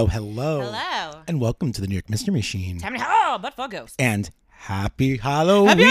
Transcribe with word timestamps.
Hello, 0.00 0.08
hello. 0.08 0.60
Hello. 0.72 1.22
And 1.28 1.38
welcome 1.42 1.72
to 1.72 1.80
the 1.82 1.86
New 1.86 1.92
York 1.92 2.08
Mystery 2.08 2.32
Machine. 2.32 2.78
Time 2.78 2.94
to 2.96 3.04
oh, 3.06 3.38
but 3.42 3.54
for 3.54 3.68
ghosts. 3.68 3.96
And 3.98 4.30
happy 4.48 5.18
Halloween! 5.18 5.68
Happy 5.68 5.82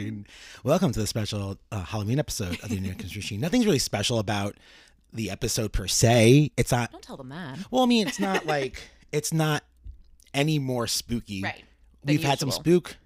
Halloween! 0.00 0.26
Welcome 0.64 0.90
to 0.90 0.98
the 0.98 1.06
special 1.06 1.58
uh, 1.70 1.84
Halloween 1.84 2.18
episode 2.18 2.58
of 2.64 2.70
the 2.70 2.80
New 2.80 2.88
York 2.88 2.98
Mystery 3.00 3.20
Machine. 3.20 3.40
Nothing's 3.40 3.66
really 3.66 3.78
special 3.78 4.18
about 4.18 4.56
the 5.12 5.30
episode 5.30 5.72
per 5.72 5.86
se. 5.86 6.50
It's 6.56 6.72
not. 6.72 6.90
Don't 6.90 7.04
tell 7.04 7.16
them 7.16 7.28
that. 7.28 7.60
Well, 7.70 7.84
I 7.84 7.86
mean, 7.86 8.08
it's 8.08 8.18
not 8.18 8.46
like 8.46 8.82
it's 9.12 9.32
not 9.32 9.62
any 10.34 10.58
more 10.58 10.88
spooky. 10.88 11.40
Right. 11.40 11.62
We've 12.04 12.24
had 12.24 12.40
some 12.40 12.48
usual. 12.48 12.62
spook, 12.64 12.96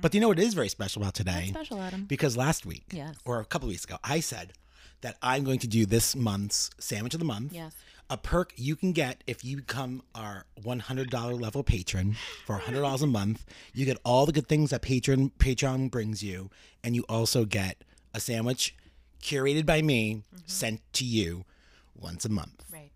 but 0.00 0.14
you 0.14 0.22
know 0.22 0.28
what 0.28 0.38
is 0.38 0.54
very 0.54 0.70
special 0.70 1.02
about 1.02 1.12
today? 1.12 1.48
Special, 1.50 1.78
Adam. 1.78 2.04
Because 2.06 2.34
last 2.34 2.64
week, 2.64 2.84
Yes. 2.92 3.14
or 3.26 3.40
a 3.40 3.44
couple 3.44 3.68
of 3.68 3.72
weeks 3.72 3.84
ago, 3.84 3.98
I 4.02 4.20
said 4.20 4.54
that 5.02 5.18
I'm 5.22 5.44
going 5.44 5.58
to 5.60 5.66
do 5.68 5.84
this 5.86 6.14
month's 6.16 6.70
sandwich 6.78 7.12
of 7.14 7.20
the 7.20 7.26
month. 7.26 7.52
Yes. 7.52 7.74
A 8.12 8.16
perk 8.16 8.52
you 8.56 8.74
can 8.74 8.90
get 8.90 9.22
if 9.28 9.44
you 9.44 9.58
become 9.58 10.02
our 10.16 10.44
$100 10.60 11.40
level 11.40 11.62
patron 11.62 12.16
for 12.44 12.58
$100 12.58 13.02
a 13.02 13.06
month. 13.06 13.46
You 13.72 13.86
get 13.86 13.98
all 14.04 14.26
the 14.26 14.32
good 14.32 14.48
things 14.48 14.70
that 14.70 14.82
patron 14.82 15.30
Patreon 15.38 15.92
brings 15.92 16.20
you, 16.20 16.50
and 16.82 16.96
you 16.96 17.04
also 17.08 17.44
get 17.44 17.84
a 18.12 18.18
sandwich 18.18 18.74
curated 19.22 19.64
by 19.64 19.80
me 19.80 20.24
mm-hmm. 20.34 20.38
sent 20.46 20.80
to 20.94 21.04
you 21.04 21.44
once 21.94 22.24
a 22.24 22.28
month. 22.28 22.64
Right. 22.72 22.90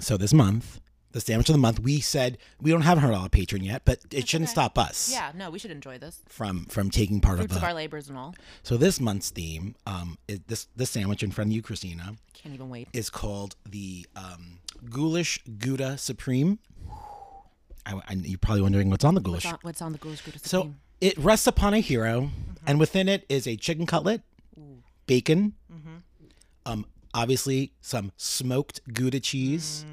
So 0.00 0.16
this 0.16 0.32
month, 0.32 0.80
the 1.16 1.20
sandwich 1.22 1.48
of 1.48 1.54
the 1.54 1.58
month, 1.58 1.80
we 1.80 1.98
said 1.98 2.36
we 2.60 2.70
don't 2.70 2.82
have 2.82 2.98
a 2.98 3.00
$100 3.00 3.30
patron 3.30 3.64
yet, 3.64 3.82
but 3.86 4.00
it 4.12 4.28
shouldn't 4.28 4.48
okay. 4.50 4.52
stop 4.52 4.78
us 4.78 5.10
Yeah. 5.10 5.32
No, 5.34 5.48
we 5.50 5.58
should 5.58 5.70
enjoy 5.70 5.96
this. 5.96 6.20
from 6.28 6.66
from 6.66 6.90
taking 6.90 7.22
part 7.22 7.38
Fruits 7.38 7.52
of 7.52 7.62
of 7.62 7.64
our 7.64 7.72
labors 7.72 8.10
and 8.10 8.18
all. 8.18 8.34
so 8.62 8.76
this 8.76 9.00
month's 9.00 9.30
theme, 9.30 9.74
um, 9.86 10.18
is 10.28 10.40
this 10.46 10.68
this 10.76 10.90
sandwich 10.90 11.22
in 11.22 11.30
front 11.30 11.48
of 11.50 11.54
you, 11.56 11.62
Christina, 11.62 12.16
Can't 12.34 12.54
even 12.54 12.68
wait. 12.68 12.88
is 12.92 13.08
called 13.08 13.56
the 13.66 14.06
um, 14.14 14.58
Ghoulish 14.90 15.40
Gouda 15.58 15.96
Supreme. 15.96 16.58
I, 17.86 17.94
I- 18.08 18.12
you're 18.14 18.36
probably 18.38 18.60
wondering 18.62 18.90
what's 18.90 19.04
on 19.04 19.14
the 19.14 19.20
What's 19.20 19.44
ghoulish. 19.44 19.46
on, 19.46 19.58
what's 19.62 19.80
on 19.80 19.92
the 19.92 19.98
Ghoulish 19.98 20.20
Gouda 20.20 20.38
Supreme? 20.40 20.74
So 20.74 20.74
it 21.00 21.16
rests 21.16 21.46
upon 21.46 21.72
a 21.72 21.80
hero, 21.80 22.30
and 22.66 22.78
within 22.78 23.08
it 23.08 23.24
is 23.30 23.46
a 23.46 23.56
chicken 23.56 23.86
cutlet, 23.86 24.20
bacon, 25.06 25.54
um, 26.66 26.84
obviously 27.14 27.72
some 27.80 28.12
smoked 28.18 28.80
Gouda 28.92 29.20
cheese. 29.20 29.86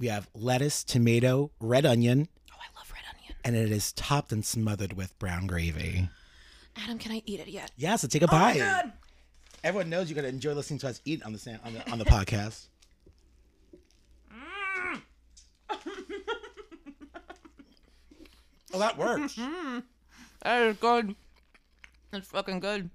We 0.00 0.06
have 0.08 0.28
lettuce, 0.34 0.82
tomato, 0.82 1.50
red 1.60 1.84
onion, 1.84 2.26
Oh, 2.50 2.54
I 2.58 2.74
love 2.78 2.90
red 2.90 3.02
onion. 3.14 3.34
and 3.44 3.54
it 3.54 3.70
is 3.70 3.92
topped 3.92 4.32
and 4.32 4.42
smothered 4.42 4.94
with 4.94 5.16
brown 5.18 5.46
gravy. 5.46 6.08
Adam, 6.74 6.98
can 6.98 7.12
I 7.12 7.22
eat 7.26 7.40
it 7.40 7.48
yet? 7.48 7.70
Yeah, 7.76 7.96
so 7.96 8.08
take 8.08 8.22
a 8.22 8.26
bite. 8.26 8.92
Everyone 9.62 9.90
knows 9.90 10.08
you're 10.08 10.16
gonna 10.16 10.28
enjoy 10.28 10.54
listening 10.54 10.78
to 10.80 10.88
us 10.88 11.02
eat 11.04 11.22
on 11.22 11.34
the 11.34 11.38
sa- 11.38 11.58
on 11.66 11.74
the, 11.74 11.90
on 11.90 11.98
the 11.98 12.06
podcast. 12.06 12.68
oh, 18.72 18.78
that 18.78 18.96
works. 18.98 19.36
That 20.42 20.62
is 20.62 20.76
good. 20.78 21.14
That's 22.10 22.26
fucking 22.28 22.60
good. 22.60 22.90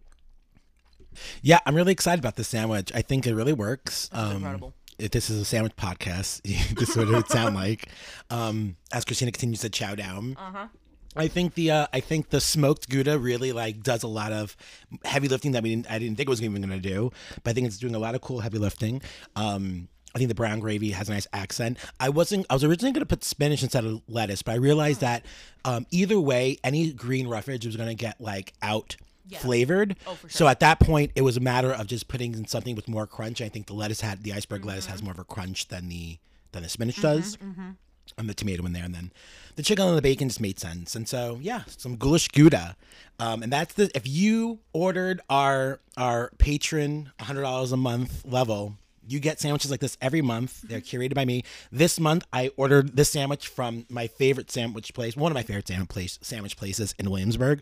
yeah, 1.41 1.59
I'm 1.65 1.75
really 1.75 1.91
excited 1.91 2.19
about 2.19 2.35
this 2.35 2.47
sandwich. 2.47 2.91
I 2.93 3.01
think 3.01 3.25
it 3.27 3.35
really 3.35 3.53
works. 3.53 4.09
Um, 4.11 4.37
incredible. 4.37 4.73
If 4.97 5.11
this 5.11 5.29
is 5.29 5.41
a 5.41 5.45
sandwich 5.45 5.75
podcast, 5.75 6.41
this 6.75 6.89
is 6.89 6.97
what 6.97 7.07
it 7.07 7.11
would 7.11 7.27
sound 7.29 7.55
like. 7.63 7.89
Um, 8.29 8.77
as 8.91 9.05
Christina 9.05 9.31
continues 9.31 9.61
to 9.61 9.69
chow 9.69 9.95
down. 9.95 10.35
Uh-huh. 10.39 10.67
I 11.15 11.27
think 11.27 11.53
the 11.53 11.71
uh, 11.71 11.87
I 11.93 12.01
think 12.01 12.29
the 12.29 12.41
smoked 12.41 12.89
Gouda 12.89 13.17
really 13.17 13.53
like 13.53 13.81
does 13.81 14.03
a 14.03 14.07
lot 14.07 14.33
of 14.33 14.57
heavy 15.05 15.27
lifting 15.27 15.53
that 15.53 15.63
we 15.63 15.69
didn't 15.69 15.89
I 15.89 15.97
didn't 15.97 16.17
think 16.17 16.27
it 16.27 16.29
was 16.29 16.41
even 16.41 16.61
going 16.61 16.69
to 16.69 16.89
do, 16.89 17.11
but 17.43 17.51
I 17.51 17.53
think 17.53 17.67
it's 17.67 17.77
doing 17.77 17.95
a 17.95 17.99
lot 17.99 18.15
of 18.15 18.21
cool 18.21 18.41
heavy 18.41 18.57
lifting. 18.57 19.01
Um, 19.35 19.87
I 20.13 20.17
think 20.17 20.29
the 20.29 20.35
brown 20.35 20.59
gravy 20.59 20.91
has 20.91 21.09
a 21.09 21.13
nice 21.13 21.27
accent. 21.33 21.77
I 21.99 22.09
wasn't 22.09 22.45
I 22.49 22.53
was 22.53 22.63
originally 22.63 22.91
going 22.91 23.01
to 23.01 23.05
put 23.05 23.23
spinach 23.23 23.63
instead 23.63 23.85
of 23.85 24.01
lettuce, 24.07 24.41
but 24.41 24.53
I 24.53 24.55
realized 24.55 25.01
that 25.01 25.25
um, 25.63 25.85
either 25.91 26.19
way, 26.19 26.57
any 26.63 26.91
green 26.91 27.27
roughage 27.27 27.65
was 27.65 27.77
going 27.77 27.89
to 27.89 27.95
get 27.95 28.19
like 28.19 28.53
out 28.61 28.97
flavored. 29.33 29.95
Oh, 30.07 30.13
for 30.13 30.29
So 30.29 30.47
at 30.47 30.59
that 30.59 30.79
point, 30.79 31.11
it 31.15 31.21
was 31.21 31.37
a 31.37 31.39
matter 31.39 31.71
of 31.71 31.87
just 31.87 32.07
putting 32.07 32.33
in 32.33 32.47
something 32.47 32.75
with 32.75 32.87
more 32.87 33.07
crunch. 33.07 33.41
I 33.41 33.49
think 33.49 33.67
the 33.67 33.73
lettuce 33.73 34.01
had 34.01 34.23
the 34.23 34.33
iceberg 34.33 34.65
lettuce 34.65 34.85
has 34.87 34.97
mm-hmm. 34.97 35.05
more 35.05 35.13
of 35.13 35.19
a 35.19 35.23
crunch 35.23 35.67
than 35.67 35.89
the 35.89 36.17
than 36.51 36.63
the 36.63 36.69
spinach 36.69 36.95
mm-hmm, 36.95 37.01
does 37.01 37.37
mm-hmm. 37.37 37.71
and 38.17 38.29
the 38.29 38.33
tomato 38.33 38.65
in 38.65 38.73
there, 38.73 38.83
and 38.83 38.95
then 38.95 39.11
the 39.55 39.63
chicken 39.63 39.87
and 39.87 39.97
the 39.97 40.01
bacon 40.01 40.29
just 40.29 40.41
made 40.41 40.59
sense. 40.59 40.95
And 40.95 41.07
so, 41.07 41.39
yeah, 41.41 41.63
some 41.67 41.97
goulash 41.97 42.27
gouda, 42.29 42.75
um, 43.19 43.43
and 43.43 43.51
that's 43.51 43.73
the 43.73 43.89
if 43.95 44.07
you 44.07 44.59
ordered 44.73 45.21
our 45.29 45.79
our 45.97 46.31
patron 46.37 47.11
hundred 47.19 47.41
dollars 47.43 47.71
a 47.71 47.77
month 47.77 48.25
level. 48.25 48.75
You 49.07 49.19
get 49.19 49.39
sandwiches 49.39 49.69
like 49.69 49.81
this 49.81 49.99
every 50.01 50.23
month. 50.23 50.63
They're 50.63 50.81
curated 50.81 51.13
by 51.13 51.25
me. 51.25 51.43
This 51.71 51.99
month, 51.99 52.25
I 52.33 52.49
ordered 52.57 52.97
this 52.97 53.11
sandwich 53.11 53.47
from 53.47 53.85
my 53.87 54.07
favorite 54.07 54.49
sandwich 54.49 54.95
place, 54.95 55.15
one 55.15 55.31
of 55.31 55.35
my 55.35 55.43
favorite 55.43 55.67
sandwich 55.67 55.89
place 55.89 56.17
sandwich 56.23 56.57
places 56.57 56.95
in 56.97 57.11
Williamsburg. 57.11 57.61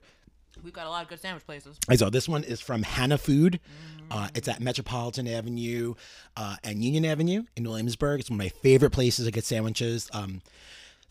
We've 0.64 0.74
got 0.74 0.88
a 0.88 0.90
lot 0.90 1.04
of 1.04 1.10
good 1.10 1.20
sandwich 1.20 1.46
places. 1.46 1.78
I 1.90 1.96
saw 1.96 2.10
this 2.10 2.28
one 2.30 2.44
is 2.44 2.62
from 2.62 2.84
Hana 2.84 3.18
Food. 3.18 3.60
Uh, 4.10 4.30
it's 4.34 4.48
at 4.48 4.62
Metropolitan 4.62 5.28
Avenue 5.28 5.96
uh, 6.38 6.56
and 6.64 6.84
Union 6.84 7.06
Avenue 7.06 7.44
in 7.56 7.64
Williamsburg. 7.64 8.22
It's 8.22 8.30
one 8.30 8.40
of 8.40 8.46
my 8.46 8.50
favorite 8.50 8.92
places 8.92 9.26
to 9.26 9.32
get 9.32 9.44
sandwiches. 9.44 10.10
Um, 10.14 10.42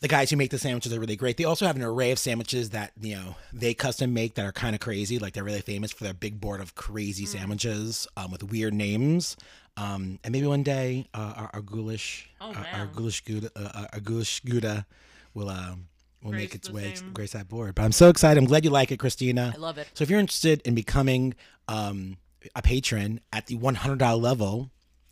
the 0.01 0.09
guys 0.09 0.31
who 0.31 0.37
make 0.37 0.51
the 0.51 0.59
sandwiches 0.59 0.93
are 0.93 0.99
really 0.99 1.17
great. 1.17 1.37
They 1.37 1.45
also 1.45 1.67
have 1.67 1.77
an 1.77 1.83
array 1.83 2.11
of 2.11 2.19
sandwiches 2.19 2.71
that 2.71 2.93
you 3.01 3.15
know 3.15 3.37
they 3.53 3.73
custom 3.75 4.13
make 4.13 4.35
that 4.35 4.45
are 4.45 4.53
kind 4.53 4.75
of 4.75 4.81
crazy. 4.81 5.19
Like 5.19 5.33
they're 5.35 5.45
really 5.45 5.61
famous 5.61 5.93
for 5.93 6.03
their 6.05 6.15
big 6.15 6.41
board 6.41 6.61
of 6.61 6.75
crazy 6.75 7.25
sandwiches 7.27 8.07
um, 8.17 8.31
with 8.33 8.43
weird 8.43 8.75
names. 8.75 9.37
Um, 9.77 10.19
and 10.25 10.33
maybe 10.33 10.47
one 10.47 10.63
day 10.65 11.07
uh, 11.15 11.35
our, 11.37 11.51
our 11.55 11.61
ghoulish, 11.63 12.29
Oh, 12.41 12.53
our, 12.53 12.81
our 12.81 12.87
gouda, 12.87 13.51
uh, 13.57 13.87
our 13.93 14.01
ghoulish 14.01 14.41
gouda 14.41 14.87
will 15.35 15.49
uh, 15.49 15.77
will 16.23 16.33
make 16.33 16.55
its 16.55 16.69
the 16.69 16.75
way 16.75 16.95
same. 16.95 17.13
grace 17.13 17.33
that 17.33 17.49
board. 17.49 17.75
But 17.75 17.83
I'm 17.83 17.93
so 17.93 18.09
excited. 18.09 18.39
I'm 18.39 18.47
glad 18.47 18.65
you 18.65 18.71
like 18.71 18.93
it, 18.93 18.99
Christina. 18.99 19.53
I 19.55 19.59
love 19.59 19.79
it. 19.79 19.89
So 19.95 20.03
if 20.03 20.11
you're 20.11 20.21
interested 20.21 20.61
in 20.65 20.75
becoming 20.75 21.35
um, 21.69 22.17
a 22.55 22.63
patron 22.63 23.21
at 23.33 23.47
the 23.47 23.57
$100 23.57 24.21
level 24.21 24.71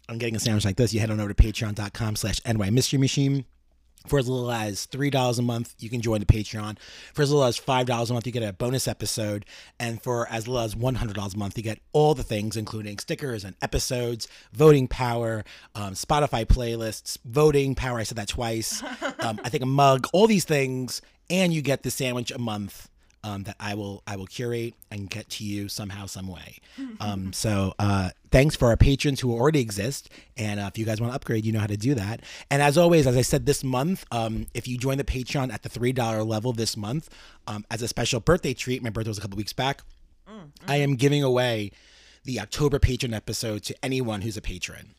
on 0.09 0.19
getting 0.19 0.37
a 0.37 0.41
sandwich 0.41 0.65
like 0.65 0.77
this, 0.77 0.93
you 0.93 1.01
head 1.01 1.11
on 1.11 1.21
over 1.21 1.33
to 1.33 1.43
patreon.com 1.43 2.17
slash 2.17 2.41
NY 2.47 2.71
Mystery 2.71 2.99
Machine. 2.99 3.45
For 4.07 4.19
as 4.19 4.29
little 4.29 4.51
as 4.51 4.87
$3 4.87 5.39
a 5.39 5.43
month, 5.43 5.75
you 5.79 5.91
can 5.91 6.01
join 6.01 6.21
the 6.21 6.27
Patreon. 6.27 6.79
For 7.13 7.23
as 7.23 7.31
little 7.31 7.45
as 7.45 7.61
$5 7.61 8.11
a 8.11 8.13
month, 8.13 8.27
you 8.27 8.33
get 8.33 8.43
a 8.43 8.53
bonus 8.53 8.89
episode. 8.89 9.45
And 9.79 10.03
for 10.03 10.27
as 10.29 10.49
little 10.49 10.63
as 10.63 10.75
$100 10.75 11.35
a 11.35 11.39
month, 11.39 11.57
you 11.57 11.63
get 11.63 11.81
all 11.93 12.15
the 12.15 12.23
things, 12.23 12.57
including 12.57 12.99
stickers 12.99 13.45
and 13.45 13.57
episodes, 13.61 14.27
voting 14.53 14.89
power, 14.89 15.45
um, 15.75 15.93
Spotify 15.93 16.47
playlists, 16.47 17.19
voting 17.25 17.75
power. 17.75 17.99
I 17.99 18.05
said 18.05 18.17
that 18.17 18.29
twice. 18.29 18.83
um, 19.21 19.41
I 19.45 19.49
think 19.51 19.63
a 19.63 19.67
mug, 19.67 20.07
all 20.13 20.27
these 20.27 20.45
things. 20.45 21.03
And 21.29 21.53
you 21.53 21.63
get 21.63 21.83
the 21.83 21.91
sandwich 21.91 22.31
a 22.31 22.39
month 22.39 22.89
um, 23.23 23.45
that 23.45 23.57
I 23.61 23.75
will 23.75 24.03
I 24.07 24.17
will 24.17 24.27
curate 24.27 24.75
and 24.91 25.09
get 25.09 25.29
to 25.31 25.45
you 25.45 25.69
somehow, 25.69 26.07
some 26.07 26.27
way. 26.27 26.59
Um, 27.01 27.33
so 27.33 27.73
uh, 27.79 28.11
thanks 28.31 28.57
for 28.57 28.69
our 28.69 28.77
patrons 28.77 29.21
who 29.21 29.33
already 29.33 29.61
exist, 29.61 30.11
and 30.37 30.61
uh, 30.61 30.65
if 30.65 30.77
you 30.77 30.85
guys 30.85 31.01
want 31.01 31.13
to 31.13 31.15
upgrade, 31.15 31.47
you 31.47 31.53
know 31.53 31.61
how 31.61 31.67
to 31.67 31.77
do 31.77 31.95
that. 31.95 32.21
And 32.51 32.61
as 32.61 32.77
always, 32.77 33.07
as 33.07 33.17
I 33.17 33.23
said 33.23 33.47
this 33.47 33.65
month, 33.65 34.05
um, 34.11 34.47
if 34.53 34.69
you 34.69 34.77
join 34.77 34.99
the 34.99 35.05
Patreon 35.05 35.51
at 35.53 35.63
the 35.63 35.69
three 35.71 35.93
dollar 35.93 36.23
level 36.23 36.53
this 36.53 36.77
month, 36.77 37.09
um, 37.47 37.65
as 37.71 37.81
a 37.81 37.89
special 37.89 38.21
birthday 38.21 38.53
treat, 38.53 38.83
my 38.83 38.91
birthday 38.91 39.09
was 39.09 39.19
a 39.19 39.21
couple 39.23 39.37
weeks 39.39 39.53
back. 39.55 39.83
I 40.69 40.77
am 40.77 40.97
giving 40.97 41.23
away 41.23 41.71
the 42.25 42.39
October 42.41 42.79
patron 42.79 43.15
episode 43.15 43.63
to 43.65 43.75
anyone 43.83 44.21
who's 44.21 44.37
a 44.37 44.43
patron, 44.43 44.95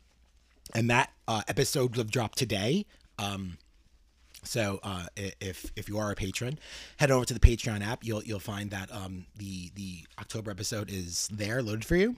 and 0.74 0.90
that 0.90 1.12
uh, 1.28 1.44
episode 1.48 1.96
will 1.96 2.04
drop 2.04 2.34
today. 2.36 2.86
So 4.44 4.80
uh, 4.84 5.06
if 5.16 5.72
if 5.76 5.88
you 5.88 5.98
are 6.00 6.12
a 6.12 6.16
patron, 6.16 6.58
head 6.98 7.12
over 7.12 7.26
to 7.26 7.34
the 7.34 7.40
Patreon 7.40 7.86
app. 7.86 8.04
You'll 8.04 8.24
you'll 8.24 8.40
find 8.40 8.72
that 8.72 8.92
um, 8.92 9.26
the 9.38 9.72
the 9.76 10.00
October 10.20 10.50
episode 10.52 10.90
is 10.90 11.30
there 11.32 11.62
loaded 11.62 11.86
for 11.86 11.96
you, 11.96 12.16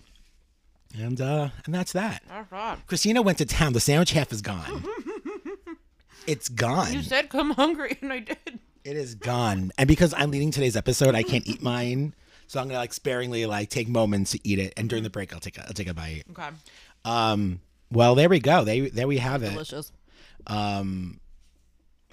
and 0.98 1.20
uh, 1.20 1.50
and 1.66 1.76
that's 1.76 1.92
that. 1.94 2.24
All 2.32 2.46
right. 2.50 2.78
Christina 2.88 3.22
went 3.22 3.40
to 3.40 3.46
town. 3.46 3.74
The 3.74 3.80
sandwich 3.82 4.12
half 4.12 4.32
is 4.32 4.42
gone. 4.42 4.86
it's 6.28 6.48
gone. 6.50 6.94
You 6.94 7.02
said 7.02 7.30
come 7.30 7.52
hungry, 7.52 7.98
and 8.02 8.14
I 8.14 8.20
did. 8.20 8.60
It 8.86 8.98
is 8.98 9.16
gone. 9.16 9.72
And 9.78 9.88
because 9.88 10.14
I'm 10.16 10.32
leading 10.32 10.52
today's 10.52 10.76
episode, 10.76 11.16
I 11.16 11.24
can't 11.24 11.48
eat 11.48 11.62
mine. 11.62 12.14
So 12.48 12.60
I'm 12.60 12.68
gonna 12.68 12.80
like 12.80 12.94
sparingly 12.94 13.46
like 13.46 13.70
take 13.70 13.88
moments 13.88 14.32
to 14.32 14.40
eat 14.48 14.60
it, 14.60 14.74
and 14.78 14.90
during 14.90 15.04
the 15.04 15.10
break, 15.10 15.34
I'll 15.34 15.40
take 15.40 15.58
a, 15.58 15.66
I'll 15.66 15.74
take 15.74 15.90
a 15.90 15.94
bite. 15.94 16.24
Okay. 16.32 16.50
Um. 17.04 17.60
Well, 17.92 18.16
there 18.16 18.30
we 18.30 18.40
go. 18.40 18.64
They 18.64 18.82
there 18.90 19.08
we 19.08 19.18
have 19.18 19.44
it. 19.44 19.52
Delicious. 19.52 19.92
Um. 20.48 21.20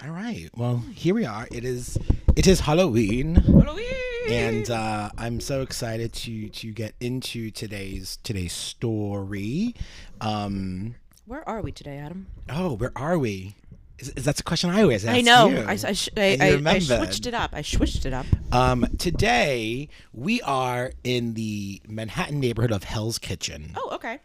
All 0.02 0.10
right. 0.10 0.48
Well, 0.56 0.82
here 0.94 1.14
we 1.14 1.24
are. 1.26 1.46
It 1.52 1.64
is 1.64 1.98
it 2.34 2.46
is 2.46 2.60
Halloween, 2.60 3.34
Halloween. 3.34 3.84
and 4.30 4.70
uh, 4.70 5.10
I'm 5.18 5.40
so 5.40 5.60
excited 5.62 6.12
to 6.14 6.48
to 6.48 6.72
get 6.72 6.94
into 7.00 7.50
today's 7.50 8.18
today's 8.22 8.52
story. 8.52 9.74
Um. 10.20 10.94
Where 11.26 11.46
are 11.48 11.60
we 11.60 11.70
today, 11.70 11.98
Adam? 11.98 12.26
Oh, 12.48 12.72
where 12.74 12.92
are 12.96 13.16
we? 13.18 13.54
Is, 14.00 14.08
is 14.16 14.24
that's 14.24 14.40
a 14.40 14.42
question 14.42 14.70
I 14.70 14.82
always 14.82 15.04
ask 15.04 15.16
I 15.16 15.20
know. 15.20 15.48
you. 15.48 15.58
I, 15.58 15.72
I, 15.72 15.92
sh- 15.92 16.08
I, 16.16 16.38
I, 16.40 16.62
I 16.70 16.78
switched 16.80 17.26
it 17.26 17.34
up. 17.34 17.50
I 17.52 17.60
switched 17.62 18.04
it 18.06 18.12
up. 18.14 18.26
Um, 18.50 18.86
today 18.98 19.88
we 20.14 20.40
are 20.42 20.92
in 21.04 21.34
the 21.34 21.80
Manhattan 21.86 22.40
neighborhood 22.40 22.72
of 22.72 22.82
Hell's 22.84 23.18
Kitchen. 23.18 23.74
Oh, 23.76 23.90
okay. 23.96 24.18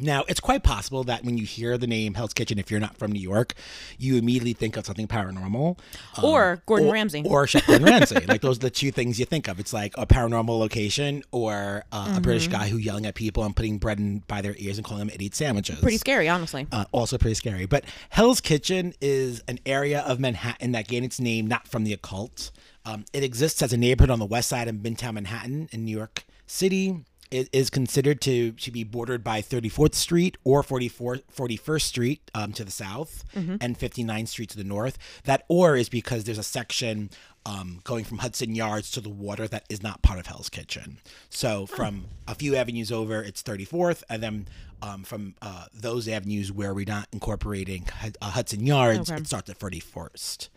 Now, 0.00 0.24
it's 0.28 0.40
quite 0.40 0.62
possible 0.62 1.04
that 1.04 1.24
when 1.24 1.38
you 1.38 1.44
hear 1.46 1.78
the 1.78 1.86
name 1.86 2.14
Hell's 2.14 2.34
Kitchen, 2.34 2.58
if 2.58 2.70
you're 2.70 2.80
not 2.80 2.96
from 2.96 3.12
New 3.12 3.20
York, 3.20 3.54
you 3.98 4.16
immediately 4.16 4.52
think 4.52 4.76
of 4.76 4.86
something 4.86 5.06
paranormal. 5.06 5.78
um, 6.18 6.24
Or 6.24 6.62
Gordon 6.66 6.88
or- 6.88 6.92
Ramsay. 6.92 7.22
Or 7.24 7.46
Chef 7.46 7.66
Gordon 7.66 7.86
Ramsay. 7.90 8.26
Like, 8.26 8.40
those 8.40 8.56
are 8.56 8.60
the 8.60 8.70
two 8.70 8.90
things 8.90 9.20
you 9.20 9.24
think 9.24 9.46
of. 9.48 9.60
It's 9.60 9.72
like 9.72 9.94
a 9.96 10.06
paranormal 10.06 10.58
location 10.58 11.22
or 11.30 11.84
uh, 11.92 12.14
a 12.16 12.20
British 12.20 12.44
Mm-hmm. 12.48 12.52
guy 12.52 12.68
who 12.68 12.76
yelling 12.78 13.06
at 13.06 13.14
people 13.14 13.44
and 13.44 13.54
putting 13.54 13.78
bread 13.78 13.98
in 13.98 14.18
by 14.26 14.42
their 14.42 14.54
ears 14.58 14.78
and 14.78 14.84
calling 14.84 15.06
them 15.06 15.14
idiot 15.14 15.34
sandwiches. 15.34 15.78
Pretty 15.80 15.98
scary, 15.98 16.28
honestly. 16.28 16.66
Uh, 16.72 16.84
also 16.92 17.16
pretty 17.16 17.34
scary. 17.34 17.66
But 17.66 17.84
Hell's 18.10 18.40
Kitchen 18.40 18.94
is 19.00 19.42
an 19.48 19.60
area 19.64 20.00
of 20.00 20.18
Manhattan 20.18 20.72
that 20.72 20.88
gained 20.88 21.04
its 21.04 21.20
name 21.20 21.46
not 21.46 21.68
from 21.68 21.84
the 21.84 21.92
occult. 21.92 22.50
Um, 22.84 23.04
it 23.12 23.22
exists 23.22 23.62
as 23.62 23.72
a 23.72 23.76
neighborhood 23.76 24.10
on 24.10 24.18
the 24.18 24.26
west 24.26 24.48
side 24.48 24.66
of 24.68 24.74
Midtown 24.76 25.14
Manhattan 25.14 25.68
in 25.72 25.84
New 25.84 25.96
York 25.96 26.24
City. 26.46 27.04
It 27.30 27.48
is 27.52 27.68
considered 27.70 28.20
to, 28.22 28.52
to 28.52 28.70
be 28.70 28.84
bordered 28.84 29.24
by 29.24 29.40
34th 29.42 29.94
Street 29.94 30.36
or 30.44 30.62
44, 30.62 31.16
41st 31.36 31.82
Street 31.82 32.30
um, 32.34 32.52
to 32.52 32.64
the 32.64 32.70
south 32.70 33.24
and 33.34 33.78
59th 33.78 34.28
Street 34.28 34.50
to 34.50 34.56
the 34.56 34.64
north. 34.64 34.98
That 35.24 35.44
or 35.48 35.74
is 35.76 35.88
because 35.88 36.24
there's 36.24 36.38
a 36.38 36.42
section 36.44 37.10
um, 37.46 37.80
going 37.84 38.04
from 38.04 38.18
Hudson 38.18 38.54
Yards 38.54 38.90
to 38.92 39.00
the 39.00 39.08
water 39.10 39.48
that 39.48 39.64
is 39.68 39.82
not 39.82 40.00
part 40.02 40.18
of 40.18 40.26
Hell's 40.26 40.48
Kitchen. 40.48 40.98
So 41.28 41.66
from 41.66 42.06
a 42.28 42.34
few 42.34 42.54
avenues 42.56 42.92
over, 42.92 43.20
it's 43.22 43.42
34th, 43.42 44.02
and 44.08 44.22
then 44.22 44.48
um, 44.80 45.02
from 45.02 45.34
uh, 45.42 45.66
those 45.74 46.08
avenues 46.08 46.52
where 46.52 46.72
we're 46.72 46.86
not 46.86 47.08
incorporating 47.12 47.86
uh, 48.22 48.30
Hudson 48.30 48.64
Yards, 48.64 49.10
Okay. 49.10 49.20
it 49.20 49.26
starts 49.26 49.50
at 49.50 49.58
31st. 49.58 50.48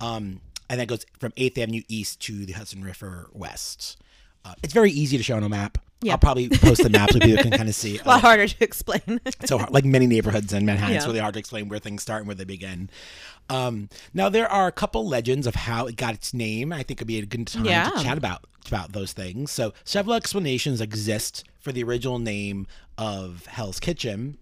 Um, 0.00 0.40
and 0.68 0.80
then 0.80 0.86
goes 0.86 1.04
from 1.20 1.32
8th 1.32 1.58
Avenue 1.58 1.82
east 1.88 2.20
to 2.22 2.44
the 2.46 2.52
Hudson 2.54 2.82
River 2.82 3.28
west. 3.32 3.98
Uh, 4.44 4.54
it's 4.62 4.74
very 4.74 4.90
easy 4.90 5.16
to 5.16 5.22
show 5.22 5.36
on 5.36 5.42
a 5.44 5.48
map. 5.48 5.78
Yeah. 6.04 6.12
I'll 6.12 6.18
probably 6.18 6.48
post 6.48 6.82
the 6.82 6.90
map 6.90 7.10
so 7.12 7.18
people 7.18 7.42
can 7.42 7.50
kind 7.52 7.68
of 7.68 7.74
see. 7.74 7.98
a 8.04 8.04
lot 8.04 8.16
uh, 8.16 8.20
harder 8.20 8.46
to 8.48 8.64
explain. 8.64 9.20
so 9.44 9.58
hard, 9.58 9.70
like 9.72 9.84
many 9.84 10.06
neighborhoods 10.06 10.52
in 10.52 10.66
Manhattan, 10.66 10.96
it's 10.96 11.06
really 11.06 11.18
hard 11.18 11.34
to 11.34 11.40
explain 11.40 11.68
where 11.68 11.78
things 11.78 12.02
start 12.02 12.20
and 12.20 12.28
where 12.28 12.34
they 12.34 12.44
begin. 12.44 12.90
Um, 13.50 13.88
now 14.12 14.28
there 14.28 14.50
are 14.50 14.66
a 14.66 14.72
couple 14.72 15.06
legends 15.06 15.46
of 15.46 15.54
how 15.54 15.86
it 15.86 15.96
got 15.96 16.14
its 16.14 16.32
name. 16.32 16.72
I 16.72 16.82
think 16.82 16.98
it'd 16.98 17.06
be 17.08 17.18
a 17.18 17.26
good 17.26 17.46
time 17.46 17.64
Yeah. 17.66 17.90
to 17.90 18.02
chat 18.02 18.18
about 18.18 18.44
about 18.66 18.92
those 18.92 19.12
things. 19.12 19.50
So 19.50 19.74
several 19.84 20.14
explanations 20.14 20.80
exist 20.80 21.44
for 21.60 21.70
the 21.72 21.82
original 21.82 22.18
name 22.18 22.66
of 22.96 23.44
Hell's 23.46 23.78
Kitchen. 23.78 24.38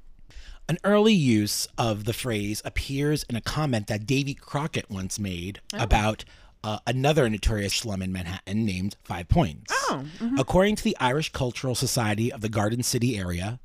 An 0.68 0.78
early 0.84 1.12
use 1.12 1.66
of 1.76 2.04
the 2.04 2.12
phrase 2.12 2.62
appears 2.64 3.24
in 3.24 3.34
a 3.34 3.40
comment 3.40 3.88
that 3.88 4.06
Davy 4.06 4.32
Crockett 4.34 4.88
once 4.88 5.18
made 5.18 5.60
about 5.74 6.24
uh, 6.64 6.78
another 6.86 7.28
notorious 7.28 7.74
slum 7.74 8.02
in 8.02 8.12
Manhattan 8.12 8.64
named 8.64 8.96
Five 9.02 9.28
Points. 9.28 9.72
Oh, 9.88 10.04
According 10.38 10.76
to 10.76 10.84
the 10.84 10.96
Irish 11.00 11.32
Cultural 11.32 11.74
Society 11.74 12.32
of 12.32 12.40
the 12.40 12.48
Garden 12.48 12.82
City 12.82 13.18
area, 13.18 13.58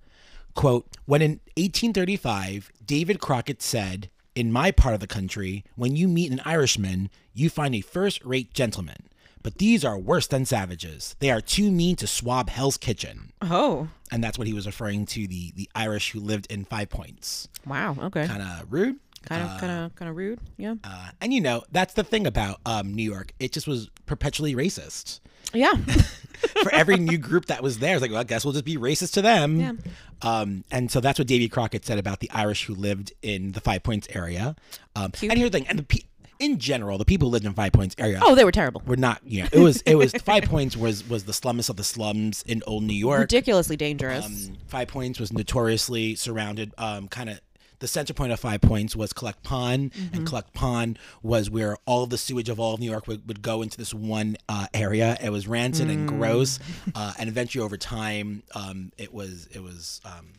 quote, 0.55 0.87
when 1.05 1.21
in 1.21 1.39
1835, 1.55 2.71
David 2.85 3.19
Crockett 3.19 3.61
said, 3.61 4.09
In 4.35 4.51
my 4.51 4.71
part 4.71 4.93
of 4.93 4.99
the 4.99 5.07
country, 5.07 5.63
when 5.75 5.95
you 5.95 6.07
meet 6.07 6.31
an 6.31 6.41
Irishman, 6.45 7.09
you 7.33 7.49
find 7.49 7.73
a 7.75 7.81
first 7.81 8.23
rate 8.25 8.53
gentleman. 8.53 9.07
But 9.43 9.59
these 9.59 9.85
are 9.85 9.97
worse 9.97 10.27
than 10.27 10.43
savages. 10.45 11.15
They 11.19 11.31
are 11.31 11.39
too 11.39 11.71
mean 11.71 11.95
to 11.97 12.07
swab 12.07 12.49
Hell's 12.49 12.75
Kitchen. 12.77 13.31
Oh, 13.41 13.87
And 14.11 14.23
that's 14.23 14.37
what 14.37 14.47
he 14.47 14.53
was 14.53 14.65
referring 14.65 15.05
to 15.07 15.27
the, 15.27 15.53
the 15.55 15.69
Irish 15.75 16.11
who 16.11 16.19
lived 16.19 16.47
in 16.51 16.65
Five 16.65 16.89
Points. 16.89 17.47
wow. 17.65 17.95
Okay. 17.99 18.27
Kind 18.27 18.41
of 18.41 18.65
rude. 18.71 18.97
Kind 19.27 19.43
of, 19.43 19.59
kind 19.59 19.71
of, 19.71 19.95
kind 19.95 20.09
of 20.09 20.15
rude. 20.15 20.39
Yeah. 20.57 20.75
Uh, 20.83 21.09
and 21.21 21.33
you 21.33 21.41
know, 21.41 21.63
that's 21.71 21.93
the 21.93 22.03
thing 22.03 22.27
about 22.27 22.59
um, 22.65 22.93
New 22.93 23.03
York. 23.03 23.33
It 23.39 23.51
just 23.51 23.67
was 23.67 23.89
perpetually 24.05 24.55
racist. 24.55 25.19
Yeah. 25.53 25.73
for 26.63 26.73
every 26.73 26.97
new 26.97 27.17
group 27.17 27.45
that 27.45 27.63
was 27.63 27.79
there. 27.79 27.95
It's 27.95 28.01
like, 28.01 28.11
well, 28.11 28.19
I 28.19 28.23
guess 28.23 28.45
we'll 28.45 28.53
just 28.53 28.65
be 28.65 28.77
racist 28.77 29.13
to 29.13 29.21
them. 29.21 29.59
Yeah. 29.59 29.73
Um, 30.21 30.63
and 30.71 30.91
so 30.91 30.99
that's 30.99 31.19
what 31.19 31.27
Davy 31.27 31.47
Crockett 31.47 31.85
said 31.85 31.97
about 31.97 32.19
the 32.19 32.29
Irish 32.31 32.65
who 32.65 32.75
lived 32.75 33.13
in 33.21 33.53
the 33.53 33.61
Five 33.61 33.83
Points 33.83 34.07
area. 34.13 34.55
Um, 34.95 35.11
and 35.21 35.37
here's 35.37 35.51
the 35.51 35.59
thing, 35.59 35.67
and 35.67 35.79
the 35.79 35.83
pe- 35.83 36.07
in 36.39 36.59
general, 36.59 36.97
the 36.97 37.05
people 37.05 37.27
who 37.27 37.31
lived 37.33 37.45
in 37.45 37.53
Five 37.53 37.71
Points 37.71 37.95
area 37.97 38.19
oh, 38.21 38.35
they 38.35 38.43
were 38.43 38.51
terrible. 38.51 38.81
were 38.85 38.97
not. 38.97 39.21
You 39.25 39.43
know, 39.43 39.49
it 39.51 39.59
was 39.59 39.81
it 39.81 39.95
was 39.95 40.11
Five 40.13 40.43
Points 40.43 40.75
was 40.77 41.07
was 41.07 41.23
the 41.25 41.33
slums 41.33 41.69
of 41.69 41.77
the 41.77 41.83
slums 41.83 42.43
in 42.47 42.63
old 42.67 42.83
New 42.83 42.93
York. 42.93 43.21
Ridiculously 43.21 43.77
dangerous. 43.77 44.25
Um, 44.25 44.57
Five 44.67 44.87
Points 44.87 45.19
was 45.19 45.33
notoriously 45.33 46.15
surrounded, 46.15 46.73
um, 46.77 47.07
kind 47.07 47.29
of. 47.29 47.41
The 47.79 47.87
center 47.87 48.13
point 48.13 48.31
of 48.31 48.39
Five 48.39 48.61
Points 48.61 48.95
was 48.95 49.13
Collect 49.13 49.43
Pond, 49.43 49.91
and 50.11 50.25
Collect 50.25 50.53
Pond 50.53 50.97
was 51.21 51.49
where 51.49 51.77
all 51.85 52.03
of 52.03 52.09
the 52.09 52.17
sewage 52.17 52.49
of 52.49 52.59
all 52.59 52.73
of 52.73 52.79
New 52.79 52.89
York 52.89 53.07
would, 53.07 53.27
would 53.27 53.41
go 53.41 53.61
into 53.61 53.77
this 53.77 53.93
one 53.93 54.35
uh, 54.49 54.67
area. 54.73 55.17
It 55.21 55.29
was 55.29 55.47
rancid 55.47 55.89
and 55.89 56.07
gross, 56.07 56.59
uh, 56.95 57.13
and 57.19 57.29
eventually, 57.29 57.63
over 57.63 57.77
time, 57.77 58.41
um, 58.55 58.91
it 58.97 59.13
was 59.13 59.47
it 59.53 59.61
was 59.61 60.01
um, 60.05 60.33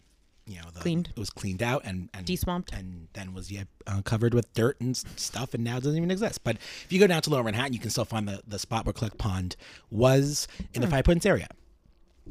you 0.47 0.57
know 0.57 0.67
the, 0.75 0.81
Cleaned. 0.81 1.11
It 1.15 1.19
was 1.19 1.31
cleaned 1.31 1.63
out 1.63 1.83
and 1.85 2.09
and 2.13 2.27
Deswamped. 2.27 2.73
and 2.73 3.09
then 3.13 3.35
was 3.35 3.53
yeah, 3.53 3.65
uh, 3.87 4.03
covered 4.03 4.35
with 4.35 4.53
dirt 4.55 4.81
and 4.81 4.97
stuff, 4.97 5.55
and 5.55 5.63
now 5.63 5.77
it 5.77 5.85
doesn't 5.85 5.97
even 5.97 6.11
exist. 6.11 6.43
But 6.43 6.57
if 6.57 6.87
you 6.91 6.99
go 6.99 7.07
down 7.07 7.23
to 7.23 7.31
Lower 7.31 7.45
Manhattan, 7.45 7.73
you 7.73 7.79
can 7.79 7.91
still 7.91 8.05
find 8.05 8.27
the 8.27 8.43
the 8.47 8.59
spot 8.59 8.85
where 8.85 8.93
Collect 8.93 9.19
Pond 9.19 9.55
was 9.91 10.49
in 10.75 10.81
the 10.81 10.89
Five 10.89 11.05
Points 11.05 11.27
area. 11.27 11.47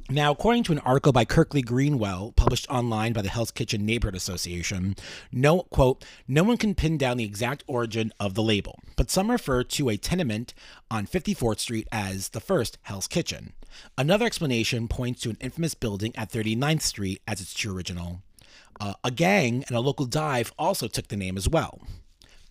Now, 0.10 0.32
according 0.32 0.64
to 0.64 0.72
an 0.72 0.80
article 0.80 1.12
by 1.12 1.26
Kirkley 1.26 1.62
Greenwell 1.62 2.34
published 2.36 2.70
online 2.70 3.14
by 3.14 3.22
the 3.22 3.30
Hell's 3.30 3.52
Kitchen 3.52 3.86
Neighborhood 3.86 4.16
Association, 4.16 4.96
no 5.32 5.64
quote, 5.64 6.06
no 6.28 6.44
one 6.44 6.58
can 6.58 6.76
pin 6.76 6.98
down 6.98 7.18
the 7.18 7.26
exact 7.26 7.64
origin 7.68 8.14
of 8.20 8.34
the 8.34 8.44
label, 8.44 8.80
but 8.96 9.12
some 9.12 9.30
refer 9.30 9.64
to 9.64 9.90
a 9.90 9.98
tenement 9.98 10.54
on 10.90 11.08
54th 11.08 11.60
Street 11.60 11.88
as 11.92 12.30
the 12.30 12.40
first 12.40 12.78
Hell's 12.84 13.08
Kitchen. 13.08 13.54
Another 13.98 14.26
explanation 14.26 14.88
points 14.88 15.22
to 15.22 15.30
an 15.30 15.38
infamous 15.42 15.74
building 15.74 16.16
at 16.16 16.32
39th 16.32 16.82
Street 16.82 17.22
as 17.28 17.42
its 17.42 17.54
true 17.54 17.76
original. 17.76 18.22
Uh, 18.80 18.94
a 19.04 19.12
gang 19.12 19.64
and 19.68 19.76
a 19.76 19.82
local 19.82 20.06
dive 20.06 20.54
also 20.58 20.88
took 20.88 21.10
the 21.10 21.18
name 21.18 21.36
as 21.36 21.50
well. 21.50 21.82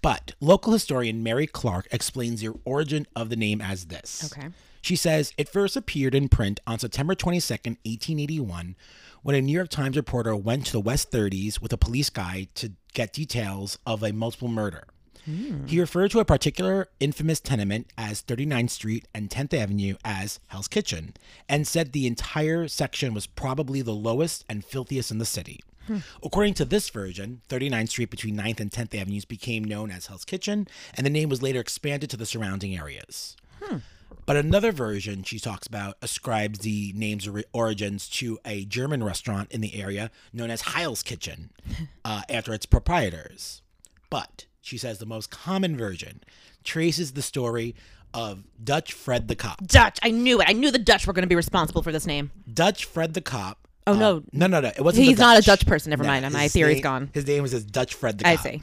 But 0.03 0.35
local 0.41 0.73
historian 0.73 1.23
Mary 1.23 1.47
Clark 1.47 1.89
explains 1.91 2.41
the 2.41 2.55
origin 2.65 3.07
of 3.17 3.31
the 3.31 3.37
name 3.37 3.61
as 3.61 3.87
this. 3.87 4.31
Okay. 4.33 4.49
She 4.87 4.95
says 4.95 5.33
it 5.37 5.49
first 5.49 5.77
appeared 5.77 6.15
in 6.15 6.29
print 6.29 6.61
on 6.65 6.79
September 6.79 7.17
22nd, 7.17 7.79
1881, 7.83 8.77
when 9.21 9.35
a 9.35 9.43
New 9.43 9.53
York 9.53 9.69
Times 9.69 9.97
reporter 9.97 10.37
went 10.37 10.67
to 10.67 10.73
the 10.73 10.81
West 10.81 11.11
30s 11.11 11.61
with 11.61 11.73
a 11.73 11.77
police 11.77 12.09
guide 12.09 12.51
to 12.55 12.71
get 12.95 13.13
details 13.13 13.81
of 13.85 14.05
a 14.05 14.13
multiple 14.13 14.47
murder. 14.47 14.85
Hmm. 15.25 15.67
He 15.67 15.81
referred 15.81 16.13
to 16.13 16.21
a 16.21 16.25
particular 16.25 16.89
infamous 17.01 17.41
tenement 17.41 17.89
as 17.99 18.23
39th 18.23 18.71
Street 18.71 19.09
and 19.13 19.29
10th 19.29 19.55
Avenue 19.55 19.97
as 20.05 20.39
Hell's 20.47 20.69
Kitchen 20.69 21.15
and 21.49 21.67
said 21.67 21.91
the 21.91 22.07
entire 22.07 22.69
section 22.69 23.13
was 23.13 23.27
probably 23.27 23.83
the 23.83 23.91
lowest 23.91 24.45
and 24.49 24.65
filthiest 24.65 25.11
in 25.11 25.19
the 25.19 25.25
city. 25.25 25.65
Hmm. 25.89 25.99
According 26.23 26.55
to 26.55 26.65
this 26.65 26.91
version, 26.91 27.41
39th 27.49 27.89
Street 27.89 28.11
between 28.11 28.37
9th 28.37 28.61
and 28.61 28.71
10th 28.71 28.95
Avenues 28.95 29.25
became 29.25 29.65
known 29.65 29.91
as 29.91 30.07
Hell's 30.07 30.25
Kitchen, 30.25 30.69
and 30.95 31.05
the 31.05 31.11
name 31.11 31.29
was 31.29 31.43
later 31.43 31.59
expanded 31.59 32.09
to 32.11 32.17
the 32.17 32.25
surrounding 32.25 32.77
areas. 32.79 33.37
Hmm. 33.61 33.79
But 34.27 34.37
another 34.37 34.73
version 34.73 35.23
she 35.23 35.39
talks 35.39 35.69
about 35.69 35.97
ascribes 36.03 36.59
the 36.59 36.93
name's 36.97 37.29
origins 37.53 38.09
to 38.11 38.39
a 38.45 38.65
German 38.65 39.05
restaurant 39.05 39.53
in 39.53 39.61
the 39.61 39.81
area 39.81 40.11
known 40.33 40.51
as 40.51 40.63
Heil's 40.63 41.05
Kitchen 41.05 41.51
uh, 42.05 42.23
after 42.29 42.53
its 42.53 42.67
proprietors. 42.67 43.63
But 44.11 44.47
she 44.61 44.77
says 44.77 44.99
the 44.99 45.07
most 45.07 45.31
common 45.31 45.77
version 45.77 46.23
traces 46.65 47.13
the 47.13 47.23
story 47.23 47.77
of 48.13 48.43
Dutch 48.63 48.93
Fred 48.93 49.29
the 49.29 49.37
Cop. 49.37 49.65
Dutch. 49.65 49.99
I 50.03 50.11
knew 50.11 50.41
it. 50.41 50.49
I 50.49 50.53
knew 50.55 50.73
the 50.73 50.79
Dutch 50.79 51.07
were 51.07 51.13
going 51.13 51.23
to 51.23 51.29
be 51.29 51.37
responsible 51.37 51.83
for 51.83 51.93
this 51.93 52.07
name. 52.07 52.33
Dutch 52.53 52.85
Fred 52.85 53.15
the 53.15 53.21
Cop. 53.21 53.69
Oh, 53.87 53.93
uh, 53.93 53.97
no. 53.97 54.23
no, 54.33 54.47
no, 54.49 54.61
no! 54.61 54.69
It 54.69 54.81
wasn't. 54.81 55.05
the 55.05 55.11
He's 55.11 55.19
not 55.19 55.39
a 55.39 55.43
Dutch 55.43 55.65
person. 55.65 55.91
Never 55.91 56.03
mind. 56.03 56.29
My 56.33 56.49
theory's 56.49 56.77
name- 56.77 56.83
gone. 56.83 57.11
His 57.13 57.27
name 57.27 57.43
was 57.43 57.65
Dutch 57.65 57.95
Fred 57.95 58.19
the 58.19 58.25
Cop. 58.25 58.33
I 58.33 58.37
see. 58.37 58.63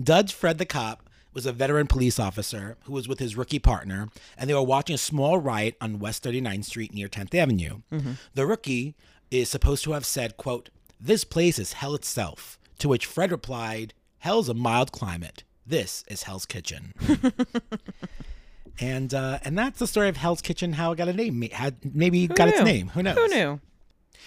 Dutch 0.00 0.32
Fred 0.32 0.58
the 0.58 0.66
Cop 0.66 1.09
was 1.32 1.46
a 1.46 1.52
veteran 1.52 1.86
police 1.86 2.18
officer 2.18 2.76
who 2.84 2.92
was 2.92 3.08
with 3.08 3.18
his 3.18 3.36
rookie 3.36 3.58
partner, 3.58 4.08
and 4.36 4.48
they 4.48 4.54
were 4.54 4.62
watching 4.62 4.94
a 4.94 4.98
small 4.98 5.38
riot 5.38 5.76
on 5.80 5.98
West 5.98 6.24
39th 6.24 6.64
Street 6.64 6.94
near 6.94 7.08
10th 7.08 7.34
Avenue. 7.34 7.80
Mm-hmm. 7.92 8.12
The 8.34 8.46
rookie 8.46 8.94
is 9.30 9.48
supposed 9.48 9.84
to 9.84 9.92
have 9.92 10.04
said, 10.04 10.36
quote, 10.36 10.70
This 11.00 11.24
place 11.24 11.58
is 11.58 11.74
hell 11.74 11.94
itself. 11.94 12.58
To 12.78 12.88
which 12.88 13.06
Fred 13.06 13.30
replied, 13.30 13.94
Hell's 14.18 14.48
a 14.48 14.54
mild 14.54 14.92
climate. 14.92 15.44
This 15.66 16.04
is 16.08 16.24
Hell's 16.24 16.46
Kitchen. 16.46 16.92
and 18.80 19.14
uh, 19.14 19.38
and 19.44 19.56
that's 19.56 19.78
the 19.78 19.86
story 19.86 20.08
of 20.08 20.16
Hell's 20.16 20.42
Kitchen, 20.42 20.72
how 20.72 20.92
it 20.92 20.96
got 20.96 21.08
a 21.08 21.12
name. 21.12 21.42
Had 21.52 21.76
maybe 21.94 22.26
got 22.26 22.48
its 22.48 22.62
name. 22.62 22.88
Who 22.88 23.02
knows? 23.02 23.16
Who 23.16 23.28
knew? 23.28 23.60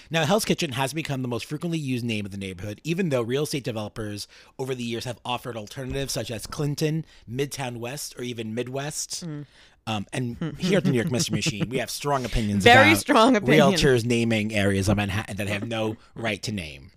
Now, 0.09 0.25
Hell's 0.25 0.45
Kitchen 0.45 0.73
has 0.73 0.93
become 0.93 1.21
the 1.21 1.27
most 1.27 1.45
frequently 1.45 1.77
used 1.77 2.05
name 2.05 2.25
of 2.25 2.31
the 2.31 2.37
neighborhood, 2.37 2.81
even 2.83 3.09
though 3.09 3.21
real 3.21 3.43
estate 3.43 3.63
developers 3.63 4.27
over 4.59 4.75
the 4.75 4.83
years 4.83 5.05
have 5.05 5.19
offered 5.25 5.57
alternatives 5.57 6.13
such 6.13 6.31
as 6.31 6.45
Clinton, 6.47 7.05
Midtown 7.29 7.77
West, 7.77 8.15
or 8.17 8.23
even 8.23 8.53
Midwest. 8.53 9.21
Hmm. 9.21 9.41
Um, 9.85 10.05
and 10.13 10.55
here 10.59 10.77
at 10.77 10.85
the 10.85 10.91
New 10.91 10.97
York 10.97 11.11
Mystery 11.11 11.35
Machine, 11.35 11.69
we 11.69 11.77
have 11.77 11.89
strong 11.89 12.25
opinions 12.25 12.63
Very 12.63 12.91
about 12.91 12.99
strong 13.01 13.35
opinion. 13.35 13.71
realtors 13.71 14.05
naming 14.05 14.53
areas 14.53 14.87
of 14.87 14.97
Manhattan 14.97 15.37
that 15.37 15.47
have 15.47 15.67
no 15.67 15.97
right 16.15 16.41
to 16.43 16.51
name. 16.51 16.91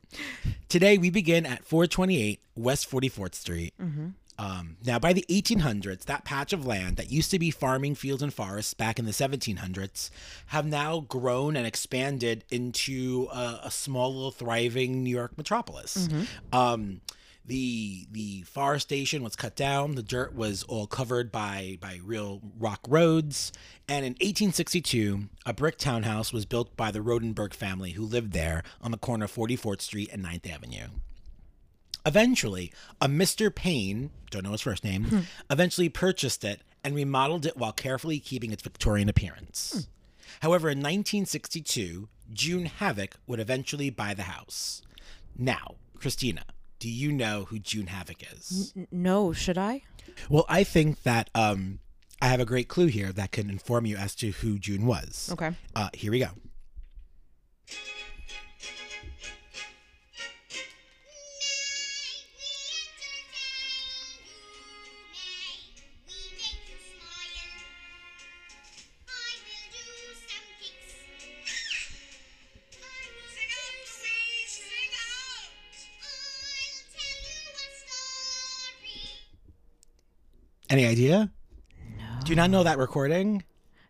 Today, 0.68 0.98
we 0.98 1.10
begin 1.10 1.46
at 1.46 1.64
428 1.64 2.40
West 2.54 2.90
44th 2.90 3.34
Street. 3.34 3.74
Mm-hmm. 3.80 4.08
Um, 4.38 4.76
now, 4.84 4.98
by 4.98 5.12
the 5.12 5.24
1800s, 5.30 6.04
that 6.04 6.24
patch 6.24 6.52
of 6.52 6.66
land 6.66 6.96
that 6.96 7.10
used 7.10 7.30
to 7.30 7.38
be 7.38 7.50
farming 7.50 7.94
fields 7.94 8.22
and 8.22 8.32
forests 8.32 8.74
back 8.74 8.98
in 8.98 9.06
the 9.06 9.12
1700s 9.12 10.10
have 10.46 10.66
now 10.66 11.00
grown 11.00 11.56
and 11.56 11.66
expanded 11.66 12.44
into 12.50 13.28
a, 13.32 13.60
a 13.64 13.70
small 13.70 14.14
little 14.14 14.30
thriving 14.30 15.02
New 15.02 15.10
York 15.14 15.36
metropolis. 15.38 16.08
Um, 16.52 17.00
the 17.46 18.06
the 18.10 18.42
forestation 18.42 19.22
was 19.22 19.36
cut 19.36 19.54
down. 19.54 19.94
The 19.94 20.02
dirt 20.02 20.34
was 20.34 20.64
all 20.64 20.86
covered 20.88 21.30
by 21.30 21.78
by 21.80 22.00
real 22.02 22.40
rock 22.58 22.80
roads. 22.88 23.52
And 23.88 24.04
in 24.04 24.12
1862, 24.14 25.28
a 25.46 25.52
brick 25.54 25.78
townhouse 25.78 26.32
was 26.32 26.44
built 26.44 26.76
by 26.76 26.90
the 26.90 26.98
Rodenberg 26.98 27.54
family 27.54 27.92
who 27.92 28.04
lived 28.04 28.32
there 28.32 28.64
on 28.82 28.90
the 28.90 28.98
corner 28.98 29.26
of 29.26 29.32
44th 29.32 29.80
Street 29.80 30.10
and 30.12 30.24
9th 30.24 30.50
Avenue. 30.50 30.88
Eventually, 32.06 32.72
a 33.00 33.08
Mr. 33.08 33.52
Payne, 33.54 34.10
don't 34.30 34.44
know 34.44 34.52
his 34.52 34.60
first 34.60 34.84
name, 34.84 35.26
eventually 35.50 35.88
purchased 35.88 36.44
it 36.44 36.62
and 36.84 36.94
remodeled 36.94 37.44
it 37.44 37.56
while 37.56 37.72
carefully 37.72 38.20
keeping 38.20 38.52
its 38.52 38.62
Victorian 38.62 39.08
appearance. 39.08 39.88
However, 40.40 40.68
in 40.68 40.78
1962, 40.78 42.08
June 42.32 42.66
Havoc 42.66 43.16
would 43.26 43.40
eventually 43.40 43.90
buy 43.90 44.14
the 44.14 44.22
house. 44.24 44.82
Now, 45.36 45.74
Christina, 45.98 46.44
do 46.78 46.88
you 46.88 47.10
know 47.10 47.46
who 47.46 47.58
June 47.58 47.88
Havoc 47.88 48.22
is? 48.32 48.72
No, 48.92 49.32
should 49.32 49.58
I? 49.58 49.82
Well, 50.28 50.46
I 50.48 50.62
think 50.62 51.02
that 51.02 51.28
um, 51.34 51.80
I 52.22 52.28
have 52.28 52.40
a 52.40 52.44
great 52.44 52.68
clue 52.68 52.86
here 52.86 53.12
that 53.12 53.32
can 53.32 53.50
inform 53.50 53.86
you 53.86 53.96
as 53.96 54.14
to 54.16 54.30
who 54.30 54.58
June 54.58 54.86
was. 54.86 55.28
Okay. 55.32 55.52
Uh, 55.74 55.88
here 55.92 56.12
we 56.12 56.20
go. 56.20 56.28
Any 80.70 80.86
idea? 80.86 81.30
No. 81.98 82.04
Do 82.24 82.30
you 82.30 82.36
not 82.36 82.50
know 82.50 82.62
that 82.64 82.78
recording? 82.78 83.44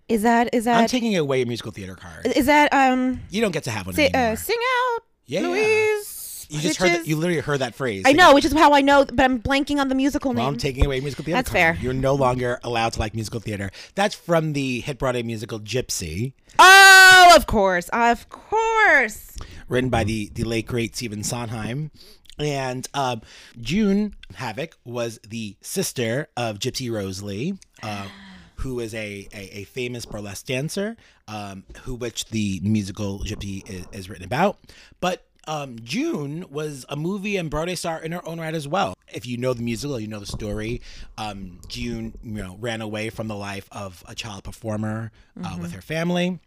Is 0.08 0.22
that 0.22 0.50
is 0.54 0.64
that? 0.66 0.76
I'm 0.82 0.88
taking 0.88 1.16
away 1.16 1.42
a 1.42 1.46
musical 1.46 1.72
theater 1.72 1.94
card. 1.96 2.26
is 2.26 2.46
that 2.46 2.72
um 2.72 3.20
You 3.30 3.40
don't 3.40 3.52
get 3.52 3.64
to 3.64 3.70
have 3.70 3.86
one 3.86 3.94
say, 3.94 4.08
anymore. 4.12 4.32
uh, 4.32 4.36
sing 4.36 4.58
out 4.94 5.02
Yeah. 5.26 5.40
Louise? 5.40 6.46
you 6.48 6.60
just 6.60 6.78
heard 6.78 6.90
that. 6.92 7.06
You 7.08 7.16
literally 7.16 7.40
heard 7.40 7.58
that 7.58 7.74
phrase. 7.74 8.04
I 8.06 8.12
know, 8.12 8.32
which 8.32 8.44
is 8.44 8.52
how 8.52 8.72
I 8.72 8.80
know, 8.80 9.04
but 9.04 9.20
I'm 9.24 9.40
blanking 9.40 9.78
on 9.80 9.88
the 9.88 9.96
musical 9.96 10.30
Well, 10.32 10.44
name. 10.44 10.46
I'm 10.54 10.56
taking 10.58 10.86
away 10.86 11.00
musical 11.00 11.24
theater. 11.24 11.38
That's 11.38 11.48
card. 11.50 11.76
fair. 11.76 11.78
You're 11.82 11.92
no 11.92 12.14
longer 12.14 12.60
allowed 12.62 12.92
to 12.92 13.00
like 13.00 13.14
musical 13.14 13.40
theater. 13.40 13.72
That's 13.96 14.14
from 14.14 14.52
the 14.52 14.78
hit 14.80 14.98
Broadway 14.98 15.24
musical 15.24 15.58
Gypsy, 15.58 16.34
oh, 16.60 17.32
of 17.36 17.46
course, 17.48 17.88
of 17.88 18.28
course. 18.28 19.36
written 19.68 19.90
by 19.90 20.04
the 20.04 20.30
the 20.34 20.44
late 20.44 20.66
great 20.66 20.94
Stephen 20.94 21.24
Sondheim. 21.24 21.90
And 22.38 22.86
um, 22.94 23.22
June 23.60 24.14
Havoc 24.34 24.76
was 24.84 25.18
the 25.26 25.56
sister 25.60 26.28
of 26.36 26.58
Gypsy 26.58 26.90
Rose 26.90 27.22
Lee, 27.22 27.54
uh, 27.82 28.08
who 28.56 28.80
is 28.80 28.94
a, 28.94 29.28
a, 29.32 29.58
a 29.58 29.64
famous 29.64 30.04
burlesque 30.04 30.46
dancer, 30.46 30.96
um, 31.28 31.64
who 31.82 31.94
which 31.94 32.26
the 32.26 32.60
musical 32.62 33.20
Gypsy 33.20 33.68
is, 33.68 33.86
is 33.92 34.10
written 34.10 34.24
about. 34.24 34.58
But 35.00 35.24
um, 35.48 35.76
June 35.82 36.44
was 36.50 36.84
a 36.88 36.96
movie 36.96 37.36
and 37.36 37.48
Broadway 37.48 37.76
star 37.76 38.00
in 38.00 38.12
her 38.12 38.26
own 38.28 38.40
right 38.40 38.54
as 38.54 38.66
well. 38.66 38.96
If 39.12 39.26
you 39.26 39.36
know 39.36 39.54
the 39.54 39.62
musical, 39.62 40.00
you 40.00 40.08
know 40.08 40.18
the 40.18 40.26
story. 40.26 40.82
Um, 41.16 41.60
June, 41.68 42.18
you 42.22 42.42
know, 42.42 42.56
ran 42.60 42.80
away 42.80 43.10
from 43.10 43.28
the 43.28 43.36
life 43.36 43.68
of 43.70 44.02
a 44.08 44.14
child 44.14 44.44
performer 44.44 45.12
uh, 45.42 45.56
with 45.60 45.72
her 45.72 45.80
family 45.80 46.40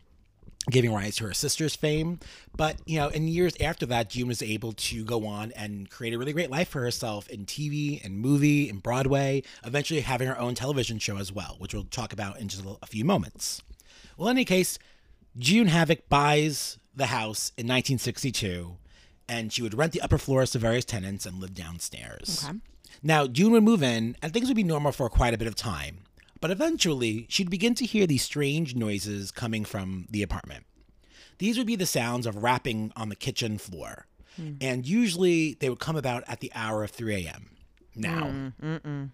giving 0.70 0.94
rise 0.94 1.16
to 1.18 1.26
her 1.26 1.34
sister's 1.34 1.76
fame. 1.76 2.20
But, 2.56 2.78
you 2.86 3.00
know, 3.00 3.10
in 3.10 3.28
years 3.28 3.54
after 3.62 3.86
that, 3.88 4.10
June 4.10 4.28
was 4.28 4.42
able 4.42 4.74
to 4.74 5.04
go 5.04 5.26
on 5.26 5.52
and 5.54 5.90
create 5.90 6.14
a 6.14 6.18
really 6.18 6.34
great 6.34 6.50
life 6.50 6.70
for 6.70 6.82
herself 6.82 7.28
in 7.30 7.46
TV 7.46 8.04
and 8.04 8.20
movie 8.20 8.70
and 8.70 8.82
Broadway, 8.82 9.44
eventually 9.64 10.02
having 10.02 10.28
her 10.28 10.40
own 10.40 10.56
television 10.56 11.00
show 11.00 11.18
as 11.18 11.32
well, 11.32 11.56
which 11.60 11.74
we'll 11.74 11.86
talk 11.86 12.14
about 12.14 12.40
in 12.40 12.48
just 12.48 12.64
a, 12.82 12.86
few 12.86 13.06
moments. 13.06 13.62
Well, 14.18 14.30
in 14.30 14.38
any 14.38 14.46
case, 14.46 14.80
June 15.38 15.68
Havoc 15.68 16.10
buys 16.10 16.80
the 16.96 17.08
house 17.08 17.52
in 17.58 17.68
1962, 17.68 18.78
and 19.28 19.54
she 19.54 19.62
would 19.62 19.76
rent 19.76 19.94
the 19.94 20.02
upper 20.02 20.18
floors 20.18 20.52
to 20.52 20.60
various 20.60 20.86
tenants 20.86 21.26
and 21.26 21.40
live 21.40 21.54
downstairs. 21.54 22.44
Okay. 22.44 22.58
Now, 23.02 23.28
June 23.28 23.52
would 23.54 23.64
move 23.64 23.84
in, 23.84 24.18
and 24.22 24.34
things 24.34 24.48
would 24.48 24.56
be 24.56 24.64
normal 24.64 24.92
for 24.92 25.10
quite 25.10 25.34
a 25.34 25.38
bit 25.38 25.48
of 25.48 25.56
time. 25.56 26.00
But 26.42 26.52
eventually, 26.52 27.26
she'd 27.30 27.50
begin 27.50 27.76
to 27.76 27.86
hear 27.86 28.08
these 28.08 28.22
strange 28.24 28.76
noises 28.76 29.32
coming 29.32 29.66
from 29.66 30.08
the 30.10 30.24
apartment. 30.24 30.66
These 31.38 31.58
would 31.58 31.68
be 31.68 31.76
the 31.76 31.86
sounds 31.86 32.26
of 32.26 32.38
rapping 32.44 32.92
on 32.96 33.10
the 33.10 33.16
kitchen 33.16 33.58
floor. 33.58 34.06
And 34.62 34.86
usually 34.88 35.56
they 35.56 35.70
would 35.70 35.80
come 35.80 35.98
about 35.98 36.24
at 36.28 36.40
the 36.40 36.50
hour 36.56 36.82
of 36.84 36.92
3 36.92 37.26
a.m. 37.26 37.50
Now, 37.94 38.54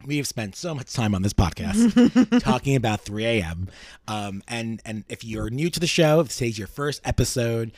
we 0.06 0.18
have 0.18 0.28
spent 0.28 0.56
so 0.56 0.76
much 0.76 0.94
time 0.94 1.16
on 1.16 1.24
this 1.24 1.34
podcast 1.34 2.40
talking 2.44 2.76
about 2.76 3.02
3 3.02 3.26
a.m. 3.26 3.68
Um, 4.08 4.44
and, 4.48 4.82
and 4.86 5.04
if 5.10 5.24
you're 5.24 5.50
new 5.50 5.72
to 5.72 5.80
the 5.80 5.88
show, 5.88 6.20
if 6.20 6.30
today's 6.30 6.60
your 6.60 6.68
first 6.68 7.02
episode, 7.04 7.72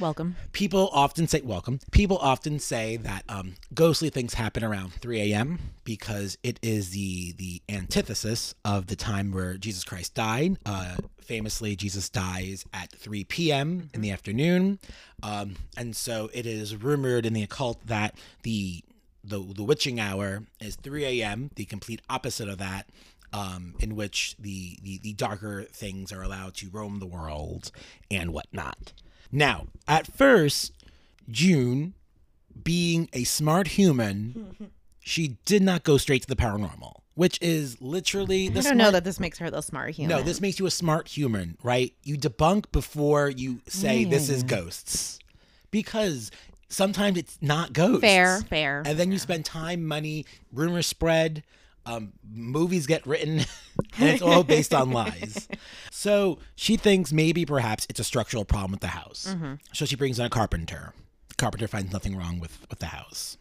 Welcome. 0.00 0.36
people 0.52 0.88
often 0.92 1.26
say 1.26 1.40
welcome. 1.40 1.80
People 1.90 2.18
often 2.18 2.60
say 2.60 2.96
that 2.98 3.24
um, 3.28 3.54
ghostly 3.74 4.10
things 4.10 4.34
happen 4.34 4.62
around 4.62 4.92
3 4.92 5.32
a.m 5.32 5.58
because 5.82 6.38
it 6.44 6.60
is 6.62 6.90
the 6.90 7.32
the 7.32 7.62
antithesis 7.68 8.54
of 8.64 8.86
the 8.86 8.94
time 8.96 9.32
where 9.32 9.56
jesus 9.56 9.82
christ 9.82 10.14
died. 10.14 10.56
Uh, 10.64 10.96
famously 11.20 11.74
jesus 11.74 12.08
dies 12.08 12.64
at 12.72 12.92
3 12.92 13.24
p.m 13.24 13.90
in 13.92 14.00
the 14.00 14.10
afternoon. 14.12 14.78
Um, 15.22 15.56
and 15.76 15.96
so 15.96 16.30
it 16.32 16.46
is 16.46 16.76
rumored 16.76 17.26
in 17.26 17.32
the 17.32 17.42
occult 17.42 17.84
that 17.86 18.14
the 18.44 18.84
the, 19.24 19.40
the 19.40 19.64
witching 19.64 19.98
hour 19.98 20.44
is 20.60 20.76
3 20.76 21.04
a.m 21.06 21.50
the 21.56 21.64
complete 21.64 22.02
opposite 22.08 22.48
of 22.48 22.58
that 22.58 22.88
um, 23.32 23.74
in 23.80 23.96
which 23.96 24.36
the, 24.38 24.78
the 24.82 24.98
the 24.98 25.12
darker 25.14 25.64
things 25.64 26.12
are 26.12 26.22
allowed 26.22 26.54
to 26.54 26.68
roam 26.70 27.00
the 27.00 27.06
world 27.06 27.72
and 28.10 28.32
whatnot 28.32 28.92
now, 29.30 29.66
at 29.86 30.06
first, 30.06 30.72
June, 31.28 31.94
being 32.62 33.08
a 33.12 33.24
smart 33.24 33.68
human, 33.68 34.70
she 35.00 35.38
did 35.44 35.62
not 35.62 35.84
go 35.84 35.96
straight 35.96 36.22
to 36.22 36.28
the 36.28 36.36
paranormal, 36.36 37.00
which 37.14 37.38
is 37.40 37.80
literally 37.80 38.48
the 38.48 38.52
I 38.52 38.54
don't 38.54 38.62
smart. 38.62 38.76
know 38.76 38.90
that 38.92 39.04
this 39.04 39.20
makes 39.20 39.38
her 39.38 39.50
the 39.50 39.60
smart 39.60 39.94
human. 39.94 40.16
no, 40.16 40.22
this 40.22 40.40
makes 40.40 40.58
you 40.58 40.66
a 40.66 40.70
smart 40.70 41.08
human, 41.08 41.56
right? 41.62 41.92
You 42.02 42.16
debunk 42.16 42.72
before 42.72 43.30
you 43.30 43.60
say 43.66 44.04
this 44.04 44.28
is 44.28 44.42
hmm. 44.42 44.48
ghosts, 44.48 45.18
because 45.70 46.30
sometimes 46.68 47.18
it's 47.18 47.38
not 47.40 47.72
ghosts. 47.72 48.00
fair, 48.00 48.40
fair. 48.42 48.82
And 48.84 48.98
then 48.98 49.12
you 49.12 49.18
spend 49.18 49.44
time, 49.44 49.84
money, 49.86 50.26
rumors 50.52 50.86
spread, 50.86 51.42
um, 51.86 52.12
movies 52.30 52.86
get 52.86 53.06
written, 53.06 53.38
and 53.98 54.08
it's 54.08 54.22
all 54.22 54.44
based 54.44 54.74
on 54.74 54.90
lies. 54.92 55.48
So 55.90 56.38
she 56.54 56.76
thinks 56.76 57.12
maybe 57.12 57.44
perhaps 57.44 57.84
it's 57.90 57.98
a 57.98 58.04
structural 58.04 58.44
problem 58.44 58.70
with 58.70 58.80
the 58.80 58.86
house. 58.88 59.34
So 59.72 59.84
she 59.84 59.96
brings 59.96 60.20
in 60.20 60.26
a 60.26 60.30
carpenter. 60.30 60.92
The 61.28 61.34
carpenter 61.34 61.66
finds 61.66 61.92
nothing 61.92 62.14
wrong 62.16 62.38
with, 62.38 62.56
with 62.70 62.78
the 62.78 62.86
house. 62.86 63.36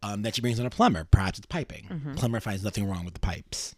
Um, 0.00 0.22
then 0.22 0.30
she 0.30 0.40
brings 0.40 0.60
in 0.60 0.66
a 0.66 0.70
plumber. 0.70 1.04
Perhaps 1.10 1.38
it's 1.38 1.46
piping. 1.46 2.14
Plumber 2.16 2.38
finds 2.38 2.62
nothing 2.62 2.88
wrong 2.88 3.04
with 3.04 3.14
the 3.14 3.20
pipes. 3.20 3.74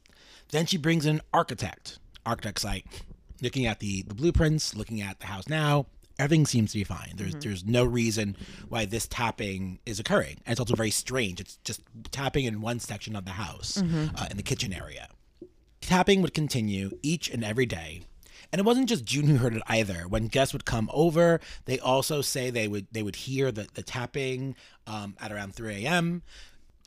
Then 0.50 0.66
she 0.66 0.76
brings 0.76 1.06
in 1.06 1.16
an 1.16 1.22
architect. 1.32 1.98
Architect's 2.26 2.62
like 2.62 2.84
looking 3.40 3.64
at 3.64 3.80
the, 3.80 4.02
the 4.02 4.14
blueprints, 4.14 4.74
looking 4.74 5.00
at 5.00 5.20
the 5.20 5.26
house 5.26 5.48
now. 5.48 5.86
Everything 6.18 6.46
seems 6.46 6.72
to 6.72 6.78
be 6.78 6.84
fine. 6.84 7.12
There's 7.16 7.34
there's 7.34 7.64
no 7.64 7.84
reason 7.84 8.36
why 8.68 8.84
this 8.84 9.06
tapping 9.08 9.80
is 9.84 9.98
occurring. 9.98 10.36
And 10.46 10.52
it's 10.52 10.60
also 10.60 10.76
very 10.76 10.90
strange. 10.90 11.40
It's 11.40 11.56
just 11.64 11.80
tapping 12.12 12.44
in 12.44 12.60
one 12.60 12.78
section 12.78 13.16
of 13.16 13.24
the 13.24 13.32
house, 13.32 13.78
uh, 13.78 14.26
in 14.30 14.36
the 14.36 14.42
kitchen 14.44 14.72
area. 14.72 15.08
Tapping 15.80 16.22
would 16.22 16.32
continue 16.32 16.92
each 17.02 17.28
and 17.28 17.44
every 17.44 17.66
day. 17.66 18.02
And 18.52 18.60
it 18.60 18.64
wasn't 18.64 18.88
just 18.88 19.04
June 19.04 19.26
who 19.26 19.36
heard 19.38 19.56
it 19.56 19.62
either. 19.66 20.06
When 20.06 20.28
guests 20.28 20.52
would 20.52 20.64
come 20.64 20.88
over, 20.92 21.40
they 21.64 21.80
also 21.80 22.20
say 22.20 22.50
they 22.50 22.68
would 22.68 22.86
they 22.92 23.02
would 23.02 23.16
hear 23.16 23.50
the, 23.50 23.66
the 23.74 23.82
tapping 23.82 24.54
um, 24.86 25.16
at 25.20 25.32
around 25.32 25.54
3 25.56 25.84
a.m. 25.84 26.22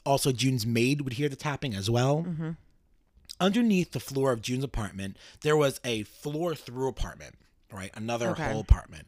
Also, 0.06 0.32
June's 0.32 0.66
maid 0.66 1.02
would 1.02 1.14
hear 1.14 1.28
the 1.28 1.36
tapping 1.36 1.76
as 1.76 1.90
well. 1.90 2.26
Underneath 3.40 3.92
the 3.92 4.00
floor 4.00 4.32
of 4.32 4.42
June's 4.42 4.64
apartment, 4.64 5.18
there 5.42 5.58
was 5.58 5.80
a 5.84 6.04
floor 6.04 6.56
through 6.56 6.88
apartment, 6.88 7.36
right? 7.72 7.92
Another 7.96 8.30
Okay. 8.30 8.52
whole 8.52 8.62
apartment. 8.62 9.08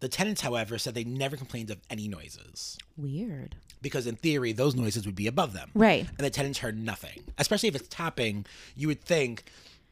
The 0.00 0.08
tenants, 0.08 0.40
however, 0.40 0.78
said 0.78 0.94
they 0.94 1.04
never 1.04 1.36
complained 1.36 1.70
of 1.70 1.78
any 1.90 2.08
noises 2.08 2.78
Weird. 2.96 3.56
because, 3.82 4.06
in 4.06 4.16
theory, 4.16 4.52
those 4.52 4.74
noises 4.74 5.04
would 5.04 5.14
be 5.14 5.26
above 5.26 5.52
them. 5.52 5.70
Right. 5.74 6.06
And 6.08 6.18
the 6.18 6.30
tenants 6.30 6.60
heard 6.60 6.78
nothing. 6.78 7.24
Especially 7.36 7.68
if 7.68 7.74
it's 7.76 7.88
tapping, 7.88 8.46
you 8.74 8.88
would 8.88 9.02
think 9.02 9.44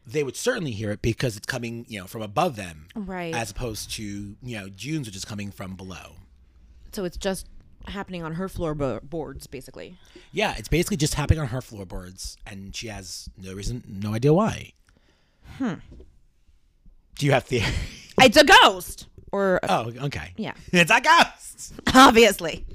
they 0.06 0.22
would 0.22 0.37
certainly 0.37 0.70
hear 0.70 0.90
it 0.92 1.02
because 1.02 1.37
it's 1.37 1.44
coming, 1.44 1.84
you 1.88 2.00
know, 2.00 2.06
from 2.06 2.22
above 2.22 2.56
them, 2.56 2.87
Right. 2.94 3.34
as 3.34 3.50
opposed 3.50 3.90
to, 3.92 4.02
you 4.02 4.56
know, 4.56 4.70
June's, 4.70 5.06
which 5.06 5.16
is 5.16 5.26
coming 5.26 5.50
from 5.50 5.75
below. 5.76 6.16
so 6.92 7.04
it's 7.04 7.18
just 7.18 7.46
happening 7.87 8.22
on 8.22 8.34
her 8.34 8.48
floorboards, 8.48 9.46
basically. 9.46 9.98
Yeah, 10.32 10.54
it's 10.56 10.68
basically 10.68 10.96
just 10.96 11.14
happening 11.14 11.38
on 11.40 11.48
her 11.48 11.60
floorboards, 11.60 12.38
and 12.46 12.75
she 12.75 12.88
has 12.88 13.28
no 13.37 13.52
reason, 13.52 13.84
no 13.87 14.14
idea 14.14 14.32
why. 14.32 14.72
Hmm. 15.58 15.75
Do 17.18 17.26
you 17.26 17.32
have 17.32 17.44
theory? 17.44 17.66
It's 18.20 18.37
a 18.37 18.44
ghost, 18.44 19.06
or 19.30 19.60
oh, 19.68 19.92
okay. 20.06 20.32
yeah, 20.37 20.54
It's 20.72 20.90
a 20.90 21.00
ghost. 21.00 21.72
obviously. 21.94 22.66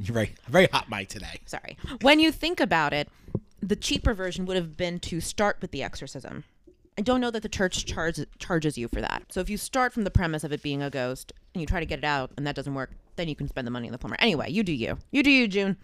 You're 0.00 0.14
very, 0.14 0.34
very 0.48 0.66
hot 0.66 0.90
mic 0.90 1.08
today. 1.08 1.38
Sorry. 1.46 1.76
When 2.00 2.18
you 2.18 2.32
think 2.32 2.58
about 2.58 2.92
it, 2.92 3.08
the 3.62 3.76
cheaper 3.76 4.14
version 4.14 4.46
would 4.46 4.56
have 4.56 4.76
been 4.76 4.98
to 5.00 5.20
start 5.20 5.58
with 5.60 5.70
the 5.70 5.84
exorcism. 5.84 6.42
I 6.98 7.02
don't 7.02 7.20
know 7.20 7.30
that 7.30 7.44
the 7.44 7.48
church 7.48 7.86
charges 7.86 8.26
charges 8.40 8.76
you 8.76 8.88
for 8.88 9.00
that. 9.00 9.24
So 9.28 9.38
if 9.38 9.48
you 9.48 9.56
start 9.56 9.92
from 9.92 10.02
the 10.02 10.10
premise 10.10 10.42
of 10.42 10.52
it 10.52 10.60
being 10.60 10.82
a 10.82 10.90
ghost 10.90 11.32
and 11.54 11.60
you 11.60 11.66
try 11.66 11.78
to 11.78 11.86
get 11.86 12.00
it 12.00 12.04
out 12.04 12.32
and 12.36 12.44
that 12.48 12.56
doesn't 12.56 12.74
work, 12.74 12.90
then 13.14 13.28
you 13.28 13.36
can 13.36 13.46
spend 13.46 13.64
the 13.64 13.70
money 13.70 13.86
on 13.86 13.92
the 13.92 13.98
plumber. 13.98 14.16
Anyway, 14.18 14.50
you 14.50 14.64
do 14.64 14.72
you. 14.72 14.98
You 15.12 15.22
do 15.22 15.30
you, 15.30 15.46
June. 15.46 15.76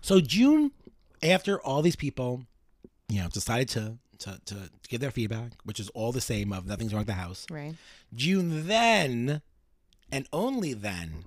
So 0.00 0.20
June, 0.20 0.70
after 1.24 1.60
all 1.60 1.82
these 1.82 1.96
people, 1.96 2.44
you 3.08 3.20
know, 3.20 3.28
decided 3.28 3.68
to 3.70 3.98
to 4.22 4.40
to 4.46 4.70
give 4.88 5.00
their 5.00 5.10
feedback, 5.10 5.52
which 5.64 5.80
is 5.80 5.88
all 5.90 6.12
the 6.12 6.20
same 6.20 6.52
of 6.52 6.66
nothing's 6.66 6.92
wrong 6.92 7.00
with 7.00 7.08
the 7.08 7.14
house. 7.14 7.46
Right. 7.50 7.74
June 8.14 8.66
then, 8.66 9.42
and 10.10 10.28
only 10.32 10.72
then, 10.72 11.24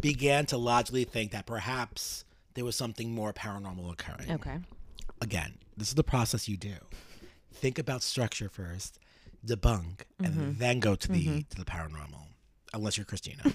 began 0.00 0.46
to 0.46 0.56
logically 0.56 1.04
think 1.04 1.32
that 1.32 1.46
perhaps 1.46 2.24
there 2.54 2.64
was 2.64 2.76
something 2.76 3.14
more 3.14 3.32
paranormal 3.32 3.92
occurring. 3.92 4.30
Okay. 4.32 4.58
Again, 5.20 5.54
this 5.76 5.88
is 5.88 5.94
the 5.94 6.04
process 6.04 6.48
you 6.48 6.56
do. 6.56 6.74
Think 7.52 7.78
about 7.78 8.02
structure 8.02 8.48
first, 8.48 8.98
debunk, 9.46 10.02
and 10.18 10.34
mm-hmm. 10.34 10.58
then 10.58 10.80
go 10.80 10.94
to 10.94 11.08
the 11.08 11.26
mm-hmm. 11.26 11.38
to 11.50 11.56
the 11.56 11.64
paranormal. 11.64 12.26
Unless 12.72 12.96
you're 12.96 13.06
Christina. 13.06 13.42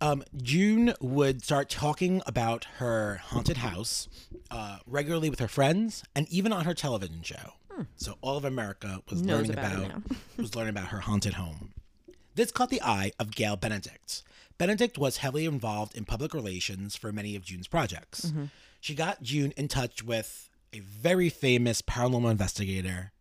um, 0.00 0.24
June 0.36 0.94
would 1.00 1.42
start 1.44 1.68
talking 1.68 2.22
about 2.26 2.64
her 2.78 3.20
haunted 3.24 3.58
house 3.58 4.08
uh, 4.50 4.78
regularly 4.86 5.30
with 5.30 5.40
her 5.40 5.48
friends 5.48 6.02
and 6.14 6.28
even 6.28 6.52
on 6.52 6.64
her 6.64 6.74
television 6.74 7.22
show. 7.22 7.54
So 7.96 8.16
all 8.20 8.36
of 8.36 8.44
America 8.44 9.02
was 9.10 9.22
Knows 9.22 9.48
learning 9.48 9.52
about 9.52 9.86
about, 9.86 10.02
was 10.36 10.54
learning 10.54 10.70
about 10.70 10.88
her 10.88 11.00
haunted 11.00 11.34
home. 11.34 11.72
This 12.34 12.50
caught 12.50 12.70
the 12.70 12.82
eye 12.82 13.12
of 13.18 13.34
Gail 13.34 13.56
Benedict. 13.56 14.22
Benedict 14.58 14.98
was 14.98 15.18
heavily 15.18 15.44
involved 15.44 15.96
in 15.96 16.04
public 16.04 16.34
relations 16.34 16.94
for 16.96 17.12
many 17.12 17.34
of 17.34 17.44
June's 17.44 17.66
projects. 17.66 18.32
She 18.80 18.94
got 18.94 19.22
June 19.22 19.52
in 19.56 19.68
touch 19.68 20.04
with 20.04 20.48
a 20.72 20.80
very 20.80 21.28
famous 21.28 21.82
paranormal 21.82 22.30
investigator. 22.30 23.12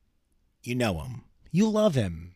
You 0.64 0.76
know 0.76 1.00
him. 1.00 1.24
You 1.52 1.70
love 1.70 1.96
him. 1.96 2.36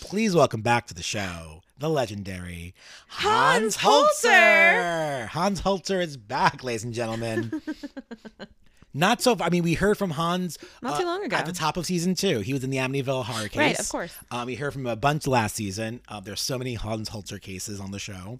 Please 0.00 0.34
welcome 0.34 0.62
back 0.62 0.86
to 0.86 0.94
the 0.94 1.02
show 1.02 1.61
the 1.78 1.88
legendary 1.90 2.74
Hans, 3.08 3.76
Hans 3.76 4.14
Holzer. 4.24 5.26
Hans 5.28 5.62
Holzer 5.62 6.02
is 6.02 6.16
back, 6.16 6.62
ladies 6.62 6.84
and 6.84 6.94
gentlemen. 6.94 7.60
Not 8.94 9.22
so. 9.22 9.36
I 9.40 9.48
mean, 9.48 9.62
we 9.62 9.72
heard 9.74 9.96
from 9.96 10.10
Hans 10.10 10.58
Not 10.82 11.00
too 11.00 11.06
long 11.06 11.24
ago. 11.24 11.34
at 11.36 11.46
the 11.46 11.52
top 11.52 11.78
of 11.78 11.86
season 11.86 12.14
two. 12.14 12.40
He 12.40 12.52
was 12.52 12.62
in 12.62 12.68
the 12.70 12.76
Amityville 12.76 13.24
horror 13.24 13.48
case, 13.48 13.56
Right, 13.58 13.78
of 13.78 13.88
course. 13.88 14.14
Um, 14.30 14.46
we 14.46 14.54
heard 14.54 14.74
from 14.74 14.86
a 14.86 14.96
bunch 14.96 15.26
last 15.26 15.56
season. 15.56 16.02
Uh, 16.08 16.20
there's 16.20 16.42
so 16.42 16.58
many 16.58 16.74
Hans 16.74 17.08
Holzer 17.08 17.40
cases 17.40 17.80
on 17.80 17.90
the 17.90 17.98
show. 17.98 18.38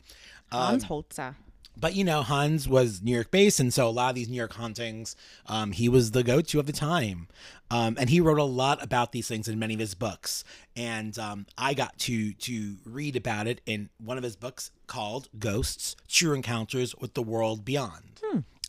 Hans 0.50 0.84
Holzer. 0.84 1.34
But 1.76 1.94
you 1.94 2.04
know, 2.04 2.22
Hans 2.22 2.68
was 2.68 3.02
New 3.02 3.14
York 3.14 3.30
based, 3.30 3.58
and 3.58 3.72
so 3.72 3.88
a 3.88 3.90
lot 3.90 4.10
of 4.10 4.14
these 4.14 4.28
New 4.28 4.36
York 4.36 4.52
hauntings, 4.52 5.16
um, 5.46 5.72
he 5.72 5.88
was 5.88 6.10
the 6.12 6.22
go-to 6.22 6.60
of 6.60 6.66
the 6.66 6.72
time, 6.72 7.28
um, 7.70 7.96
and 7.98 8.10
he 8.10 8.20
wrote 8.20 8.38
a 8.38 8.44
lot 8.44 8.82
about 8.82 9.12
these 9.12 9.26
things 9.26 9.48
in 9.48 9.58
many 9.58 9.74
of 9.74 9.80
his 9.80 9.94
books. 9.94 10.44
And 10.76 11.18
um, 11.18 11.46
I 11.56 11.74
got 11.74 11.98
to 12.00 12.32
to 12.34 12.76
read 12.84 13.16
about 13.16 13.46
it 13.46 13.60
in 13.66 13.88
one 13.98 14.16
of 14.18 14.24
his 14.24 14.36
books 14.36 14.70
called 14.86 15.28
"Ghosts: 15.38 15.96
True 16.08 16.34
Encounters 16.34 16.94
with 16.96 17.14
the 17.14 17.22
World 17.22 17.64
Beyond." 17.64 18.20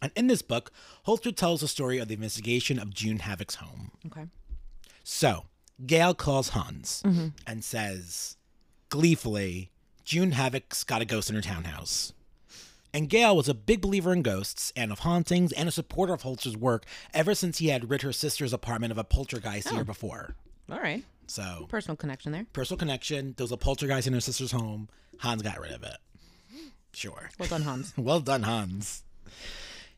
And 0.01 0.11
in 0.15 0.27
this 0.27 0.41
book, 0.41 0.71
Holzer 1.07 1.35
tells 1.35 1.61
the 1.61 1.67
story 1.67 1.97
of 1.99 2.09
the 2.09 2.13
investigation 2.15 2.77
of 2.77 2.93
June 2.93 3.19
Havoc's 3.19 3.55
home. 3.55 3.91
Okay. 4.07 4.25
So 5.03 5.45
Gail 5.85 6.13
calls 6.13 6.49
Hans 6.49 7.01
and 7.47 7.63
says, 7.63 8.35
gleefully, 8.89 9.71
June 10.03 10.31
Havoc's 10.33 10.83
got 10.83 11.01
a 11.01 11.05
ghost 11.05 11.29
in 11.29 11.35
her 11.35 11.41
townhouse. 11.41 12.13
And 12.93 13.09
Gail 13.09 13.35
was 13.35 13.49
a 13.49 13.53
big 13.55 13.81
believer 13.81 14.13
in 14.13 14.21
ghosts 14.21 14.71
and 14.75 14.91
of 14.91 14.99
hauntings 14.99 15.51
and 15.51 15.67
a 15.67 15.71
supporter 15.71 16.13
of 16.13 16.21
Holzer's 16.21 16.55
work 16.55 16.85
ever 17.13 17.33
since 17.33 17.57
he 17.57 17.69
had 17.69 17.89
rid 17.89 18.03
her 18.03 18.13
sister's 18.13 18.53
apartment 18.53 18.91
of 18.91 18.97
a 18.99 19.03
poltergeist 19.03 19.67
the 19.67 19.73
year 19.73 19.81
oh. 19.81 19.85
before. 19.85 20.35
All 20.71 20.79
right. 20.79 21.03
So, 21.25 21.65
Personal 21.69 21.95
connection 21.95 22.31
there. 22.31 22.45
personal 22.53 22.77
connection. 22.77 23.33
There 23.35 23.45
was 23.45 23.51
a 23.51 23.57
poltergeist 23.57 24.07
in 24.07 24.13
her 24.13 24.21
sister's 24.21 24.51
home. 24.51 24.89
Hans 25.19 25.41
got 25.41 25.59
rid 25.59 25.71
of 25.71 25.83
it. 25.83 25.97
Sure. 26.93 27.29
Well 27.39 27.49
done, 27.49 27.63
Hans. 27.63 27.93
Well 27.97 28.19
done, 28.19 28.43
Hans. 28.43 29.03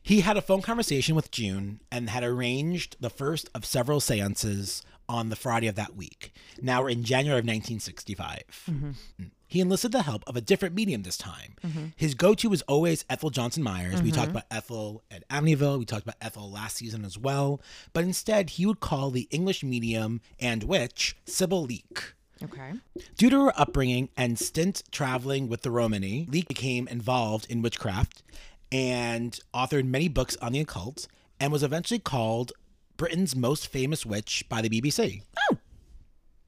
He 0.02 0.20
had 0.20 0.36
a 0.36 0.42
phone 0.42 0.62
conversation 0.62 1.14
with 1.14 1.30
June 1.30 1.80
and 1.90 2.08
had 2.08 2.22
arranged 2.24 2.96
the 3.00 3.10
first 3.10 3.50
of 3.54 3.64
several 3.66 4.00
seances 4.00 4.82
on 5.08 5.28
the 5.28 5.36
Friday 5.36 5.66
of 5.66 5.74
that 5.74 5.96
week. 5.96 6.32
Now 6.62 6.82
we're 6.82 6.90
in 6.90 7.04
January 7.04 7.40
of 7.40 7.44
1965. 7.44 8.42
Mm-hmm. 8.70 8.90
Mm. 9.20 9.30
He 9.48 9.60
enlisted 9.60 9.92
the 9.92 10.02
help 10.02 10.24
of 10.26 10.36
a 10.36 10.40
different 10.40 10.74
medium 10.74 11.02
this 11.02 11.16
time. 11.16 11.54
Mm-hmm. 11.64 11.86
His 11.96 12.14
go 12.14 12.34
to 12.34 12.48
was 12.48 12.62
always 12.62 13.04
Ethel 13.08 13.30
Johnson 13.30 13.62
Myers. 13.62 14.02
We 14.02 14.10
talked 14.10 14.28
mm-hmm. 14.28 14.38
about 14.38 14.46
Ethel 14.50 15.02
at 15.10 15.28
Amityville. 15.28 15.78
We 15.78 15.84
talked 15.84 16.02
about 16.02 16.16
Ethel 16.20 16.50
last 16.50 16.76
season 16.76 17.04
as 17.04 17.16
well. 17.16 17.60
But 17.92 18.04
instead, 18.04 18.50
he 18.50 18.66
would 18.66 18.80
call 18.80 19.10
the 19.10 19.28
English 19.30 19.62
medium 19.62 20.20
and 20.40 20.64
witch 20.64 21.16
Sybil 21.26 21.62
Leek. 21.62 22.14
Okay. 22.42 22.72
Due 23.16 23.30
to 23.30 23.44
her 23.46 23.60
upbringing 23.60 24.10
and 24.16 24.38
stint 24.38 24.82
traveling 24.90 25.48
with 25.48 25.62
the 25.62 25.70
Romani, 25.70 26.26
Leek 26.30 26.48
became 26.48 26.86
involved 26.88 27.46
in 27.48 27.62
witchcraft 27.62 28.22
and 28.70 29.38
authored 29.54 29.86
many 29.86 30.08
books 30.08 30.36
on 30.42 30.52
the 30.52 30.60
occult 30.60 31.06
and 31.40 31.52
was 31.52 31.62
eventually 31.62 31.98
called 31.98 32.52
Britain's 32.96 33.36
most 33.36 33.68
famous 33.68 34.04
witch 34.04 34.44
by 34.48 34.60
the 34.60 34.68
BBC. 34.68 35.22
Oh, 35.50 35.55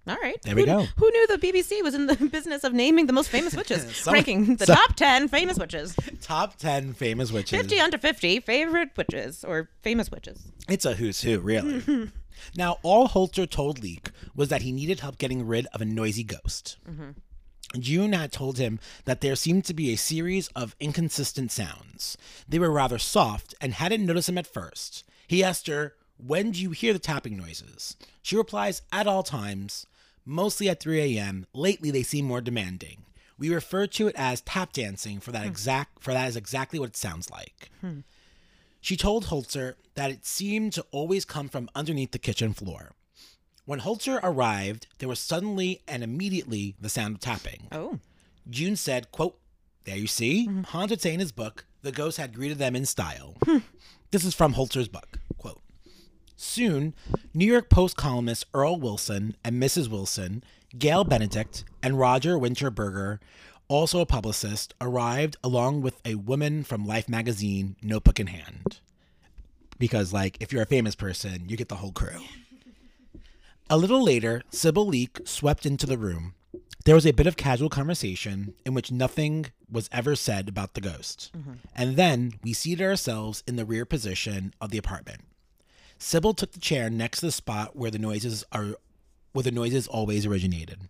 All 0.08 0.16
right. 0.22 0.40
There 0.42 0.54
we 0.54 0.62
Who- 0.62 0.66
go. 0.66 0.84
Who 0.96 1.10
knew 1.10 1.26
the 1.26 1.38
BBC 1.38 1.82
was 1.82 1.94
in 1.94 2.06
the 2.06 2.16
business 2.32 2.64
of 2.64 2.72
naming 2.72 3.06
the 3.06 3.12
most 3.12 3.28
famous 3.30 3.54
witches? 3.54 3.84
Some- 3.96 4.14
Ranking 4.14 4.56
the 4.56 4.66
some- 4.66 4.76
top 4.76 4.94
10 4.96 5.28
famous 5.28 5.58
witches. 5.58 5.94
Top 6.22 6.56
10 6.56 6.94
famous 6.94 7.30
witches. 7.32 7.58
50 7.58 7.80
under 7.80 7.98
50 7.98 8.40
favorite 8.40 8.90
witches 8.96 9.44
or 9.44 9.68
famous 9.82 10.10
witches. 10.10 10.42
It's 10.68 10.84
a 10.84 10.94
who's 10.94 11.20
who, 11.22 11.38
really. 11.40 12.10
now, 12.56 12.78
all 12.82 13.08
Holzer 13.08 13.48
told 13.48 13.82
Leek 13.82 14.10
was 14.34 14.48
that 14.48 14.62
he 14.62 14.72
needed 14.72 15.00
help 15.00 15.18
getting 15.18 15.46
rid 15.46 15.66
of 15.72 15.80
a 15.80 15.84
noisy 15.84 16.24
ghost. 16.24 16.76
Mm-hmm. 16.88 17.10
June 17.80 18.12
had 18.14 18.32
told 18.32 18.56
him 18.58 18.78
that 19.04 19.20
there 19.20 19.36
seemed 19.36 19.64
to 19.66 19.74
be 19.74 19.92
a 19.92 19.96
series 19.96 20.48
of 20.56 20.74
inconsistent 20.80 21.52
sounds. 21.52 22.16
They 22.48 22.58
were 22.58 22.70
rather 22.70 22.98
soft 22.98 23.54
and 23.60 23.74
hadn't 23.74 24.06
noticed 24.06 24.26
them 24.28 24.38
at 24.38 24.46
first. 24.46 25.04
He 25.26 25.44
asked 25.44 25.66
her, 25.66 25.94
When 26.16 26.50
do 26.52 26.62
you 26.62 26.70
hear 26.70 26.94
the 26.94 26.98
tapping 26.98 27.36
noises? 27.36 27.96
She 28.22 28.36
replies, 28.36 28.80
At 28.90 29.06
all 29.06 29.22
times, 29.22 29.86
mostly 30.28 30.68
at 30.68 30.80
3 30.80 31.16
a.m. 31.16 31.46
Lately, 31.52 31.90
they 31.90 32.02
seem 32.02 32.26
more 32.26 32.40
demanding. 32.40 33.04
We 33.38 33.52
refer 33.52 33.86
to 33.86 34.08
it 34.08 34.16
as 34.16 34.42
tap 34.42 34.72
dancing 34.72 35.20
for 35.20 35.32
that 35.32 35.42
hmm. 35.42 35.48
exact 35.48 36.02
for 36.02 36.12
that 36.12 36.28
is 36.28 36.36
exactly 36.36 36.78
what 36.78 36.90
it 36.90 36.96
sounds 36.96 37.30
like. 37.30 37.70
Hmm. 37.80 38.00
She 38.80 38.96
told 38.96 39.26
Holzer 39.26 39.74
that 39.94 40.10
it 40.10 40.26
seemed 40.26 40.72
to 40.74 40.84
always 40.90 41.24
come 41.24 41.48
from 41.48 41.68
underneath 41.74 42.12
the 42.12 42.18
kitchen 42.18 42.52
floor. 42.52 42.92
When 43.64 43.80
Holzer 43.80 44.20
arrived, 44.22 44.86
there 44.98 45.08
was 45.08 45.18
suddenly 45.18 45.82
and 45.86 46.02
immediately 46.02 46.74
the 46.80 46.88
sound 46.88 47.16
of 47.16 47.20
tapping. 47.20 47.68
Oh. 47.72 47.98
June 48.48 48.76
said, 48.76 49.10
quote, 49.10 49.38
There 49.84 49.96
you 49.96 50.06
see, 50.06 50.46
mm-hmm. 50.46 50.62
Hans 50.62 50.90
would 50.90 51.00
say 51.00 51.12
in 51.12 51.20
his 51.20 51.32
book, 51.32 51.66
the 51.82 51.92
ghost 51.92 52.16
had 52.18 52.34
greeted 52.34 52.58
them 52.58 52.76
in 52.76 52.86
style. 52.86 53.36
Hmm. 53.44 53.58
This 54.10 54.24
is 54.24 54.34
from 54.34 54.54
Holzer's 54.54 54.88
book. 54.88 55.18
Soon, 56.40 56.94
New 57.34 57.44
York 57.44 57.68
Post 57.68 57.96
columnists 57.96 58.44
Earl 58.54 58.78
Wilson 58.78 59.34
and 59.42 59.60
Mrs. 59.60 59.90
Wilson, 59.90 60.44
Gail 60.78 61.02
Benedict, 61.02 61.64
and 61.82 61.98
Roger 61.98 62.38
Winterberger, 62.38 63.18
also 63.66 63.98
a 63.98 64.06
publicist, 64.06 64.72
arrived 64.80 65.36
along 65.42 65.82
with 65.82 66.00
a 66.04 66.14
woman 66.14 66.62
from 66.62 66.86
Life 66.86 67.08
magazine, 67.08 67.74
notebook 67.82 68.20
in 68.20 68.28
hand. 68.28 68.78
Because, 69.80 70.12
like, 70.12 70.36
if 70.38 70.52
you're 70.52 70.62
a 70.62 70.66
famous 70.66 70.94
person, 70.94 71.48
you 71.48 71.56
get 71.56 71.68
the 71.68 71.74
whole 71.74 71.90
crew. 71.90 72.20
A 73.68 73.76
little 73.76 74.02
later, 74.02 74.42
Sybil 74.48 74.86
Leek 74.86 75.18
swept 75.24 75.66
into 75.66 75.86
the 75.86 75.98
room. 75.98 76.34
There 76.84 76.94
was 76.94 77.04
a 77.04 77.12
bit 77.12 77.26
of 77.26 77.36
casual 77.36 77.68
conversation 77.68 78.54
in 78.64 78.74
which 78.74 78.92
nothing 78.92 79.46
was 79.68 79.88
ever 79.90 80.14
said 80.14 80.48
about 80.48 80.74
the 80.74 80.80
ghost. 80.80 81.32
Mm-hmm. 81.36 81.52
And 81.74 81.96
then 81.96 82.34
we 82.44 82.52
seated 82.52 82.86
ourselves 82.86 83.42
in 83.44 83.56
the 83.56 83.64
rear 83.64 83.84
position 83.84 84.54
of 84.60 84.70
the 84.70 84.78
apartment. 84.78 85.22
Sybil 85.98 86.32
took 86.32 86.52
the 86.52 86.60
chair 86.60 86.88
next 86.88 87.20
to 87.20 87.26
the 87.26 87.32
spot 87.32 87.76
where 87.76 87.90
the 87.90 87.98
noises 87.98 88.44
are 88.52 88.76
where 89.32 89.42
the 89.42 89.50
noises 89.50 89.86
always 89.86 90.24
originated. 90.24 90.88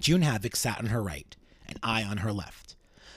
June 0.00 0.22
Havoc 0.22 0.56
sat 0.56 0.78
on 0.78 0.86
her 0.86 1.02
right, 1.02 1.36
and 1.66 1.78
I 1.82 2.02
on 2.02 2.18
her 2.18 2.32
left. 2.32 2.74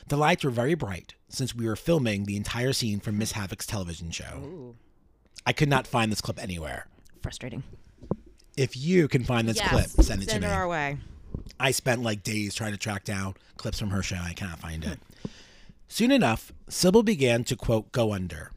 The 0.08 0.18
lights 0.18 0.44
were 0.44 0.52
very 0.52 0.74
bright 0.74 1.16
since 1.30 1.56
we 1.56 1.66
were 1.66 1.76
filming 1.76 2.26
the 2.26 2.36
entire 2.36 2.74
scene 2.74 3.00
from 3.00 3.18
Miss 3.18 3.32
Havoc's 3.32 3.66
television 3.66 4.12
show. 4.12 4.76
I 5.46 5.54
could 5.54 5.70
not 5.70 5.88
find 5.88 6.12
this 6.12 6.22
clip 6.22 6.42
anywhere. 6.42 6.88
Frustrating. 7.22 7.64
If 8.58 8.76
you 8.76 9.08
can 9.08 9.24
find 9.24 9.48
this 9.48 9.62
clip, 9.62 9.88
send 9.88 10.24
it 10.24 10.30
to 10.30 10.40
me. 10.40 10.48
our 10.48 10.68
way. 10.68 10.98
I 11.60 11.72
spent 11.72 12.04
like 12.04 12.24
days 12.24 12.54
trying 12.54 12.74
to 12.74 12.78
track 12.78 13.06
down 13.06 13.36
clips 13.58 13.80
from 13.80 13.92
her 13.92 14.04
show. 14.04 14.18
I 14.18 14.34
cannot 14.34 14.60
find 14.60 14.84
it. 14.84 15.00
Soon 15.88 16.12
enough, 16.12 16.52
Sybil 16.68 17.04
began 17.04 17.44
to 17.46 17.56
quote, 17.56 17.92
go 17.92 18.14
under. 18.14 18.52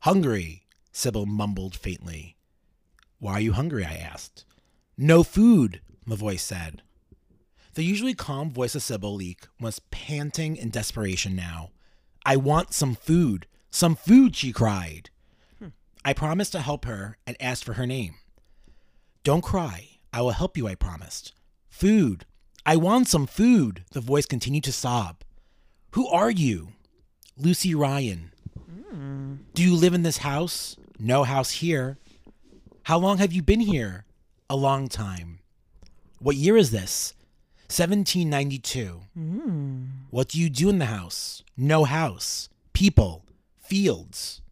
Hungry, 0.00 0.63
Sybil 0.96 1.26
mumbled 1.26 1.74
faintly. 1.74 2.36
Why 3.18 3.32
are 3.32 3.40
you 3.40 3.52
hungry? 3.52 3.84
I 3.84 3.96
asked. 3.96 4.44
No 4.96 5.24
food, 5.24 5.80
the 6.06 6.14
voice 6.14 6.42
said. 6.42 6.82
The 7.74 7.82
usually 7.82 8.14
calm 8.14 8.52
voice 8.52 8.76
of 8.76 8.82
Sybil 8.82 9.12
Leek 9.12 9.48
was 9.60 9.80
panting 9.90 10.56
in 10.56 10.70
desperation 10.70 11.34
now. 11.34 11.70
I 12.24 12.36
want 12.36 12.72
some 12.72 12.94
food. 12.94 13.48
Some 13.72 13.96
food, 13.96 14.36
she 14.36 14.52
cried. 14.52 15.10
I 16.04 16.12
promised 16.12 16.52
to 16.52 16.60
help 16.60 16.84
her 16.84 17.18
and 17.26 17.36
asked 17.40 17.64
for 17.64 17.72
her 17.72 17.86
name. 17.86 18.14
Don't 19.24 19.42
cry. 19.42 19.98
I 20.12 20.22
will 20.22 20.30
help 20.30 20.56
you, 20.56 20.68
I 20.68 20.76
promised. 20.76 21.34
Food. 21.68 22.24
I 22.64 22.76
want 22.76 23.08
some 23.08 23.26
food, 23.26 23.84
the 23.90 24.00
voice 24.00 24.26
continued 24.26 24.64
to 24.64 24.72
sob. 24.72 25.24
Who 25.90 26.06
are 26.08 26.30
you? 26.30 26.68
Lucy 27.36 27.74
Ryan. 27.74 28.30
Hmm. 28.90 29.34
Do 29.54 29.62
you 29.64 29.74
live 29.74 29.92
in 29.92 30.04
this 30.04 30.18
house? 30.18 30.76
No 30.98 31.24
house 31.24 31.50
here. 31.52 31.98
How 32.84 32.98
long 32.98 33.18
have 33.18 33.32
you 33.32 33.42
been 33.42 33.60
here? 33.60 34.04
A 34.48 34.56
long 34.56 34.88
time. 34.88 35.40
What 36.18 36.36
year 36.36 36.56
is 36.56 36.70
this? 36.70 37.14
1792. 37.68 39.00
What 40.10 40.28
do 40.28 40.40
you 40.40 40.48
do 40.50 40.68
in 40.68 40.78
the 40.78 40.86
house? 40.86 41.42
No 41.56 41.84
house. 41.84 42.48
People. 42.72 43.24
Fields. 43.56 44.42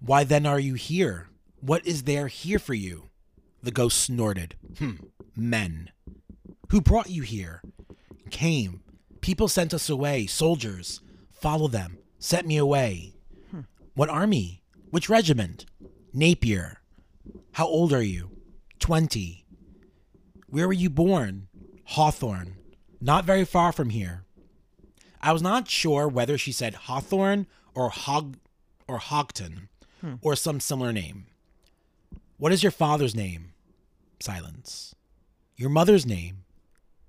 Why 0.00 0.24
then 0.24 0.44
are 0.44 0.58
you 0.60 0.74
here? 0.74 1.28
What 1.60 1.86
is 1.86 2.02
there 2.02 2.26
here 2.28 2.58
for 2.58 2.74
you? 2.74 3.08
The 3.62 3.70
ghost 3.70 3.98
snorted. 3.98 4.56
Hmm. 4.78 4.96
Men. 5.34 5.90
Who 6.70 6.80
brought 6.80 7.08
you 7.08 7.22
here? 7.22 7.62
Came. 8.30 8.82
People 9.20 9.48
sent 9.48 9.72
us 9.72 9.88
away. 9.88 10.26
Soldiers. 10.26 11.00
Follow 11.32 11.68
them. 11.68 11.98
Sent 12.18 12.46
me 12.46 12.56
away. 12.58 13.14
What 13.94 14.10
army? 14.10 14.63
Which 14.94 15.08
regiment? 15.08 15.66
Napier. 16.12 16.80
How 17.54 17.66
old 17.66 17.92
are 17.92 18.00
you? 18.00 18.30
Twenty. 18.78 19.44
Where 20.46 20.68
were 20.68 20.72
you 20.72 20.88
born? 20.88 21.48
Hawthorne. 21.82 22.54
Not 23.00 23.24
very 23.24 23.44
far 23.44 23.72
from 23.72 23.90
here. 23.90 24.22
I 25.20 25.32
was 25.32 25.42
not 25.42 25.68
sure 25.68 26.06
whether 26.06 26.38
she 26.38 26.52
said 26.52 26.74
Hawthorne 26.86 27.48
or 27.74 27.88
Hog 27.88 28.36
or 28.86 29.00
Hogton 29.00 29.66
hmm. 30.00 30.14
or 30.22 30.36
some 30.36 30.60
similar 30.60 30.92
name. 30.92 31.26
What 32.36 32.52
is 32.52 32.62
your 32.62 32.70
father's 32.70 33.16
name? 33.16 33.50
Silence. 34.20 34.94
Your 35.56 35.70
mother's 35.70 36.06
name? 36.06 36.44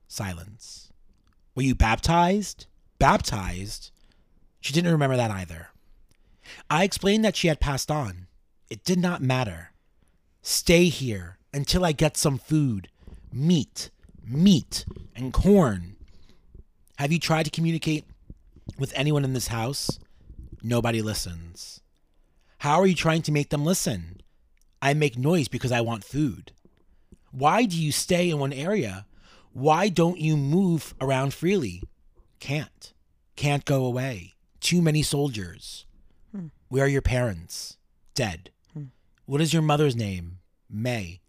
Silence. 0.08 0.92
Were 1.54 1.62
you 1.62 1.76
baptized? 1.76 2.66
Baptized? 2.98 3.92
She 4.60 4.74
didn't 4.74 4.92
remember 4.92 5.18
that 5.18 5.30
either. 5.30 5.70
I 6.70 6.84
explained 6.84 7.26
that 7.26 7.36
she 7.36 7.48
had 7.48 7.60
passed 7.60 7.92
on. 7.92 8.28
It 8.70 8.84
did 8.84 9.00
not 9.00 9.22
matter. 9.22 9.72
Stay 10.42 10.86
here 10.86 11.38
until 11.54 11.86
I 11.86 11.92
get 11.92 12.18
some 12.18 12.38
food 12.38 12.90
meat, 13.32 13.90
meat, 14.26 14.86
and 15.16 15.34
corn. 15.34 15.96
Have 16.98 17.12
you 17.12 17.20
tried 17.20 17.44
to 17.44 17.52
communicate 17.52 18.06
with 18.78 18.94
anyone 18.96 19.26
in 19.26 19.34
this 19.34 19.48
house? 19.48 20.00
Nobody 20.64 21.02
listens. 21.02 21.82
How 22.60 22.80
are 22.80 22.88
you 22.88 22.96
trying 22.96 23.22
to 23.24 23.32
make 23.32 23.50
them 23.50 23.66
listen? 23.66 24.22
I 24.82 24.94
make 24.94 25.18
noise 25.18 25.48
because 25.48 25.72
I 25.72 25.82
want 25.82 26.04
food. 26.04 26.52
Why 27.32 27.66
do 27.66 27.80
you 27.80 27.92
stay 27.92 28.30
in 28.30 28.40
one 28.40 28.54
area? 28.54 29.06
Why 29.52 29.90
don't 29.90 30.20
you 30.20 30.38
move 30.38 30.94
around 31.02 31.34
freely? 31.34 31.84
Can't. 32.40 32.94
Can't 33.36 33.66
go 33.66 33.86
away. 33.86 34.34
Too 34.60 34.82
many 34.82 35.04
soldiers. 35.04 35.86
Where 36.76 36.84
are 36.84 36.90
your 36.90 37.02
parents? 37.02 37.78
Dead. 38.16 38.50
Hmm. 38.74 38.88
What 39.26 39.40
is 39.40 39.54
your 39.54 39.62
mother's 39.62 39.96
name? 39.96 40.40
May. 40.70 41.22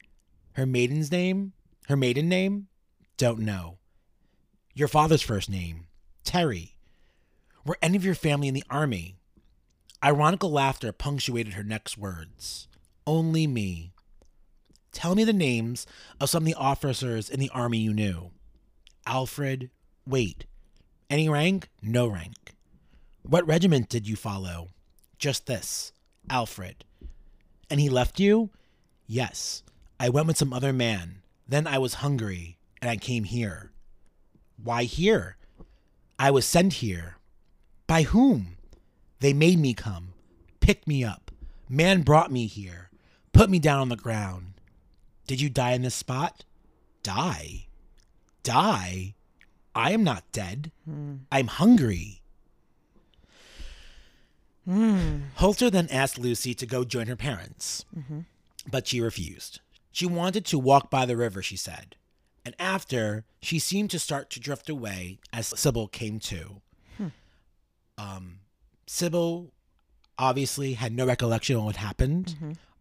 Her 0.54 0.66
maiden's 0.66 1.12
name? 1.12 1.52
Her 1.87 1.94
maiden 1.94 2.28
name? 2.28 2.66
Don't 3.16 3.38
know. 3.38 3.78
Your 4.74 4.88
father's 4.88 5.22
first 5.22 5.48
name? 5.48 5.87
Terry. 6.24 6.78
Were 7.64 7.78
any 7.80 7.96
of 7.96 8.04
your 8.04 8.16
family 8.16 8.48
in 8.48 8.54
the 8.54 8.64
army? 8.68 9.18
Ironical 10.02 10.50
laughter 10.50 10.90
punctuated 10.90 11.52
her 11.52 11.62
next 11.62 11.96
words. 11.96 12.66
Only 13.06 13.46
me. 13.46 13.92
Tell 14.90 15.14
me 15.14 15.22
the 15.22 15.32
names 15.32 15.87
of 16.20 16.28
some 16.28 16.42
of 16.42 16.46
the 16.48 16.54
officers 16.54 17.30
in 17.30 17.38
the 17.38 17.50
army 17.50 17.78
you 17.78 17.94
knew. 17.94 18.32
Alfred. 19.06 19.70
Wait. 20.04 20.46
Any 21.09 21.28
rank? 21.28 21.68
No 21.80 22.09
rank. 22.09 22.56
What 23.22 23.46
regiment 23.46 23.88
did 23.88 24.09
you 24.09 24.16
follow? 24.16 24.70
Just 25.18 25.46
this. 25.46 25.92
Alfred. 26.29 26.85
And 27.70 27.81
he 27.81 27.88
left 27.88 28.20
you? 28.20 28.50
Yes. 29.07 29.62
I 29.98 30.09
went 30.09 30.26
with 30.26 30.37
some 30.37 30.52
other 30.52 30.72
man. 30.72 31.22
Then 31.48 31.66
I 31.66 31.79
was 31.79 31.94
hungry, 31.94 32.59
and 32.81 32.90
I 32.90 32.96
came 32.96 33.24
here. 33.24 33.70
Why 34.62 34.85
here? 34.85 35.37
I 36.18 36.31
was 36.31 36.44
sent 36.44 36.74
here. 36.74 37.16
By 37.87 38.02
whom? 38.02 38.57
They 39.20 39.33
made 39.33 39.59
me 39.59 39.74
come, 39.74 40.12
picked 40.61 40.87
me 40.87 41.05
up. 41.05 41.31
Man 41.68 42.02
brought 42.02 42.31
me 42.31 42.46
here, 42.46 42.90
put 43.33 43.48
me 43.48 43.59
down 43.59 43.81
on 43.81 43.88
the 43.88 43.96
ground. 43.96 44.55
Did 45.26 45.40
you 45.40 45.48
die 45.48 45.72
in 45.72 45.83
this 45.83 45.94
spot? 45.94 46.44
Die? 47.02 47.66
Die? 48.42 49.14
I 49.74 49.90
am 49.90 50.05
not 50.05 50.31
dead. 50.33 50.70
Hmm. 50.85 51.16
I'm 51.31 51.48
hungry. 51.48 52.22
Holzer 54.68 55.70
then 55.70 55.88
asked 55.90 56.18
Lucy 56.18 56.55
to 56.55 56.66
go 56.66 56.85
join 56.85 57.07
her 57.07 57.16
parents, 57.16 57.85
but 58.70 58.87
she 58.88 59.00
refused. 59.00 59.61
She 59.92 60.07
wanted 60.07 60.44
to 60.46 60.59
walk 60.59 60.90
by 60.90 61.07
the 61.07 61.16
river, 61.16 61.40
she 61.42 61.57
said. 61.57 61.96
And 62.44 62.55
after, 62.59 63.24
she 63.40 63.59
seemed 63.59 63.90
to 63.90 63.98
start 63.98 64.29
to 64.31 64.40
drift 64.40 64.68
away 64.68 65.18
as 65.33 65.52
Sybil 65.59 65.88
came 65.88 66.18
to. 66.20 66.61
Um, 67.98 68.40
Sybil 68.87 69.52
obviously 70.18 70.74
had 70.74 70.92
no 70.92 71.07
recollection 71.07 71.57
of 71.57 71.64
what 71.64 71.76
happened, 71.76 72.37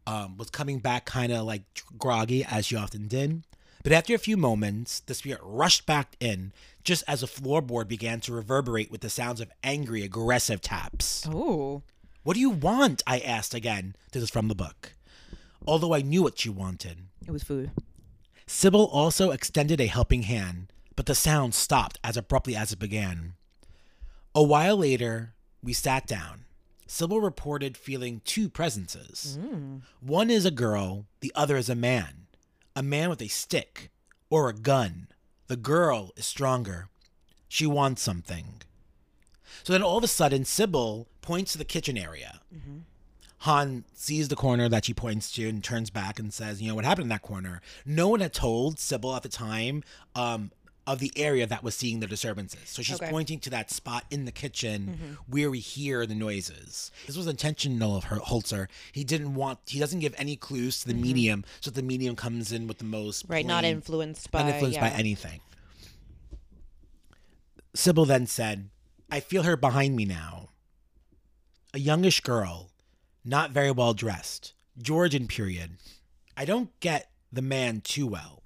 um, 0.08 0.38
was 0.38 0.50
coming 0.50 0.80
back 0.80 1.06
kind 1.06 1.32
of 1.32 1.46
like 1.46 1.64
groggy, 1.98 2.44
as 2.44 2.66
she 2.66 2.76
often 2.76 3.08
did. 3.08 3.44
But 3.86 3.94
after 3.94 4.16
a 4.16 4.18
few 4.18 4.36
moments, 4.36 5.02
the 5.02 5.14
spirit 5.14 5.42
rushed 5.44 5.86
back 5.86 6.16
in 6.20 6.54
just 6.84 7.04
as 7.08 7.22
the 7.22 7.28
floorboard 7.28 7.88
began 7.88 8.20
to 8.22 8.34
reverberate 8.34 8.90
with 8.90 9.02
the 9.02 9.12
sounds 9.12 9.40
of 9.40 9.52
angry, 9.64 10.02
aggressive 10.02 10.60
taps. 10.60 11.24
Oh. 11.32 11.84
What 12.24 12.34
do 12.34 12.40
you 12.40 12.50
want? 12.50 13.04
I 13.06 13.20
asked 13.20 13.54
again. 13.54 13.96
This 14.12 14.24
is 14.24 14.32
from 14.32 14.48
the 14.48 14.56
book. 14.56 14.94
Although 15.68 15.94
I 15.94 16.02
knew 16.02 16.24
what 16.24 16.40
she 16.40 16.50
wanted. 16.50 17.02
It 17.28 17.32
was 17.32 17.44
food. 17.44 17.70
Sybil 18.48 18.88
also 18.88 19.30
extended 19.30 19.80
a 19.80 19.86
helping 19.86 20.24
hand, 20.24 20.74
but 20.96 21.06
the 21.06 21.14
sound 21.14 21.54
stopped 21.54 22.00
as 22.04 22.18
abruptly 22.18 22.56
as 22.56 22.72
it 22.72 22.80
began. 22.80 23.34
A 24.34 24.42
while 24.42 24.78
later, 24.78 25.36
we 25.62 25.74
sat 25.74 26.08
down. 26.08 26.46
Sybil 26.88 27.22
reported 27.22 27.78
feeling 27.78 28.22
two 28.26 28.50
presences. 28.50 29.38
Mm. 29.40 29.82
One 30.00 30.32
is 30.32 30.44
a 30.44 30.50
girl, 30.50 31.06
the 31.20 31.32
other 31.36 31.56
is 31.56 31.70
a 31.70 31.76
man. 31.76 32.25
A 32.76 32.84
man 32.84 33.10
with 33.10 33.22
a 33.22 33.28
stick 33.28 33.90
or 34.30 34.50
a 34.50 34.54
gun. 34.54 35.08
The 35.48 35.56
girl 35.56 36.12
is 36.16 36.26
stronger. 36.26 36.90
She 37.48 37.66
wants 37.66 38.02
something. 38.02 38.62
So 39.64 39.74
then 39.74 39.84
all 39.84 39.98
of 39.98 40.04
a 40.04 40.08
sudden, 40.08 40.44
Sybil 40.46 41.08
points 41.22 41.54
to 41.54 41.58
the 41.58 41.66
kitchen 41.66 41.98
area. 41.98 42.42
Han 43.40 43.84
sees 43.94 44.28
the 44.28 44.36
corner 44.36 44.68
that 44.70 44.86
she 44.86 44.94
points 44.94 45.32
to 45.34 45.48
and 45.48 45.64
turns 45.64 45.90
back 45.90 46.20
and 46.20 46.34
says, 46.34 46.62
You 46.62 46.70
know, 46.70 46.76
what 46.76 46.86
happened 46.86 47.06
in 47.06 47.10
that 47.10 47.22
corner? 47.22 47.62
No 47.86 48.10
one 48.10 48.20
had 48.20 48.34
told 48.34 48.80
Sybil 48.80 49.16
at 49.16 49.24
the 49.24 49.30
time 49.30 49.84
um, 50.16 50.52
of 50.88 51.00
the 51.00 51.12
area 51.16 51.48
that 51.48 51.64
was 51.64 51.76
seeing 51.76 52.00
the 52.00 52.08
disturbances. 52.08 52.62
So 52.66 52.82
she's 52.82 53.02
Okay. 53.02 53.10
pointing 53.10 53.40
to 53.40 53.50
that 53.50 53.72
spot 53.72 54.06
in 54.12 54.26
the 54.26 54.32
kitchen 54.32 54.98
mm-hmm. 55.00 55.14
where 55.28 55.50
we 55.50 55.60
hear 55.60 56.06
the 56.06 56.16
noises. 56.16 56.92
This 57.08 57.18
was 57.18 57.28
intentional 57.28 57.96
of 57.96 58.06
her 58.06 58.18
Holzer. 58.18 58.68
He 58.92 59.04
didn't 59.04 59.34
want, 59.34 59.60
he 59.66 59.80
doesn't 59.80 60.00
give 60.00 60.14
any 60.18 60.36
clues 60.36 60.82
to 60.82 60.88
the 60.88 60.94
mm-hmm. 60.94 61.02
medium, 61.02 61.46
so 61.60 61.72
the 61.72 61.82
medium 61.82 62.16
comes 62.16 62.52
in 62.52 62.68
with 62.68 62.78
the 62.78 62.86
most. 62.86 63.26
Right, 63.28 63.46
not 63.46 63.64
influenced 63.64 64.30
by 64.32 64.42
uninfluenced 64.42 64.80
by 64.80 64.90
anything. 64.90 65.42
Sybil 67.74 68.06
then 68.06 68.28
said, 68.28 68.70
I 69.12 69.20
feel 69.20 69.44
her 69.44 69.58
behind 69.58 69.96
me 69.96 70.06
now. 70.06 70.50
A 71.74 71.80
youngish 71.80 72.22
girl, 72.22 72.70
not 73.24 73.52
very 73.52 73.72
well 73.72 73.94
dressed, 73.94 74.54
Georgian 74.78 75.28
period. 75.28 75.78
I 76.38 76.46
don't 76.46 76.78
get 76.80 77.10
the 77.32 77.42
man 77.42 77.82
too 77.82 78.08
well. 78.08 78.44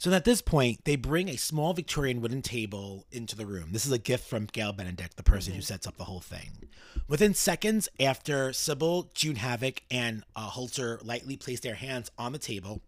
So 0.00 0.10
at 0.12 0.24
this 0.24 0.40
point, 0.40 0.84
they 0.86 0.96
bring 0.96 1.28
a 1.28 1.36
small 1.36 1.74
Victorian 1.74 2.20
wooden 2.22 2.40
table 2.40 3.06
into 3.12 3.36
the 3.36 3.44
room. 3.44 3.68
This 3.70 3.84
is 3.84 3.92
a 3.92 3.98
gift 3.98 4.26
from 4.26 4.46
Gail 4.46 4.72
Benedict, 4.72 5.16
the 5.16 5.22
person 5.22 5.52
who 5.52 5.60
sets 5.60 5.86
up 5.86 5.98
the 5.98 6.04
whole 6.04 6.20
thing. 6.20 6.68
Within 7.06 7.34
seconds 7.34 7.86
after 8.00 8.52
Sybil, 8.52 9.10
June 9.14 9.36
Havoc, 9.36 9.82
and 9.90 10.24
uh, 10.34 10.48
Holzer 10.48 11.04
lightly 11.04 11.36
place 11.36 11.60
their 11.60 11.74
hands 11.74 12.10
on 12.16 12.32
the 12.32 12.38
table, 12.38 12.80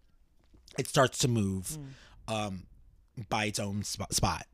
it 0.77 0.87
starts 0.87 1.19
to 1.19 1.27
move. 1.27 1.77
Um, 2.27 2.63
by 3.29 3.45
its 3.45 3.59
own 3.59 3.83
sp- 3.85 4.11
spot. 4.11 4.47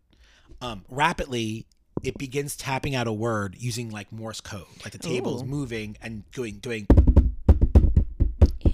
Um, 0.61 0.83
rapidly, 0.89 1.65
it 2.03 2.17
begins 2.17 2.55
tapping 2.55 2.95
out 2.95 3.07
a 3.07 3.13
word 3.13 3.55
using 3.57 3.89
like 3.89 4.11
Morse 4.11 4.41
code. 4.41 4.65
Like 4.83 4.91
the 4.91 4.99
table 4.99 5.37
is 5.37 5.43
Ooh. 5.43 5.45
moving 5.45 5.97
and 6.01 6.29
doing 6.31 6.55
doing 6.55 6.87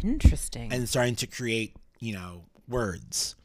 Interesting. 0.04 0.72
and 0.72 0.88
starting 0.88 1.16
to 1.18 1.28
create, 1.28 1.76
you 2.00 2.14
know, 2.14 2.46
words. 2.68 3.36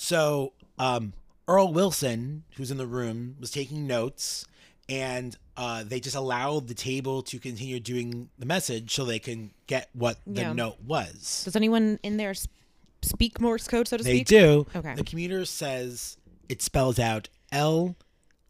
So, 0.00 0.52
um, 0.78 1.12
Earl 1.48 1.72
Wilson, 1.72 2.44
who's 2.56 2.70
in 2.70 2.76
the 2.76 2.86
room, 2.86 3.34
was 3.40 3.50
taking 3.50 3.86
notes, 3.88 4.46
and 4.88 5.36
uh, 5.56 5.82
they 5.84 5.98
just 5.98 6.14
allowed 6.14 6.68
the 6.68 6.74
table 6.74 7.20
to 7.22 7.38
continue 7.40 7.80
doing 7.80 8.28
the 8.38 8.46
message 8.46 8.94
so 8.94 9.04
they 9.04 9.18
can 9.18 9.50
get 9.66 9.88
what 9.94 10.18
the 10.24 10.42
Yeah. 10.42 10.52
note 10.52 10.76
was. 10.86 11.42
Does 11.44 11.56
anyone 11.56 11.98
in 12.04 12.16
there 12.16 12.30
s- 12.30 12.46
speak 13.02 13.40
Morse 13.40 13.66
code, 13.66 13.88
so 13.88 13.96
to 13.96 14.04
They 14.04 14.18
speak? 14.18 14.28
do. 14.28 14.66
Okay. 14.76 14.94
The 14.94 15.02
commuter 15.02 15.44
says 15.44 16.16
it 16.48 16.62
spells 16.62 17.00
out 17.00 17.28
L 17.50 17.96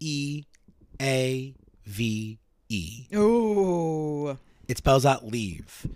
E 0.00 0.44
A 1.00 1.54
V 1.86 2.38
E. 2.68 3.06
Oh. 3.14 4.36
It 4.68 4.76
spells 4.76 5.06
out 5.06 5.26
leave. 5.26 5.86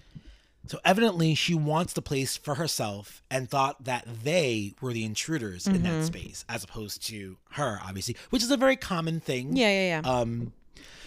So 0.67 0.79
evidently, 0.85 1.35
she 1.35 1.55
wants 1.55 1.93
the 1.93 2.03
place 2.03 2.37
for 2.37 2.55
herself 2.55 3.23
and 3.31 3.51
thought 3.51 3.85
that 3.85 4.07
they 4.23 4.75
were 4.81 4.93
the 4.93 5.05
intruders 5.05 5.67
in 5.67 5.75
Mm-hmm. 5.75 5.83
that 5.85 6.05
space, 6.05 6.45
as 6.49 6.63
opposed 6.63 7.05
to 7.09 7.37
her, 7.53 7.81
obviously, 7.85 8.17
which 8.31 8.43
is 8.45 8.51
a 8.51 8.57
very 8.57 8.77
common 8.77 9.19
thing. 9.21 9.57
Yeah, 9.57 9.69
yeah, 9.71 10.01
yeah. 10.03 10.09
Um, 10.11 10.53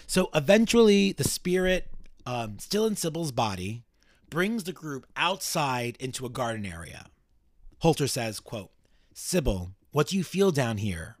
so 0.06 0.28
eventually, 0.34 1.12
the 1.12 1.24
spirit, 1.24 1.88
um, 2.26 2.58
still 2.58 2.86
in 2.86 2.96
Sybil's 2.96 3.32
body, 3.32 3.82
brings 4.28 4.64
the 4.64 4.72
group 4.72 5.06
outside 5.16 5.96
into 6.00 6.26
a 6.26 6.30
garden 6.30 6.66
area. 6.66 7.06
Holzer 7.82 8.08
says, 8.10 8.40
"quote 8.40 8.70
Sybil, 9.14 9.70
what 9.92 10.08
do 10.08 10.16
you 10.16 10.24
feel 10.24 10.50
down 10.50 10.76
here?" 10.78 11.16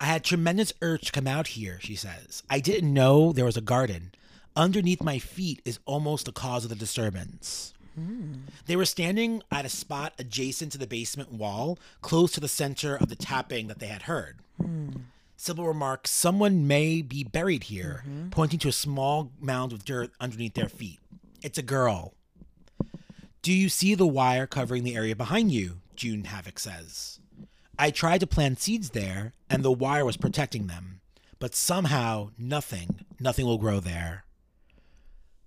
I 0.00 0.04
had 0.06 0.24
tremendous 0.24 0.72
urge 0.80 1.06
to 1.06 1.12
come 1.12 1.26
out 1.26 1.48
here, 1.48 1.78
she 1.82 1.96
says. 1.96 2.42
I 2.48 2.60
didn't 2.60 2.92
know 2.94 3.32
there 3.32 3.44
was 3.44 3.56
a 3.56 3.60
garden. 3.60 4.12
Underneath 4.58 5.04
my 5.04 5.20
feet 5.20 5.62
is 5.64 5.78
almost 5.86 6.26
the 6.26 6.32
cause 6.32 6.64
of 6.64 6.70
the 6.70 6.74
disturbance. 6.74 7.72
They 8.66 8.74
were 8.74 8.84
standing 8.84 9.40
at 9.52 9.64
a 9.64 9.68
spot 9.68 10.14
adjacent 10.18 10.72
to 10.72 10.78
the 10.78 10.86
basement 10.86 11.32
wall, 11.32 11.78
close 12.00 12.32
to 12.32 12.40
the 12.40 12.48
center 12.48 12.96
of 12.96 13.08
the 13.08 13.14
tapping 13.14 13.68
that 13.68 13.78
they 13.78 13.86
had 13.86 14.02
heard. 14.02 14.38
Sybil 15.36 15.64
remarks, 15.64 16.10
Someone 16.10 16.66
may 16.66 17.02
be 17.02 17.22
buried 17.22 17.64
here, 17.64 18.02
pointing 18.32 18.58
to 18.58 18.68
a 18.68 18.72
small 18.72 19.30
mound 19.40 19.72
of 19.72 19.84
dirt 19.84 20.10
underneath 20.20 20.54
their 20.54 20.68
feet. 20.68 20.98
It's 21.40 21.58
a 21.58 21.62
girl. 21.62 22.14
Do 23.42 23.52
you 23.52 23.68
see 23.68 23.94
the 23.94 24.08
wire 24.08 24.48
covering 24.48 24.82
the 24.82 24.96
area 24.96 25.14
behind 25.14 25.52
you? 25.52 25.80
June 25.94 26.24
Havoc 26.24 26.58
says. 26.58 27.20
I 27.78 27.92
tried 27.92 28.18
to 28.18 28.26
plant 28.26 28.58
seeds 28.58 28.90
there, 28.90 29.34
and 29.48 29.64
the 29.64 29.70
wire 29.70 30.04
was 30.04 30.16
protecting 30.16 30.66
them. 30.66 31.00
But 31.38 31.54
somehow, 31.54 32.30
nothing, 32.36 33.04
nothing 33.20 33.46
will 33.46 33.58
grow 33.58 33.78
there. 33.78 34.24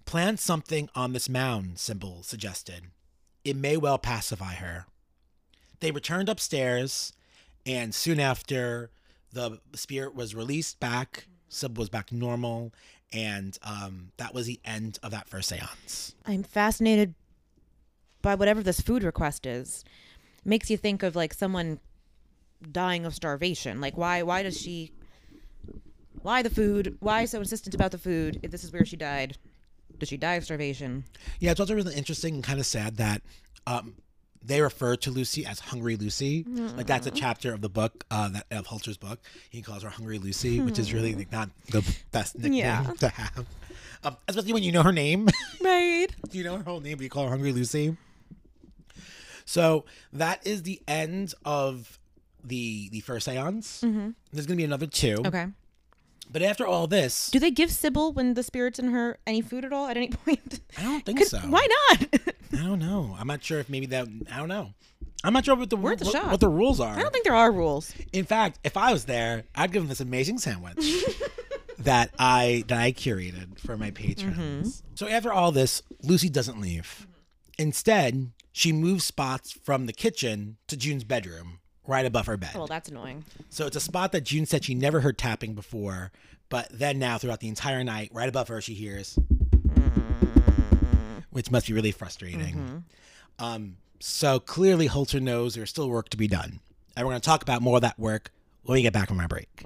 Plant 0.05 0.39
something 0.39 0.89
on 0.95 1.13
this 1.13 1.29
mound, 1.29 1.79
Sybil 1.79 2.23
suggested. 2.23 2.87
It 3.43 3.55
may 3.55 3.77
well 3.77 3.97
pacify 3.97 4.55
her. 4.55 4.85
They 5.79 5.91
returned 5.91 6.29
upstairs, 6.29 7.13
and 7.65 7.93
soon 7.93 8.19
after, 8.19 8.91
the 9.31 9.59
spirit 9.73 10.13
was 10.13 10.35
released 10.35 10.79
back. 10.79 11.27
Sybil 11.49 11.81
was 11.81 11.89
back 11.89 12.11
normal, 12.11 12.73
and 13.11 13.57
um, 13.63 14.11
that 14.17 14.33
was 14.33 14.45
the 14.45 14.59
end 14.63 14.99
of 15.01 15.11
that 15.11 15.27
first 15.27 15.49
seance. 15.49 16.13
I'm 16.25 16.43
fascinated 16.43 17.15
by 18.21 18.35
whatever 18.35 18.61
this 18.61 18.81
food 18.81 19.03
request 19.03 19.45
is. 19.45 19.83
Makes 20.45 20.69
you 20.69 20.77
think 20.77 21.03
of 21.03 21.15
like 21.15 21.33
someone 21.33 21.79
dying 22.71 23.05
of 23.05 23.15
starvation. 23.15 23.81
Like 23.81 23.97
why 23.97 24.23
why 24.23 24.43
does 24.43 24.59
she 24.59 24.91
why 26.21 26.41
the 26.41 26.49
food? 26.49 26.97
Why 26.99 27.25
so 27.25 27.39
insistent 27.39 27.75
about 27.75 27.91
the 27.91 27.97
food 27.97 28.39
if 28.43 28.51
this 28.51 28.63
is 28.63 28.71
where 28.71 28.85
she 28.85 28.95
died? 28.95 29.37
Did 30.01 30.09
she 30.09 30.17
die 30.17 30.33
of 30.33 30.43
starvation? 30.43 31.03
Yeah, 31.39 31.51
it's 31.51 31.59
also 31.59 31.75
really 31.75 31.93
interesting 31.93 32.33
and 32.33 32.43
kind 32.43 32.59
of 32.59 32.65
sad 32.65 32.97
that 32.97 33.21
um, 33.67 33.93
they 34.43 34.59
refer 34.59 34.95
to 34.95 35.11
Lucy 35.11 35.45
as 35.45 35.59
Hungry 35.59 35.95
Lucy. 35.95 36.43
Like 36.43 36.87
that's 36.87 37.05
a 37.05 37.11
chapter 37.11 37.53
of 37.53 37.61
the 37.61 37.69
book, 37.69 38.03
uh, 38.09 38.29
that 38.29 38.47
of 38.49 38.65
Holzer's 38.65 38.97
book. 38.97 39.19
He 39.51 39.61
calls 39.61 39.83
her 39.83 39.89
Hungry 39.89 40.17
Lucy, 40.17 40.59
which 40.59 40.79
is 40.79 40.91
really 40.91 41.13
like, 41.13 41.31
not 41.31 41.51
the 41.69 41.83
best 42.11 42.35
nickname 42.35 42.53
Yeah. 42.61 42.91
to 42.99 43.09
have, 43.09 43.45
um, 44.03 44.17
especially 44.27 44.53
when 44.53 44.63
you 44.63 44.71
know 44.71 44.81
her 44.81 44.91
name. 44.91 45.29
Right. 45.61 46.07
you 46.31 46.43
know 46.43 46.57
her 46.57 46.63
whole 46.63 46.79
name, 46.79 46.97
but 46.97 47.03
you 47.03 47.09
call 47.11 47.25
her 47.25 47.29
Hungry 47.29 47.51
Lucy. 47.51 47.95
So 49.45 49.85
that 50.13 50.45
is 50.47 50.63
the 50.63 50.81
end 50.87 51.35
of 51.45 51.99
the 52.43 52.89
the 52.89 53.01
first 53.01 53.25
seance. 53.25 53.81
There's 54.33 54.47
gonna 54.47 54.57
be 54.57 54.63
another 54.63 54.87
two. 54.87 55.21
Okay. 55.27 55.45
But 56.32 56.41
after 56.41 56.65
all 56.65 56.88
this, 56.88 57.30
Do 57.30 57.39
they 57.39 57.52
give 57.52 57.72
Sybil 57.72 58.13
when 58.13 58.36
the 58.36 58.44
spirits 58.44 58.80
in 58.80 58.91
her 58.91 59.17
any 59.28 59.41
food 59.41 59.65
at 59.65 59.74
all 59.74 59.88
at 59.88 59.98
any 59.98 60.08
point? 60.26 60.62
I 60.78 60.84
don't 60.84 61.06
think 61.06 61.17
Could- 61.20 61.28
so. 61.28 61.39
Why 61.39 61.67
not? 61.89 62.08
I 62.54 62.63
don't 62.63 62.80
know. 62.80 63.15
I'm 63.20 63.28
not 63.28 63.44
sure 63.44 63.60
if 63.60 63.70
maybe 63.70 63.86
that. 63.88 64.08
I 64.32 64.38
don't 64.38 64.50
know. 64.50 64.74
I'm 65.24 65.34
not 65.34 65.46
sure 65.46 65.56
what 65.56 65.70
the 65.70 65.78
Worth 65.78 66.02
a 66.02 66.06
what, 66.06 66.32
what 66.32 66.39
the 66.39 66.50
rules 66.50 66.80
are. 66.80 66.98
I 66.98 67.02
don't 67.02 67.12
think 67.13 67.26
there 67.26 67.36
are 67.36 67.52
rules. 67.52 67.94
In 68.12 68.26
fact, 68.26 68.60
if 68.63 68.76
I 68.76 68.91
was 68.91 69.06
there, 69.06 69.44
I'd 69.54 69.72
give 69.72 69.84
them 69.84 69.89
this 69.89 70.00
amazing 70.02 70.39
sandwich 70.39 70.78
that 71.80 72.12
I 72.17 72.63
that 72.67 72.80
I 72.80 72.91
curated 72.91 73.60
for 73.60 73.78
my 73.78 73.91
patrons. 73.91 74.38
Mm-hmm. 74.82 74.96
So 74.96 75.08
after 75.08 75.32
all 75.32 75.52
this, 75.52 75.84
Lucy 76.02 76.30
doesn't 76.30 76.60
leave. 76.60 77.08
Instead, 77.58 78.32
she 78.52 78.72
moves 78.74 79.06
spots 79.06 79.52
from 79.52 79.86
the 79.86 79.94
kitchen 79.94 80.58
to 80.67 80.76
June's 80.76 81.04
bedroom, 81.04 81.60
right 81.88 82.06
above 82.06 82.28
her 82.28 82.38
bed. 82.38 82.52
Well, 82.56 82.67
that's 82.67 82.89
annoying. 82.89 83.26
So 83.50 83.65
it's 83.67 83.76
a 83.76 83.82
spot 83.82 84.12
that 84.12 84.22
June 84.22 84.46
said 84.46 84.63
she 84.65 84.76
never 84.76 85.02
heard 85.02 85.17
tapping 85.17 85.54
before, 85.54 86.12
but 86.50 86.67
then 86.72 87.00
now 87.00 87.17
throughout 87.17 87.39
the 87.39 87.48
entire 87.48 87.84
night, 87.84 88.10
right 88.13 88.30
above 88.30 88.48
her, 88.50 88.62
she 88.62 88.74
hears, 88.74 89.17
which 91.32 91.50
must 91.52 91.67
be 91.67 91.74
really 91.74 91.91
frustrating. 91.91 92.84
Um, 93.39 93.78
so 94.00 94.39
clearly, 94.39 94.88
Holzer 94.89 95.22
knows 95.22 95.56
there's 95.56 95.70
still 95.70 95.89
work 95.89 96.10
to 96.10 96.17
be 96.17 96.28
done, 96.28 96.60
and 96.96 97.06
we're 97.06 97.12
going 97.13 97.22
to 97.22 97.26
talk 97.26 97.41
about 97.41 97.62
more 97.62 97.78
of 97.78 97.82
that 97.82 97.98
work 97.98 98.32
when 98.63 98.76
we 98.76 98.82
get 98.82 98.94
back 98.94 99.08
from 99.08 99.20
our 99.20 99.28
break. 99.28 99.63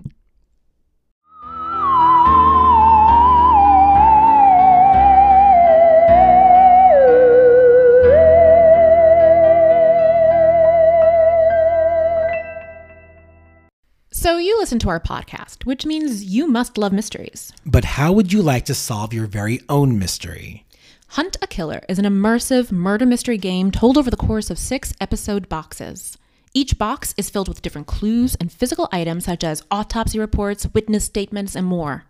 So 14.18 14.38
you 14.38 14.58
listen 14.58 14.80
to 14.80 14.88
our 14.88 15.00
podcast, 15.02 15.66
which 15.66 15.86
means 15.86 16.24
you 16.24 16.48
must 16.48 16.78
love 16.78 16.94
mysteries. 16.94 17.52
But 17.66 17.84
how 17.84 18.14
would 18.14 18.32
you 18.32 18.42
like 18.42 18.64
to 18.66 18.74
solve 18.74 19.14
your 19.14 19.28
very 19.28 19.60
own 19.68 20.00
mystery? 20.00 20.66
Hunt 21.10 21.36
a 21.42 21.48
Killer 21.48 21.82
is 21.90 22.00
an 22.00 22.06
immersive 22.06 22.72
murder 22.72 23.06
mystery 23.06 23.38
game 23.38 23.72
told 23.72 23.98
over 23.98 24.10
the 24.10 24.16
course 24.16 24.50
of 24.50 24.58
six 24.58 24.94
episode 25.02 25.50
boxes. 25.50 26.18
Each 26.54 26.78
box 26.78 27.14
is 27.18 27.30
filled 27.30 27.50
with 27.50 27.62
different 27.62 27.88
clues 27.88 28.36
and 28.36 28.50
physical 28.50 28.88
items 28.90 29.26
such 29.26 29.44
as 29.44 29.64
autopsy 29.70 30.18
reports, 30.18 30.66
witness 30.74 31.04
statements, 31.04 31.54
and 31.54 31.68
more. 31.68 32.06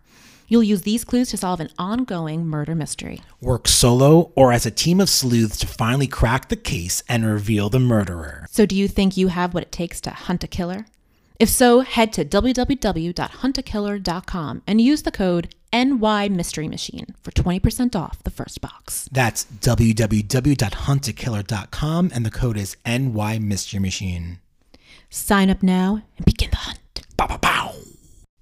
You'll 0.46 0.62
use 0.62 0.82
these 0.82 1.04
clues 1.04 1.30
to 1.30 1.36
solve 1.36 1.58
an 1.58 1.70
ongoing 1.76 2.46
murder 2.46 2.76
mystery. 2.76 3.20
Work 3.40 3.66
solo 3.66 4.30
or 4.36 4.52
as 4.52 4.64
a 4.64 4.70
team 4.70 5.00
of 5.00 5.10
sleuths 5.10 5.58
to 5.58 5.66
finally 5.66 6.06
crack 6.06 6.50
the 6.50 6.56
case 6.56 7.02
and 7.08 7.26
reveal 7.26 7.68
the 7.68 7.80
murderer. 7.80 8.46
So, 8.48 8.64
do 8.64 8.76
you 8.76 8.86
think 8.86 9.16
you 9.16 9.26
have 9.26 9.54
what 9.54 9.64
it 9.64 9.72
takes 9.72 10.00
to 10.02 10.10
hunt 10.10 10.44
a 10.44 10.46
killer? 10.46 10.86
If 11.38 11.50
so, 11.50 11.80
head 11.80 12.14
to 12.14 12.24
www.huntakiller.com 12.24 14.62
and 14.66 14.80
use 14.80 15.02
the 15.02 15.10
code 15.10 15.54
NY 15.72 16.28
Mystery 16.30 16.68
Machine 16.68 17.14
for 17.20 17.32
20% 17.32 17.94
off 17.94 18.22
the 18.22 18.30
first 18.30 18.62
box. 18.62 19.06
That's 19.12 19.44
www.huntakiller.com, 19.44 22.10
and 22.14 22.24
the 22.24 22.30
code 22.30 22.56
is 22.56 22.78
NY 22.86 23.38
Mystery 23.38 23.80
Machine. 23.80 24.38
Sign 25.10 25.50
up 25.50 25.62
now 25.62 26.02
and 26.16 26.24
begin 26.24 26.48
the 26.50 26.56
hunt. 26.56 27.02
Bow, 27.16 27.26
bow, 27.26 27.36
bow. 27.36 27.74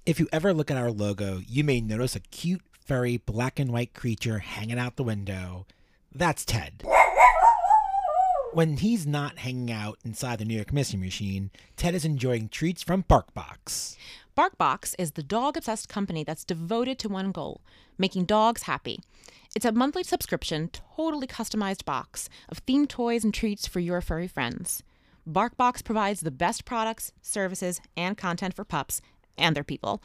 If 0.05 0.17
you 0.19 0.29
ever 0.31 0.53
look 0.53 0.71
at 0.71 0.77
our 0.77 0.91
logo, 0.91 1.41
you 1.47 1.65
may 1.65 1.81
notice 1.81 2.15
a 2.15 2.21
cute, 2.21 2.61
furry, 2.85 3.17
black 3.17 3.59
and 3.59 3.71
white 3.71 3.93
creature 3.93 4.39
hanging 4.39 4.79
out 4.79 4.95
the 4.95 5.03
window. 5.03 5.65
That's 6.13 6.45
Ted. 6.45 6.83
When 8.55 8.77
he's 8.77 9.05
not 9.05 9.39
hanging 9.39 9.69
out 9.69 9.99
inside 10.05 10.39
the 10.39 10.45
New 10.45 10.53
York 10.53 10.71
Mystery 10.71 10.97
Machine, 10.97 11.51
Ted 11.75 11.93
is 11.93 12.05
enjoying 12.05 12.47
treats 12.47 12.81
from 12.81 13.03
BarkBox. 13.03 13.97
BarkBox 14.37 14.95
is 14.97 15.11
the 15.11 15.23
dog 15.23 15.57
obsessed 15.57 15.89
company 15.89 16.23
that's 16.23 16.45
devoted 16.45 16.97
to 16.99 17.09
one 17.09 17.33
goal 17.33 17.59
making 17.97 18.23
dogs 18.23 18.63
happy. 18.63 19.01
It's 19.57 19.65
a 19.65 19.73
monthly 19.73 20.03
subscription, 20.05 20.69
totally 20.95 21.27
customized 21.27 21.83
box 21.83 22.29
of 22.47 22.65
themed 22.65 22.87
toys 22.87 23.25
and 23.25 23.33
treats 23.33 23.67
for 23.67 23.81
your 23.81 23.99
furry 23.99 24.29
friends. 24.29 24.83
BarkBox 25.29 25.83
provides 25.83 26.21
the 26.21 26.31
best 26.31 26.63
products, 26.63 27.11
services, 27.21 27.81
and 27.97 28.17
content 28.17 28.53
for 28.53 28.63
pups 28.63 29.01
and 29.37 29.53
their 29.53 29.65
people. 29.65 30.01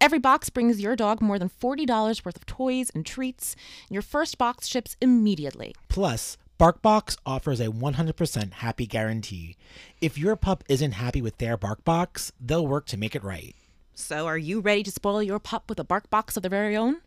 Every 0.00 0.18
box 0.18 0.50
brings 0.50 0.80
your 0.80 0.96
dog 0.96 1.22
more 1.22 1.38
than 1.38 1.48
$40 1.48 2.24
worth 2.24 2.36
of 2.36 2.44
toys 2.44 2.90
and 2.92 3.06
treats. 3.06 3.54
Your 3.88 4.02
first 4.02 4.36
box 4.36 4.66
ships 4.66 4.96
immediately. 5.00 5.76
Plus, 5.88 6.36
BarkBox 6.58 7.16
offers 7.26 7.60
a 7.60 7.66
100% 7.66 8.52
happy 8.52 8.86
guarantee. 8.86 9.56
If 10.00 10.16
your 10.16 10.36
pup 10.36 10.62
isn't 10.68 10.92
happy 10.92 11.20
with 11.20 11.38
their 11.38 11.58
BarkBox, 11.58 12.30
they'll 12.40 12.64
work 12.66 12.86
to 12.86 12.96
make 12.96 13.16
it 13.16 13.24
right. 13.24 13.56
So, 13.94 14.26
are 14.26 14.38
you 14.38 14.60
ready 14.60 14.84
to 14.84 14.92
spoil 14.92 15.22
your 15.22 15.40
pup 15.40 15.64
with 15.68 15.80
a 15.80 15.84
BarkBox 15.84 16.36
of 16.36 16.42
their 16.42 16.50
very 16.50 16.76
own? 16.76 16.98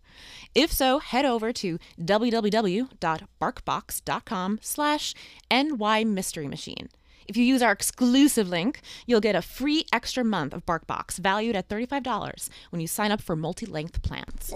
If 0.54 0.72
so, 0.72 1.00
head 1.00 1.26
over 1.26 1.52
to 1.54 1.80
www.barkbox.com 2.00 4.60
slash 4.62 5.14
ny 5.52 6.04
mystery 6.04 6.48
machine. 6.48 6.90
If 7.28 7.38
you 7.38 7.44
use 7.44 7.62
our 7.62 7.72
exclusive 7.72 8.50
link, 8.50 8.82
you'll 9.06 9.22
get 9.22 9.36
a 9.36 9.42
free 9.42 9.86
extra 9.94 10.26
month 10.26 10.54
of 10.54 10.66
BarkBox 10.66 11.20
valued 11.20 11.56
at 11.56 11.70
$35 11.70 12.50
when 12.72 12.82
you 12.82 12.88
sign 12.88 13.12
up 13.12 13.22
for 13.22 13.36
multi-length 13.36 14.02
plans. 14.02 14.54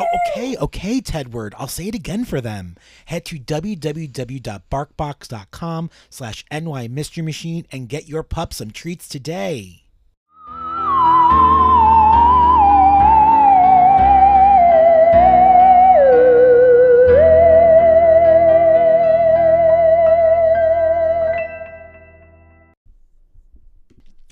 Oh, 0.00 0.06
okay, 0.30 0.56
okay, 0.56 1.00
Tedward. 1.00 1.54
I'll 1.58 1.66
say 1.66 1.88
it 1.88 1.94
again 1.94 2.24
for 2.24 2.40
them. 2.40 2.76
Head 3.06 3.24
to 3.26 3.36
www.barkbox.com 3.38 5.90
slash 6.08 6.44
NY 6.52 6.88
Mystery 6.88 7.22
Machine 7.24 7.66
and 7.72 7.88
get 7.88 8.08
your 8.08 8.22
pup 8.22 8.54
some 8.54 8.70
treats 8.70 9.08
today. 9.08 9.82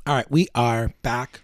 All 0.07 0.15
right, 0.15 0.31
we 0.31 0.47
are 0.55 0.95
back, 1.03 1.41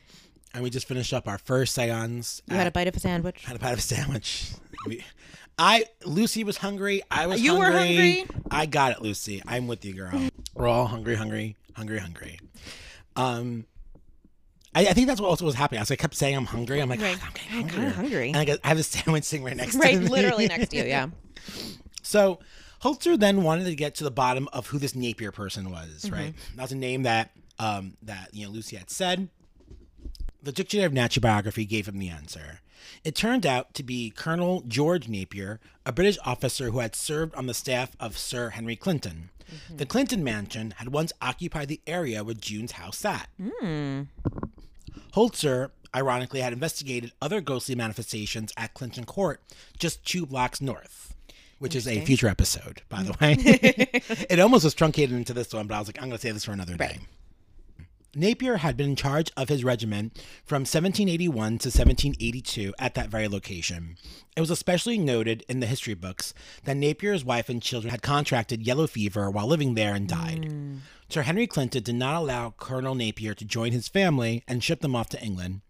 and 0.54 0.62
we 0.62 0.70
just 0.70 0.86
finished 0.88 1.12
up 1.12 1.26
our 1.28 1.38
first 1.38 1.74
seance. 1.74 2.42
You 2.48 2.56
had 2.56 2.66
a 2.66 2.70
bite 2.70 2.88
of 2.88 2.96
a 2.96 3.00
sandwich. 3.00 3.44
had 3.44 3.56
a 3.56 3.58
bite 3.58 3.72
of 3.72 3.78
a 3.78 3.82
sandwich. 3.82 4.50
We- 4.86 5.04
I 5.58 5.84
Lucy 6.04 6.44
was 6.44 6.56
hungry. 6.56 7.02
I 7.10 7.26
was 7.26 7.40
You 7.40 7.56
were 7.58 7.70
hungry? 7.70 8.24
I 8.50 8.66
got 8.66 8.92
it, 8.92 9.02
Lucy. 9.02 9.42
I'm 9.46 9.66
with 9.68 9.84
you, 9.84 9.92
girl. 9.94 10.28
We're 10.54 10.66
all 10.66 10.86
hungry, 10.86 11.14
hungry, 11.14 11.56
hungry, 11.76 11.98
hungry. 11.98 12.40
Um, 13.16 13.66
I, 14.74 14.86
I 14.86 14.92
think 14.94 15.06
that's 15.06 15.20
what 15.20 15.28
also 15.28 15.44
was 15.44 15.54
happening. 15.54 15.78
I, 15.78 15.82
was, 15.82 15.90
I 15.90 15.96
kept 15.96 16.14
saying 16.14 16.34
I'm 16.36 16.46
hungry. 16.46 16.80
I'm 16.80 16.88
like, 16.88 17.00
Right. 17.02 17.18
"Ah, 17.20 17.30
I'm 17.52 17.58
I'm 17.64 17.68
kinda 17.68 17.90
hungry. 17.90 18.28
And 18.28 18.38
I, 18.38 18.44
got, 18.46 18.58
I 18.64 18.68
have 18.68 18.78
a 18.78 18.82
sandwich 18.82 19.24
sitting 19.24 19.44
right 19.44 19.56
next 19.56 19.76
Right, 19.76 19.94
to 19.94 20.00
me. 20.00 20.08
literally 20.08 20.46
next 20.48 20.68
to 20.70 20.76
you. 20.78 20.84
Yeah. 20.84 21.08
So 22.04 22.40
Holzer 22.82 23.18
then 23.18 23.42
wanted 23.42 23.64
to 23.66 23.74
get 23.76 23.94
to 23.96 24.04
the 24.04 24.10
bottom 24.10 24.48
of 24.52 24.66
who 24.66 24.78
this 24.78 24.94
Napier 24.94 25.30
person 25.32 25.70
was, 25.70 26.02
Mm-hmm. 26.04 26.14
right? 26.14 26.34
That's 26.56 26.72
a 26.72 26.76
name 26.76 27.04
that 27.04 27.30
um, 27.58 27.96
that 28.02 28.30
you 28.32 28.46
know 28.46 28.52
Lucy 28.52 28.76
had 28.76 28.90
said. 28.90 29.28
The 30.42 30.52
Dictionary 30.52 30.86
of 30.86 30.92
National 30.92 31.22
Biography 31.22 31.64
gave 31.64 31.86
him 31.86 31.98
the 31.98 32.08
answer. 32.08 32.60
It 33.04 33.14
turned 33.14 33.46
out 33.46 33.74
to 33.74 33.84
be 33.84 34.10
Colonel 34.10 34.62
George 34.66 35.08
Napier, 35.08 35.60
a 35.86 35.92
British 35.92 36.18
officer 36.24 36.70
who 36.70 36.80
had 36.80 36.96
served 36.96 37.34
on 37.36 37.46
the 37.46 37.54
staff 37.54 37.96
of 38.00 38.18
Sir 38.18 38.50
Henry 38.50 38.74
Clinton. 38.74 39.30
Mm-hmm. 39.46 39.76
The 39.76 39.86
Clinton 39.86 40.24
mansion 40.24 40.74
had 40.78 40.88
once 40.88 41.12
occupied 41.22 41.68
the 41.68 41.80
area 41.86 42.24
where 42.24 42.34
June's 42.34 42.72
house 42.72 42.98
sat. 42.98 43.28
Hmm. 43.40 44.02
Holzer, 45.14 45.70
ironically, 45.94 46.40
had 46.40 46.52
investigated 46.52 47.12
other 47.20 47.40
ghostly 47.40 47.74
manifestations 47.76 48.52
at 48.56 48.74
Clinton 48.74 49.04
Court, 49.04 49.40
just 49.78 50.04
two 50.04 50.26
blocks 50.26 50.60
north, 50.60 51.14
which 51.60 51.76
is 51.76 51.86
a 51.86 52.00
future 52.00 52.28
episode, 52.28 52.82
by 52.88 53.02
the 53.02 53.12
mm. 53.12 53.20
way. 53.20 54.26
it 54.30 54.40
almost 54.40 54.64
was 54.64 54.74
truncated 54.74 55.14
into 55.14 55.34
this 55.34 55.52
one, 55.52 55.66
but 55.66 55.74
I 55.74 55.78
was 55.78 55.88
like, 55.88 55.98
I'm 55.98 56.08
going 56.08 56.18
to 56.18 56.22
save 56.22 56.34
this 56.34 56.46
for 56.46 56.52
another 56.52 56.76
day. 56.76 56.98
Napier 58.14 58.58
had 58.58 58.76
been 58.76 58.90
in 58.90 58.96
charge 58.96 59.30
of 59.38 59.48
his 59.48 59.64
regiment 59.64 60.14
from 60.44 60.62
1781 60.62 61.32
to 61.32 61.68
1782 61.68 62.74
at 62.78 62.94
that 62.94 63.08
very 63.08 63.26
location. 63.26 63.96
It 64.36 64.40
was 64.40 64.50
especially 64.50 64.98
noted 64.98 65.44
in 65.48 65.60
the 65.60 65.66
history 65.66 65.94
books 65.94 66.34
that 66.64 66.76
Napier's 66.76 67.24
wife 67.24 67.48
and 67.48 67.62
children 67.62 67.90
had 67.90 68.02
contracted 68.02 68.66
yellow 68.66 68.86
fever 68.86 69.30
while 69.30 69.46
living 69.46 69.74
there 69.74 69.94
and 69.94 70.06
died. 70.06 70.44
Hmm. 70.44 70.76
Sir 71.08 71.22
Henry 71.22 71.46
Clinton 71.46 71.82
did 71.82 71.94
not 71.94 72.16
allow 72.16 72.50
Colonel 72.50 72.94
Napier 72.94 73.34
to 73.34 73.44
join 73.46 73.72
his 73.72 73.88
family 73.88 74.44
and 74.46 74.62
ship 74.62 74.80
them 74.80 74.94
off 74.94 75.08
to 75.10 75.22
England. 75.22 75.62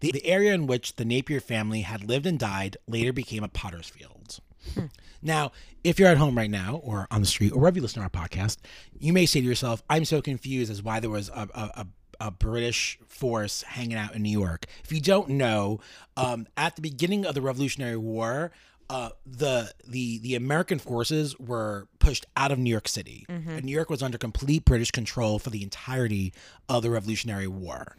The, 0.00 0.10
the 0.10 0.26
area 0.26 0.52
in 0.52 0.66
which 0.66 0.96
the 0.96 1.04
Napier 1.04 1.40
family 1.40 1.82
had 1.82 2.04
lived 2.08 2.26
and 2.26 2.38
died 2.38 2.76
later 2.88 3.12
became 3.12 3.44
a 3.44 3.48
potter's 3.48 3.88
field. 3.88 4.40
Hmm. 4.74 4.86
Now, 5.24 5.52
if 5.82 5.98
you're 5.98 6.08
at 6.08 6.18
home 6.18 6.36
right 6.36 6.50
now 6.50 6.80
or 6.84 7.08
on 7.10 7.20
the 7.20 7.26
street 7.26 7.52
or 7.52 7.58
wherever 7.58 7.76
you 7.76 7.82
listen 7.82 8.00
to 8.00 8.04
our 8.04 8.26
podcast, 8.28 8.58
you 8.98 9.12
may 9.12 9.26
say 9.26 9.40
to 9.40 9.46
yourself, 9.46 9.82
I'm 9.90 10.04
so 10.04 10.22
confused 10.22 10.70
as 10.70 10.82
why 10.82 11.00
there 11.00 11.10
was 11.10 11.30
a, 11.30 11.48
a, 11.54 11.70
a, 11.80 11.86
a 12.20 12.30
British 12.30 12.98
force 13.08 13.62
hanging 13.62 13.96
out 13.96 14.14
in 14.14 14.22
New 14.22 14.38
York. 14.38 14.66
If 14.84 14.92
you 14.92 15.00
don't 15.00 15.30
know, 15.30 15.80
um, 16.16 16.46
at 16.56 16.76
the 16.76 16.82
beginning 16.82 17.26
of 17.26 17.34
the 17.34 17.42
Revolutionary 17.42 17.96
War, 17.96 18.52
uh, 18.90 19.08
the 19.24 19.72
the 19.88 20.18
the 20.18 20.34
American 20.34 20.78
forces 20.78 21.38
were 21.38 21.88
pushed 21.98 22.26
out 22.36 22.52
of 22.52 22.58
New 22.58 22.68
York 22.68 22.86
City. 22.86 23.24
And 23.56 23.64
New 23.64 23.72
York 23.72 23.88
was 23.88 24.02
under 24.02 24.18
complete 24.18 24.66
British 24.66 24.90
control 24.90 25.38
for 25.38 25.48
the 25.48 25.62
entirety 25.62 26.34
of 26.68 26.82
the 26.82 26.90
Revolutionary 26.90 27.46
War. 27.48 27.96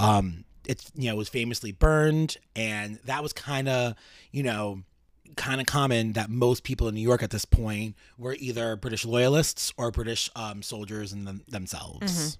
Um, 0.00 0.44
it's 0.66 0.90
you 0.94 1.10
know 1.10 1.16
was 1.16 1.28
famously 1.28 1.70
burned, 1.70 2.38
and 2.56 2.98
that 3.04 3.22
was 3.22 3.34
kind 3.34 3.68
of 3.68 3.94
you 4.30 4.42
know 4.42 4.82
kind 5.36 5.60
of 5.60 5.66
common 5.66 6.12
that 6.12 6.30
most 6.30 6.64
people 6.64 6.88
in 6.88 6.94
New 6.94 7.00
York 7.00 7.22
at 7.22 7.30
this 7.30 7.44
point 7.44 7.96
were 8.18 8.36
either 8.38 8.76
British 8.76 9.04
loyalists 9.04 9.72
or 9.76 9.90
British 9.90 10.30
um, 10.36 10.62
soldiers 10.62 11.12
in 11.12 11.24
them, 11.24 11.42
themselves. 11.48 12.38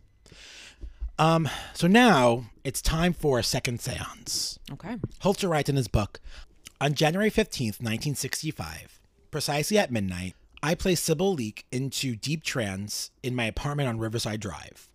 Um, 1.18 1.48
so 1.74 1.87
now 1.87 2.46
it's 2.64 2.83
time 2.83 3.12
for 3.12 3.38
a 3.38 3.42
second 3.42 3.81
seance. 3.81 4.59
Okay. 4.72 4.96
Holzer 5.22 5.48
writes 5.48 5.68
in 5.68 5.76
his 5.76 5.88
book 5.88 6.20
On 6.81 6.94
January 6.94 7.31
15th, 7.31 7.81
1965, 7.81 9.00
precisely 9.31 9.78
at 9.78 9.90
midnight, 9.90 10.35
I 10.62 10.74
placed 10.74 11.05
Sybil 11.05 11.35
Leek 11.35 11.64
into 11.72 12.14
deep 12.16 12.42
trance 12.44 13.11
in 13.22 13.35
my 13.35 13.44
apartment 13.44 13.88
on 13.88 13.98
Riverside 13.98 14.40
Drive. 14.40 14.88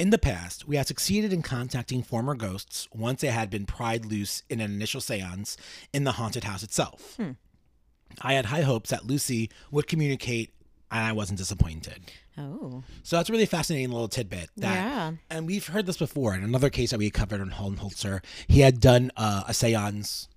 In 0.00 0.08
the 0.08 0.16
past, 0.16 0.66
we 0.66 0.76
had 0.76 0.86
succeeded 0.86 1.30
in 1.30 1.42
contacting 1.42 2.02
former 2.02 2.34
ghosts 2.34 2.88
once 2.90 3.20
they 3.20 3.28
had 3.28 3.50
been 3.50 3.66
pried 3.66 4.06
loose 4.06 4.42
in 4.48 4.58
an 4.58 4.72
initial 4.72 5.02
seance 5.02 5.58
in 5.92 6.04
the 6.04 6.12
haunted 6.12 6.44
house 6.44 6.62
itself. 6.62 7.18
I 8.22 8.32
had 8.32 8.46
high 8.46 8.62
hopes 8.62 8.88
that 8.88 9.06
Lucy 9.06 9.50
would 9.70 9.86
communicate, 9.86 10.54
and 10.90 11.04
I 11.04 11.12
wasn't 11.12 11.38
disappointed. 11.38 12.00
Oh. 12.38 12.82
So 13.02 13.16
that's 13.16 13.28
a 13.28 13.32
really 13.32 13.44
fascinating 13.44 13.90
little 13.90 14.08
tidbit. 14.08 14.48
That, 14.56 14.74
Yeah. 14.74 15.12
And 15.28 15.46
we've 15.46 15.66
heard 15.66 15.84
this 15.84 15.98
before 15.98 16.34
in 16.34 16.42
another 16.42 16.70
case 16.70 16.92
that 16.92 16.98
we 16.98 17.10
covered 17.10 17.42
on 17.42 17.50
Holden 17.50 17.80
Holzer. 17.80 18.24
He 18.48 18.60
had 18.60 18.80
done 18.80 19.12
uh, 19.18 19.44
a 19.48 19.52
seance 19.52 20.29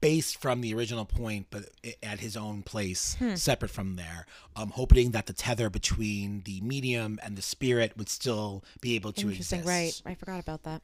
based 0.00 0.36
from 0.40 0.60
the 0.60 0.74
original 0.74 1.04
point, 1.04 1.46
but 1.50 1.64
at 2.02 2.20
his 2.20 2.36
own 2.36 2.62
place, 2.62 3.16
separate 3.34 3.70
from 3.70 3.96
there, 3.96 4.26
um, 4.56 4.70
hoping 4.70 5.10
that 5.12 5.26
the 5.26 5.32
tether 5.32 5.70
between 5.70 6.42
the 6.44 6.60
medium 6.60 7.18
and 7.22 7.36
the 7.36 7.42
spirit 7.42 7.96
would 7.96 8.08
still 8.08 8.64
be 8.80 8.94
able 8.94 9.12
to 9.12 9.28
Interesting. 9.30 9.60
exist. 9.60 10.02
Right. 10.04 10.12
I 10.12 10.14
forgot 10.14 10.40
about 10.40 10.62
that. 10.64 10.82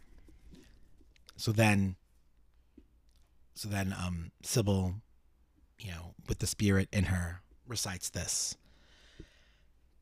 So 1.36 1.52
then, 1.52 1.96
so 3.54 3.68
then, 3.68 3.94
um, 3.96 4.32
Sybil, 4.42 4.94
you 5.78 5.90
know, 5.92 6.14
with 6.28 6.40
the 6.40 6.46
spirit 6.46 6.88
in 6.92 7.04
her, 7.04 7.42
recites 7.66 8.08
this: 8.10 8.56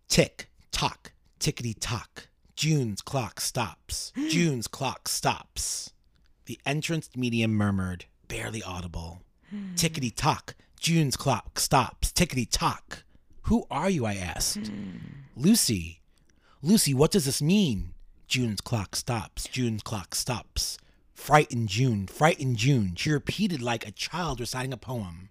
Tick 0.09 0.49
tock, 0.73 1.13
tickety 1.41 1.75
tock. 1.79 2.29
June's 2.55 3.03
clock 3.03 3.41
stops. 3.41 4.13
June's 4.31 4.67
clock 4.67 5.09
stops. 5.09 5.93
The 6.47 6.59
entranced 6.65 7.17
medium 7.17 7.53
murmured, 7.53 8.07
barely 8.29 8.63
audible. 8.63 9.23
Tickety 9.75 10.15
tock. 10.15 10.55
June's 10.79 11.17
clock 11.17 11.59
stops. 11.59 12.13
Tickety 12.13 12.47
tock. 12.51 13.05
Who 13.43 13.65
are 13.71 13.89
you? 13.89 14.05
I 14.07 14.15
asked. 14.15 14.71
Lucy. 15.37 16.01
Lucy, 16.63 16.95
what 16.95 17.11
does 17.11 17.25
this 17.25 17.41
mean? 17.41 17.95
June's 18.27 18.61
clock 18.61 18.97
stops. 18.97 19.45
June's 19.45 19.83
clock 19.83 20.15
stops. 20.15 20.79
Frightened 21.15 21.69
June, 21.69 22.07
frightened 22.07 22.57
June. 22.57 22.95
She 22.97 23.11
repeated 23.11 23.63
like 23.63 23.87
a 23.87 23.93
child 23.93 24.41
reciting 24.41 24.73
a 24.73 24.77
poem. 24.77 25.31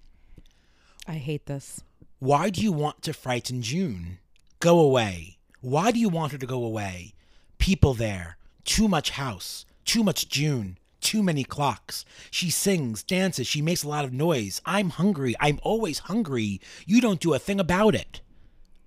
I 1.07 1.13
hate 1.13 1.45
this. 1.45 1.81
Why 2.19 2.49
do 2.49 2.61
you 2.61 2.71
want 2.71 3.01
to 3.03 3.13
frighten 3.13 3.61
June? 3.61 4.17
Go 4.59 4.79
away. 4.79 5.37
Why 5.61 5.91
do 5.91 5.99
you 5.99 6.09
want 6.09 6.31
her 6.31 6.37
to 6.37 6.45
go 6.45 6.63
away? 6.63 7.13
People 7.59 7.93
there. 7.93 8.37
Too 8.63 8.87
much 8.87 9.11
house. 9.11 9.65
Too 9.83 10.03
much 10.03 10.27
June. 10.27 10.77
Too 11.05 11.21
many 11.21 11.43
clocks. 11.43 12.03
She 12.31 12.49
sings, 12.49 13.03
dances, 13.03 13.45
she 13.45 13.61
makes 13.61 13.83
a 13.83 13.87
lot 13.87 14.05
of 14.05 14.11
noise. 14.11 14.59
I'm 14.65 14.89
hungry. 14.89 15.35
I'm 15.39 15.59
always 15.61 15.99
hungry. 15.99 16.59
You 16.87 16.99
don't 16.99 17.19
do 17.19 17.35
a 17.35 17.37
thing 17.37 17.59
about 17.59 17.93
it. 17.93 18.21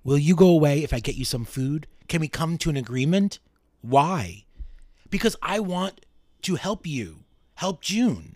Will 0.02 0.18
you 0.18 0.34
go 0.34 0.48
away 0.48 0.82
if 0.82 0.92
I 0.92 0.98
get 0.98 1.14
you 1.14 1.24
some 1.24 1.44
food? 1.44 1.86
Can 2.08 2.20
we 2.20 2.26
come 2.26 2.58
to 2.58 2.70
an 2.70 2.76
agreement? 2.76 3.38
Why? 3.82 4.46
Because 5.08 5.36
I 5.40 5.60
want 5.60 6.06
to 6.42 6.56
help 6.56 6.88
you. 6.88 7.20
Help 7.54 7.82
June. 7.82 8.34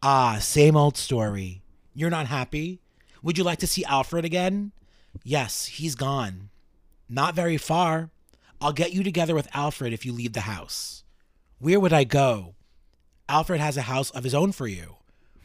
Ah, 0.00 0.38
same 0.40 0.76
old 0.76 0.96
story. 0.96 1.62
You're 1.94 2.10
not 2.10 2.28
happy? 2.28 2.78
Would 3.24 3.36
you 3.36 3.42
like 3.42 3.58
to 3.58 3.66
see 3.66 3.84
Alfred 3.84 4.24
again? 4.24 4.70
Yes, 5.24 5.64
he's 5.64 5.96
gone. 5.96 6.50
Not 7.08 7.34
very 7.34 7.56
far. 7.56 8.10
I'll 8.60 8.72
get 8.72 8.92
you 8.92 9.02
together 9.02 9.34
with 9.34 9.48
Alfred 9.56 9.92
if 9.92 10.06
you 10.06 10.12
leave 10.12 10.34
the 10.34 10.42
house. 10.42 11.02
Where 11.58 11.80
would 11.80 11.92
I 11.92 12.04
go? 12.04 12.54
Alfred 13.28 13.60
has 13.60 13.76
a 13.76 13.82
house 13.82 14.10
of 14.10 14.24
his 14.24 14.34
own 14.34 14.52
for 14.52 14.66
you. 14.66 14.96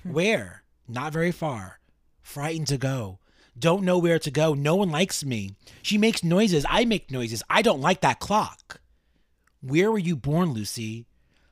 Hmm. 0.04 0.14
Where? 0.14 0.64
Not 0.88 1.14
very 1.14 1.32
far. 1.32 1.80
frightened 2.22 2.68
to 2.68 2.78
go. 2.78 3.20
Don't 3.58 3.84
know 3.84 3.98
where 4.00 4.20
to 4.20 4.32
go. 4.32 4.54
No 4.54 4.76
one 4.76 4.90
likes 4.90 5.24
me. 5.24 5.56
She 5.82 5.98
makes 5.98 6.24
noises. 6.24 6.66
I 6.70 6.86
make 6.86 7.12
noises. 7.12 7.44
I 7.50 7.62
don't 7.62 7.82
like 7.82 8.02
that 8.02 8.20
clock. 8.20 8.82
Where 9.62 9.92
were 9.92 10.00
you 10.00 10.16
born, 10.16 10.54
Lucy? 10.54 11.06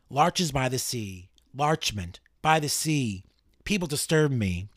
Larches 0.09 0.51
by 0.51 0.69
the 0.69 0.79
sea. 0.79 1.29
Larchmont 1.53 2.19
by 2.41 2.59
the 2.59 2.69
sea. 2.69 3.23
People 3.63 3.87
disturb 3.87 4.31
me. 4.31 4.67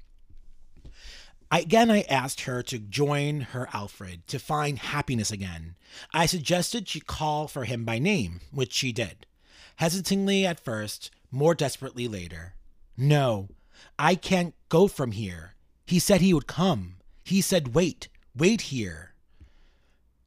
I, 1.50 1.60
again, 1.60 1.90
I 1.90 2.02
asked 2.02 2.42
her 2.42 2.62
to 2.64 2.78
join 2.78 3.40
her 3.40 3.68
Alfred 3.72 4.26
to 4.26 4.38
find 4.38 4.78
happiness 4.78 5.30
again. 5.30 5.76
I 6.12 6.26
suggested 6.26 6.88
she 6.88 7.00
call 7.00 7.48
for 7.48 7.64
him 7.64 7.84
by 7.84 7.98
name, 7.98 8.40
which 8.50 8.72
she 8.72 8.92
did. 8.92 9.26
Hesitatingly 9.76 10.44
at 10.44 10.60
first, 10.60 11.10
more 11.34 11.54
desperately 11.54 12.06
later. 12.06 12.54
No, 12.96 13.48
I 13.98 14.14
can't 14.14 14.54
go 14.68 14.86
from 14.86 15.12
here. 15.12 15.54
He 15.84 15.98
said 15.98 16.20
he 16.20 16.32
would 16.32 16.46
come. 16.46 16.96
He 17.24 17.40
said, 17.40 17.74
wait, 17.74 18.08
wait 18.36 18.62
here. 18.62 19.14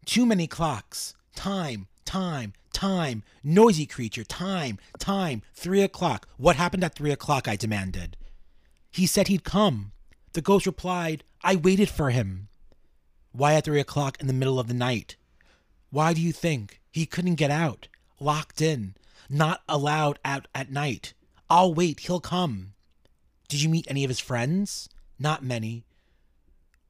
Too 0.05 0.26
many 0.26 0.47
clocks. 0.47 1.16
Time, 1.34 1.88
time, 2.05 2.53
time. 2.74 3.24
Noisy 3.43 3.86
creature. 3.86 4.24
Time, 4.24 4.80
time. 4.99 5.41
Three 5.53 5.82
o'clock. 5.82 6.28
What 6.38 6.58
happened 6.58 6.84
at 6.84 6.95
three 6.95 7.12
o'clock? 7.12 7.47
I 7.47 7.55
demanded. 7.55 8.18
He 8.91 9.05
said 9.05 9.28
he'd 9.28 9.43
come. 9.43 9.91
The 10.34 10.41
ghost 10.41 10.66
replied, 10.66 11.24
I 11.41 11.55
waited 11.55 11.89
for 11.89 12.10
him. 12.10 12.49
Why 13.32 13.53
at 13.53 13.66
three 13.66 13.80
o'clock 13.80 14.20
in 14.20 14.28
the 14.28 14.34
middle 14.34 14.60
of 14.60 14.68
the 14.68 14.74
night? 14.74 15.16
Why 15.89 16.14
do 16.14 16.22
you 16.22 16.34
think? 16.34 16.82
He 16.91 17.05
couldn't 17.05 17.36
get 17.36 17.51
out. 17.51 17.88
Locked 18.20 18.62
in. 18.62 18.95
Not 19.30 19.61
allowed 19.67 20.19
out 20.23 20.47
at 20.55 20.71
night. 20.71 21.13
I'll 21.49 21.73
wait. 21.73 22.01
He'll 22.01 22.19
come. 22.19 22.73
Did 23.47 23.61
you 23.61 23.69
meet 23.69 23.88
any 23.89 24.03
of 24.03 24.09
his 24.09 24.19
friends? 24.19 24.89
Not 25.19 25.43
many. 25.43 25.86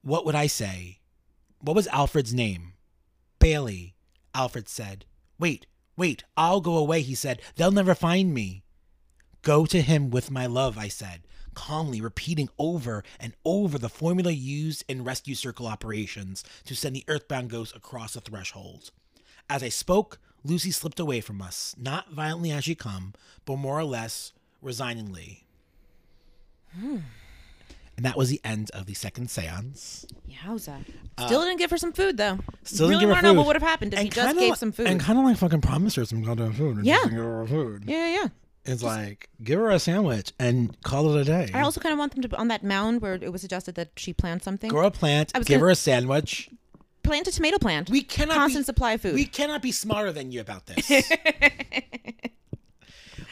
What 0.01 0.25
would 0.25 0.35
I 0.35 0.47
say? 0.47 0.99
What 1.59 1.75
was 1.75 1.87
Alfred's 1.87 2.33
name? 2.33 2.73
Bailey, 3.39 3.95
Alfred 4.33 4.69
said. 4.69 5.05
Wait, 5.39 5.65
wait, 5.95 6.23
I'll 6.35 6.61
go 6.61 6.77
away, 6.77 7.01
he 7.01 7.15
said. 7.15 7.41
They'll 7.55 7.71
never 7.71 7.95
find 7.95 8.33
me. 8.33 8.63
Go 9.41 9.65
to 9.65 9.81
him 9.81 10.09
with 10.09 10.31
my 10.31 10.45
love, 10.45 10.77
I 10.77 10.87
said, 10.87 11.21
calmly 11.53 12.01
repeating 12.01 12.49
over 12.57 13.03
and 13.19 13.33
over 13.45 13.77
the 13.77 13.89
formula 13.89 14.31
used 14.31 14.83
in 14.87 15.03
rescue 15.03 15.35
circle 15.35 15.67
operations 15.67 16.43
to 16.65 16.75
send 16.75 16.95
the 16.95 17.05
earthbound 17.07 17.49
ghost 17.49 17.75
across 17.75 18.13
the 18.13 18.21
threshold. 18.21 18.91
As 19.49 19.63
I 19.63 19.69
spoke, 19.69 20.19
Lucy 20.47 20.71
slipped 20.71 20.99
away 20.99 21.19
from 21.21 21.41
us, 21.41 21.75
not 21.77 22.11
violently 22.11 22.51
as 22.51 22.63
she 22.63 22.73
come, 22.75 23.13
but 23.45 23.57
more 23.57 23.77
or 23.77 23.83
less 23.83 24.31
resigningly. 24.63 25.41
And 26.79 28.05
that 28.05 28.15
was 28.15 28.29
the 28.29 28.39
end 28.43 28.69
of 28.71 28.85
the 28.85 28.93
second 28.93 29.29
seance. 29.31 30.05
Yowza. 30.29 30.85
Still 31.25 31.41
didn't 31.41 31.57
give 31.57 31.71
her 31.71 31.77
some 31.77 31.91
food 31.93 32.17
though. 32.17 32.33
Uh, 32.33 32.37
Still 32.63 32.89
really 32.89 32.99
didn't 32.99 33.01
give 33.01 33.09
her 33.09 33.13
want 33.13 33.17
to 33.17 33.23
know 33.23 33.31
food. 33.33 33.37
what 33.37 33.47
would 33.47 33.55
have 33.55 33.63
happened 33.63 33.93
if 33.95 33.99
he 33.99 34.09
just 34.09 34.37
gave 34.37 34.49
li- 34.51 34.55
some 34.55 34.71
food. 34.71 34.87
And 34.87 34.99
kind 34.99 35.17
of 35.17 35.25
like 35.25 35.37
fucking 35.37 35.61
promised 35.61 35.95
her 35.95 36.05
some 36.05 36.21
goddamn 36.21 36.53
food. 36.53 36.77
and 36.77 36.85
Yeah. 36.85 36.97
didn't 36.97 37.09
give 37.15 37.23
her 37.23 37.47
food. 37.47 37.83
yeah, 37.87 38.07
yeah, 38.07 38.15
yeah. 38.21 38.27
It's 38.65 38.83
like, 38.83 39.29
give 39.41 39.59
her 39.59 39.71
a 39.71 39.79
sandwich 39.79 40.33
and 40.37 40.79
call 40.83 41.15
it 41.15 41.21
a 41.21 41.23
day. 41.23 41.49
I 41.53 41.61
also 41.61 41.79
kind 41.79 41.93
of 41.93 41.99
want 41.99 42.13
them 42.13 42.21
to 42.29 42.37
on 42.37 42.49
that 42.49 42.63
mound 42.65 43.01
where 43.01 43.13
it 43.15 43.31
was 43.31 43.39
suggested 43.41 43.75
that 43.75 43.91
she 43.95 44.11
plant 44.13 44.43
something. 44.43 44.69
Grow 44.69 44.85
a 44.87 44.91
plant, 44.91 45.31
give 45.33 45.45
gonna- 45.47 45.59
her 45.61 45.69
a 45.69 45.75
sandwich. 45.75 46.49
Plant 47.07 47.27
a 47.27 47.31
tomato 47.31 47.57
plant. 47.57 47.89
We 47.89 48.01
cannot 48.01 48.35
constant 48.35 48.63
be, 48.63 48.65
supply 48.65 48.91
of 48.91 49.01
food. 49.01 49.15
We 49.15 49.23
cannot 49.23 49.61
be 49.61 49.71
smarter 49.71 50.11
than 50.11 50.29
you 50.31 50.41
about 50.41 50.65
this. 50.65 50.89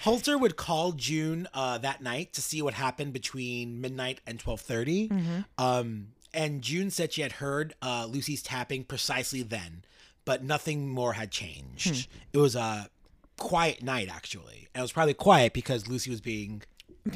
Holzer 0.04 0.40
would 0.40 0.56
call 0.56 0.94
June 0.94 1.48
uh, 1.54 1.80
that 1.80 2.02
night 2.02 2.32
to 2.34 2.42
see 2.42 2.62
what 2.62 2.74
happened 2.74 3.12
between 3.12 3.82
midnight 3.82 4.22
and 4.26 4.40
twelve 4.40 4.66
Mm-hmm. 4.66 5.42
Um, 5.58 6.08
and 6.34 6.62
June 6.62 6.90
said 6.90 7.12
she 7.12 7.22
had 7.22 7.34
heard 7.34 7.74
uh, 7.82 8.08
Lucy's 8.10 8.42
tapping 8.42 8.86
precisely 8.86 9.42
then, 9.42 9.84
but 10.24 10.42
nothing 10.42 10.88
more 10.88 11.12
had 11.14 11.32
changed. 11.32 12.06
Hmm. 12.06 12.20
It 12.32 12.38
was 12.38 12.56
a 12.56 12.90
quiet 13.38 13.84
night, 13.84 14.08
actually, 14.10 14.70
and 14.74 14.80
it 14.80 14.84
was 14.84 14.94
probably 14.94 15.16
quiet 15.16 15.52
because 15.52 15.90
Lucy 15.90 16.10
was 16.10 16.22
being 16.22 16.62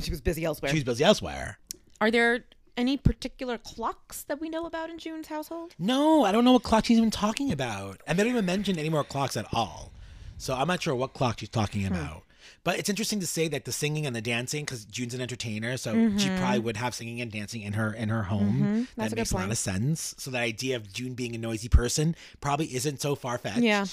she 0.02 0.12
was 0.12 0.20
busy 0.20 0.44
elsewhere. 0.44 0.72
she 0.72 0.76
was 0.76 0.84
busy 0.84 1.06
elsewhere. 1.06 1.58
Are 2.02 2.12
there 2.12 2.44
any 2.80 2.96
particular 2.98 3.58
clocks 3.58 4.24
that 4.24 4.40
we 4.40 4.50
know 4.50 4.66
about 4.66 4.90
in 4.90 4.98
June's 4.98 5.28
household? 5.28 5.76
No, 5.78 6.24
I 6.24 6.32
don't 6.32 6.46
know 6.46 6.54
what 6.54 6.64
clock 6.64 6.86
she's 6.86 6.98
even 6.98 7.12
talking 7.12 7.52
about. 7.52 8.02
And 8.08 8.18
they 8.18 8.24
don't 8.24 8.32
even 8.32 8.46
mention 8.46 8.80
any 8.80 8.90
more 8.90 9.04
clocks 9.04 9.36
at 9.38 9.46
all. 9.54 9.92
So 10.38 10.54
I'm 10.56 10.68
not 10.68 10.82
sure 10.82 10.96
what 10.96 11.14
clock 11.14 11.40
she's 11.42 11.50
talking 11.50 11.82
Hmm. 11.86 11.94
about. 11.94 12.24
But 12.64 12.80
it's 12.80 12.90
interesting 12.90 13.20
to 13.20 13.28
say 13.28 13.48
that 13.50 13.66
the 13.66 13.72
singing 13.72 14.06
and 14.06 14.16
the 14.16 14.22
dancing, 14.22 14.64
because 14.66 14.84
June's 14.86 15.14
an 15.14 15.22
entertainer, 15.22 15.78
so 15.78 15.92
she 15.94 15.98
Mm-hmm. 16.28 16.38
probably 16.40 16.60
would 16.60 16.78
have 16.78 16.94
singing 16.96 17.22
and 17.22 17.32
dancing 17.32 17.62
in 17.62 17.74
her 17.74 17.94
in 17.94 18.10
her 18.10 18.24
home. 18.24 18.88
That's 18.96 19.12
that 19.12 19.14
a 19.14 19.22
makes 19.22 19.32
a 19.32 19.36
lot 19.36 19.52
of 19.52 19.58
sense. 19.58 20.16
So 20.18 20.32
that 20.32 20.42
idea 20.42 20.76
of 20.76 20.92
June 20.92 21.14
being 21.14 21.36
a 21.36 21.38
noisy 21.38 21.70
person 21.70 22.16
probably 22.42 22.74
isn't 22.76 23.02
so 23.02 23.16
far 23.16 23.38
fetched. 23.38 23.60
Yeah. 23.60 23.86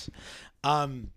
Um, 0.65 1.11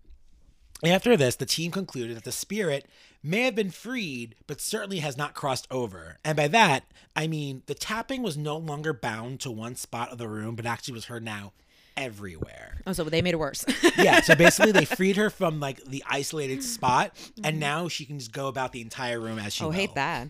after 0.84 1.16
this, 1.16 1.36
the 1.36 1.46
team 1.46 1.70
concluded 1.70 2.16
that 2.16 2.24
the 2.24 2.32
spirit 2.32 2.86
may 3.22 3.42
have 3.42 3.54
been 3.54 3.70
freed, 3.70 4.34
but 4.46 4.60
certainly 4.60 5.00
has 5.00 5.16
not 5.16 5.34
crossed 5.34 5.66
over. 5.70 6.16
And 6.24 6.36
by 6.36 6.48
that, 6.48 6.84
I 7.14 7.26
mean 7.26 7.62
the 7.66 7.74
tapping 7.74 8.22
was 8.22 8.36
no 8.36 8.56
longer 8.56 8.92
bound 8.94 9.40
to 9.40 9.50
one 9.50 9.76
spot 9.76 10.10
of 10.10 10.18
the 10.18 10.28
room, 10.28 10.56
but 10.56 10.64
actually 10.66 10.94
was 10.94 11.04
heard 11.06 11.22
now 11.24 11.52
everywhere. 11.96 12.80
Oh, 12.86 12.92
so 12.94 13.04
they 13.04 13.20
made 13.22 13.34
it 13.34 13.38
worse. 13.38 13.64
Yeah, 13.98 14.22
so 14.22 14.34
basically 14.34 14.72
they 14.72 14.86
freed 14.86 15.16
her 15.16 15.28
from 15.28 15.60
like 15.60 15.84
the 15.84 16.02
isolated 16.08 16.62
spot, 16.64 17.14
Mm-hmm. 17.14 17.44
and 17.44 17.60
now 17.60 17.88
she 17.88 18.06
can 18.06 18.18
just 18.18 18.32
go 18.32 18.48
about 18.48 18.72
the 18.72 18.80
entire 18.80 19.20
room 19.20 19.38
as 19.38 19.52
she 19.52 19.64
oh, 19.64 19.66
will. 19.68 19.72
hate 19.74 19.94
that. 19.94 20.28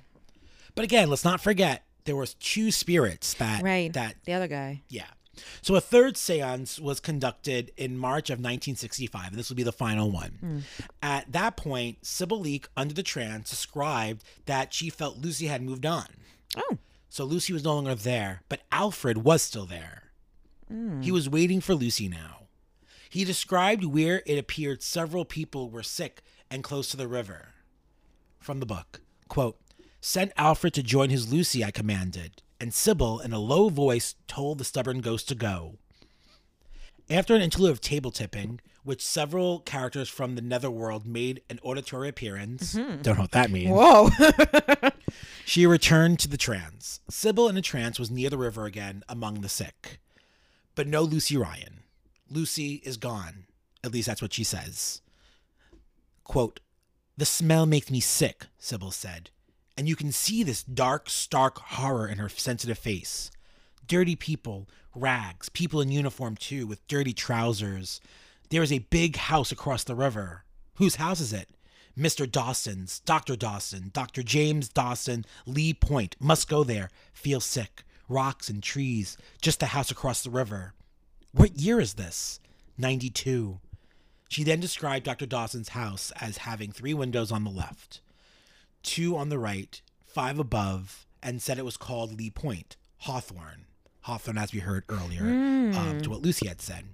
But 0.75 0.85
again, 0.85 1.09
let's 1.11 1.25
not 1.25 1.41
forget 1.41 1.85
there 2.07 2.17
was 2.17 2.35
two 2.35 2.73
spirits 2.73 3.35
that 3.35 3.63
Right. 3.63 3.93
that 3.93 4.17
the 4.25 4.33
other 4.33 4.49
guy. 4.49 4.83
yeah. 4.89 5.05
So 5.63 5.75
a 5.75 5.81
third 5.81 6.17
seance 6.17 6.79
was 6.79 7.01
conducted 7.01 7.73
in 7.77 7.97
March 7.97 8.31
of 8.31 8.39
1965, 8.39 9.29
and 9.29 9.37
this 9.37 9.49
will 9.49 9.57
be 9.57 9.63
the 9.63 9.73
final 9.73 10.11
one. 10.11 10.39
Hmm. 10.41 10.59
At 11.03 11.31
that 11.33 11.57
point, 11.57 12.05
Sybil 12.05 12.41
Leek, 12.41 12.69
under 12.77 12.95
the 12.95 13.03
trance, 13.03 13.51
described 13.51 14.25
that 14.47 14.73
she 14.73 14.91
felt 14.91 15.19
Lucy 15.19 15.47
had 15.47 15.63
moved 15.63 15.87
on. 15.87 16.07
Oh. 16.57 16.79
So 17.09 17.25
Lucy 17.25 17.53
was 17.53 17.65
no 17.65 17.75
longer 17.75 17.95
there, 17.95 18.43
but 18.49 18.63
Alfred 18.71 19.19
was 19.19 19.43
still 19.43 19.67
there. 19.67 20.05
Hmm. 20.69 21.03
He 21.03 21.11
was 21.11 21.29
waiting 21.29 21.61
for 21.61 21.75
Lucy 21.75 22.09
now. 22.09 22.47
He 23.09 23.25
described 23.25 23.85
where 23.85 24.23
it 24.25 24.39
appeared 24.39 24.83
several 24.83 25.25
people 25.25 25.69
were 25.69 25.83
sick 25.83 26.23
and 26.49 26.63
close 26.63 26.89
to 26.91 26.97
the 26.97 27.09
river. 27.09 27.49
From 28.39 28.61
the 28.61 28.67
book, 28.67 29.01
quote, 29.29 29.59
Send 30.01 30.33
Alfred 30.37 30.73
to 30.75 30.83
join 30.83 31.11
his 31.11 31.31
Lucy, 31.31 31.65
I 31.65 31.73
commanded, 31.73 32.43
and 32.61 32.75
Sybil, 32.75 33.21
in 33.21 33.33
a 33.33 33.39
low 33.39 33.69
voice, 33.69 34.15
told 34.29 34.59
the 34.59 34.65
stubborn 34.65 35.01
ghost 35.01 35.29
to 35.29 35.35
go. 35.35 35.77
After 37.09 37.35
an 37.35 37.43
interlude 37.43 37.73
of 37.73 37.81
table 37.81 38.11
tipping, 38.11 38.61
which 38.85 39.05
several 39.05 39.61
characters 39.61 40.09
from 40.09 40.37
the 40.37 40.43
netherworld 40.43 41.07
made 41.07 41.43
an 41.51 41.59
auditory 41.63 42.09
appearance, 42.09 42.75
mm-hmm. 42.75 43.03
don't 43.03 43.17
know 43.17 43.23
what 43.23 43.33
that 43.33 43.51
means. 43.51 43.71
Whoa. 43.71 44.11
She 45.51 45.67
returned 45.67 46.21
to 46.21 46.29
the 46.29 46.37
trance. 46.37 47.01
Sybil 47.09 47.49
in 47.49 47.57
a 47.57 47.61
trance 47.61 47.99
was 47.99 48.09
near 48.09 48.31
the 48.31 48.39
river 48.39 48.67
again 48.67 49.03
among 49.09 49.41
the 49.41 49.49
sick. 49.49 49.99
But 50.77 50.87
no 50.87 51.03
Lucy 51.03 51.37
Ryan. 51.37 51.81
Lucy 52.31 52.75
is 52.85 52.97
gone. 52.97 53.47
At 53.83 53.93
least 53.93 54.07
that's 54.07 54.23
what 54.23 54.33
she 54.33 54.45
says. 54.45 55.03
Quote, 56.23 56.61
The 57.17 57.25
smell 57.25 57.67
makes 57.67 57.91
me 57.91 57.99
sick, 57.99 58.47
Sybil 58.59 58.93
said. 58.93 59.31
And 59.81 59.89
you 59.89 59.97
can 59.97 60.13
see 60.13 60.43
this 60.43 60.63
dark, 60.63 61.09
stark 61.09 61.57
horror 61.57 62.07
in 62.07 62.19
her 62.19 62.29
sensitive 62.29 62.77
face. 62.77 63.31
Dirty 63.87 64.15
people, 64.15 64.69
rags, 64.95 65.49
people 65.49 65.81
in 65.81 65.91
uniform 65.91 66.37
too, 66.37 66.67
with 66.67 66.87
dirty 66.87 67.15
trousers. 67.15 67.99
There 68.51 68.63
is 68.63 68.73
a 68.73 68.81
big 68.91 69.17
house 69.17 69.51
across 69.51 69.83
the 69.83 69.95
river. 69.95 70.45
Whose 70.75 70.97
house 70.97 71.19
is 71.19 71.33
it? 71.33 71.49
Mr. 71.97 72.31
Dawson's, 72.31 73.01
Dr. 73.07 73.37
Dawson, 73.37 73.89
Dr. 73.95 74.23
James 74.23 74.69
Dawson, 74.69 75.25
Lee 75.47 75.73
Point. 75.73 76.15
Must 76.21 76.47
go 76.47 76.63
there. 76.63 76.91
Feel 77.15 77.41
sick. 77.41 77.85
Rocks 78.07 78.51
and 78.51 78.63
trees. 78.63 79.17
Just 79.41 79.61
the 79.61 79.67
house 79.69 79.91
across 79.91 80.23
the 80.23 80.29
river. 80.29 80.75
What 81.33 81.59
year 81.59 81.81
is 81.81 81.95
this? 81.95 82.39
92. 82.77 83.61
She 84.29 84.45
then 84.45 84.61
described 84.61 85.07
Dr. 85.07 85.25
Dawson's 85.25 85.71
house 85.71 86.13
as 86.21 86.37
having 86.37 86.71
three 86.71 86.93
windows 86.93 87.33
on 87.33 87.45
the 87.45 87.51
left, 87.51 88.03
two 88.83 89.17
on 89.17 89.29
the 89.29 89.39
right, 89.39 89.81
five 90.05 90.39
above, 90.39 91.07
and 91.23 91.41
said 91.43 91.59
it 91.59 91.65
was 91.65 91.77
called 91.77 92.17
Lee 92.19 92.31
Point, 92.31 92.77
Hawthorne. 92.99 93.67
Hawthorne, 94.03 94.39
as 94.39 94.53
we 94.53 94.61
heard 94.61 94.85
earlier, 94.89 95.25
um, 95.25 96.01
to 96.03 96.11
what 96.11 96.23
Lucy 96.23 96.49
had 96.49 96.61
said. 96.61 96.87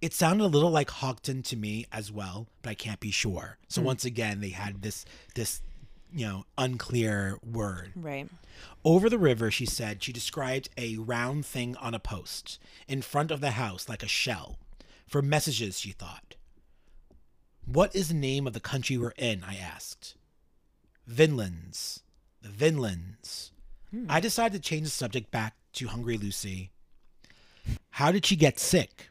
It 0.00 0.14
sounded 0.14 0.44
a 0.44 0.46
little 0.46 0.70
like 0.70 0.90
Houghton 0.90 1.42
to 1.44 1.56
me 1.56 1.86
as 1.92 2.10
well, 2.10 2.48
but 2.62 2.70
I 2.70 2.74
can't 2.74 3.00
be 3.00 3.10
sure. 3.10 3.58
So 3.68 3.82
once 3.82 4.04
again, 4.04 4.40
they 4.40 4.48
had 4.48 4.82
this 4.82 5.04
this 5.34 5.60
you 6.12 6.26
know 6.26 6.44
unclear 6.58 7.38
word. 7.44 7.92
right. 7.94 8.28
Over 8.84 9.08
the 9.08 9.18
river, 9.18 9.50
she 9.50 9.66
said, 9.66 10.02
she 10.02 10.12
described 10.12 10.70
a 10.76 10.96
round 10.96 11.46
thing 11.46 11.76
on 11.76 11.94
a 11.94 11.98
post 11.98 12.58
in 12.88 13.02
front 13.02 13.30
of 13.30 13.40
the 13.40 13.52
house 13.52 13.88
like 13.88 14.02
a 14.02 14.08
shell. 14.08 14.58
For 15.06 15.22
messages, 15.22 15.78
she 15.78 15.92
thought. 15.92 16.34
What 17.64 17.94
is 17.94 18.08
the 18.08 18.14
name 18.14 18.46
of 18.46 18.52
the 18.52 18.60
country 18.60 18.96
we're 18.96 19.12
in? 19.16 19.44
I 19.44 19.56
asked. 19.56 20.14
Vinlands. 21.10 22.00
The 22.42 22.48
Vinlands. 22.48 23.50
Hmm. 23.90 24.06
I 24.08 24.20
decided 24.20 24.62
to 24.62 24.68
change 24.68 24.84
the 24.84 24.90
subject 24.90 25.30
back 25.30 25.56
to 25.74 25.88
Hungry 25.88 26.16
Lucy. 26.16 26.70
How 27.90 28.12
did 28.12 28.24
she 28.24 28.36
get 28.36 28.58
sick? 28.58 29.10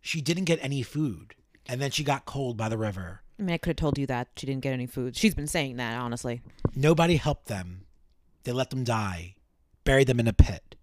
She 0.00 0.20
didn't 0.20 0.44
get 0.44 0.58
any 0.62 0.82
food, 0.82 1.34
and 1.66 1.80
then 1.80 1.90
she 1.90 2.04
got 2.04 2.24
cold 2.24 2.56
by 2.56 2.68
the 2.68 2.78
river. 2.78 3.22
I 3.38 3.42
mean, 3.42 3.54
I 3.54 3.58
could 3.58 3.70
have 3.70 3.76
told 3.76 3.98
you 3.98 4.06
that 4.06 4.28
she 4.36 4.46
didn't 4.46 4.62
get 4.62 4.72
any 4.72 4.86
food. 4.86 5.16
She's 5.16 5.34
been 5.34 5.46
saying 5.46 5.76
that, 5.76 5.96
honestly. 5.96 6.42
Nobody 6.74 7.16
helped 7.16 7.46
them. 7.46 7.86
They 8.44 8.52
let 8.52 8.70
them 8.70 8.84
die, 8.84 9.34
buried 9.84 10.06
them 10.06 10.20
in 10.20 10.28
a 10.28 10.32
pit. 10.32 10.76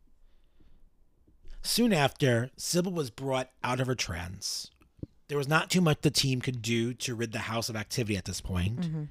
Soon 1.61 1.93
after, 1.93 2.49
Sybil 2.57 2.91
was 2.91 3.09
brought 3.09 3.49
out 3.63 3.79
of 3.79 3.87
her 3.87 3.95
trance. 3.95 4.69
There 5.27 5.37
was 5.37 5.47
not 5.47 5.69
too 5.69 5.79
much 5.79 6.01
the 6.01 6.11
team 6.11 6.41
could 6.41 6.61
do 6.61 6.93
to 6.95 7.15
rid 7.15 7.31
the 7.31 7.39
house 7.39 7.69
of 7.69 7.75
activity 7.75 8.17
at 8.17 8.25
this 8.25 8.41
point. 8.41 8.81
Mm-hmm. 8.81 9.03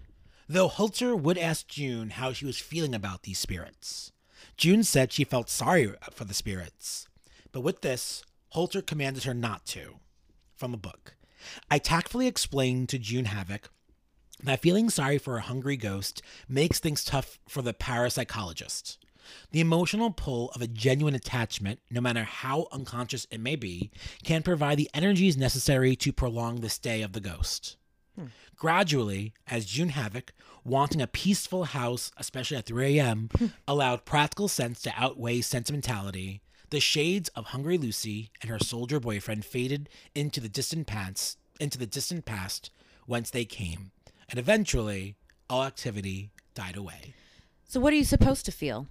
Though 0.53 0.69
Holzer 0.69 1.17
would 1.17 1.39
ask 1.39 1.69
June 1.69 2.11
how 2.11 2.33
she 2.33 2.45
was 2.45 2.59
feeling 2.59 2.93
about 2.93 3.23
these 3.23 3.39
spirits. 3.39 4.11
June 4.57 4.83
said 4.83 5.13
she 5.13 5.23
felt 5.23 5.49
sorry 5.49 5.95
for 6.11 6.25
the 6.25 6.35
spirits. 6.35 7.07
But 7.53 7.61
with 7.61 7.83
this, 7.83 8.25
Holzer 8.53 8.85
commanded 8.85 9.23
her 9.23 9.33
not 9.33 9.65
to. 9.67 10.01
From 10.57 10.73
the 10.73 10.77
book. 10.77 11.15
I 11.71 11.79
tactfully 11.79 12.27
explained 12.27 12.89
to 12.89 12.99
June 12.99 13.27
Havoc 13.27 13.71
that 14.43 14.61
feeling 14.61 14.91
sorry 14.91 15.19
for 15.19 15.37
a 15.37 15.43
hungry 15.43 15.77
ghost 15.77 16.21
makes 16.49 16.81
things 16.81 17.05
tough 17.05 17.39
for 17.49 17.63
the 17.63 17.73
parapsychologist. 17.73 18.99
The 19.53 19.61
emotional 19.61 20.11
pull 20.11 20.51
of 20.57 20.63
a 20.63 20.67
genuine 20.67 21.15
attachment, 21.15 21.79
no 21.93 22.01
matter 22.01 22.25
how 22.25 22.67
unconscious 22.73 23.25
it 23.31 23.39
may 23.39 23.55
be, 23.55 23.93
can 24.25 24.43
provide 24.43 24.79
the 24.79 24.91
energies 24.95 25.37
necessary 25.37 25.95
to 25.95 26.13
prolong 26.13 26.57
the 26.57 26.69
stay 26.69 27.03
of 27.03 27.13
the 27.13 27.21
ghost. 27.21 27.77
Gradually, 28.57 29.33
as 29.47 29.65
June 29.65 29.91
Havoc, 29.91 30.33
wanting 30.65 31.01
a 31.01 31.07
peaceful 31.07 31.65
house, 31.65 32.11
especially 32.17 32.57
at 32.57 32.67
3 32.67 32.99
a.m., 32.99 33.31
allowed 33.69 34.05
practical 34.05 34.49
sense 34.49 34.83
to 34.83 34.93
outweigh 34.97 35.41
sentimentality, 35.41 36.43
the 36.71 36.81
shades 36.81 37.29
of 37.31 37.47
Hungry 37.47 37.79
Lucy 37.79 38.31
and 38.41 38.51
her 38.51 38.59
soldier 38.59 39.01
boyfriend 39.01 39.45
faded 39.45 39.89
into 40.15 40.41
the 40.41 40.49
distant 40.49 40.87
past, 40.87 41.39
into 41.59 41.79
the 41.79 41.87
distant 41.87 42.25
past 42.25 42.71
whence 43.07 43.31
they 43.31 43.45
came, 43.45 43.91
and 44.29 44.39
eventually 44.39 45.17
all 45.49 45.65
activity 45.65 46.31
died 46.55 46.77
away. 46.77 47.15
So, 47.69 47.81
what 47.81 47.93
are 47.93 47.97
you 47.97 48.05
supposed 48.05 48.45
to 48.47 48.53
feel? 48.53 48.87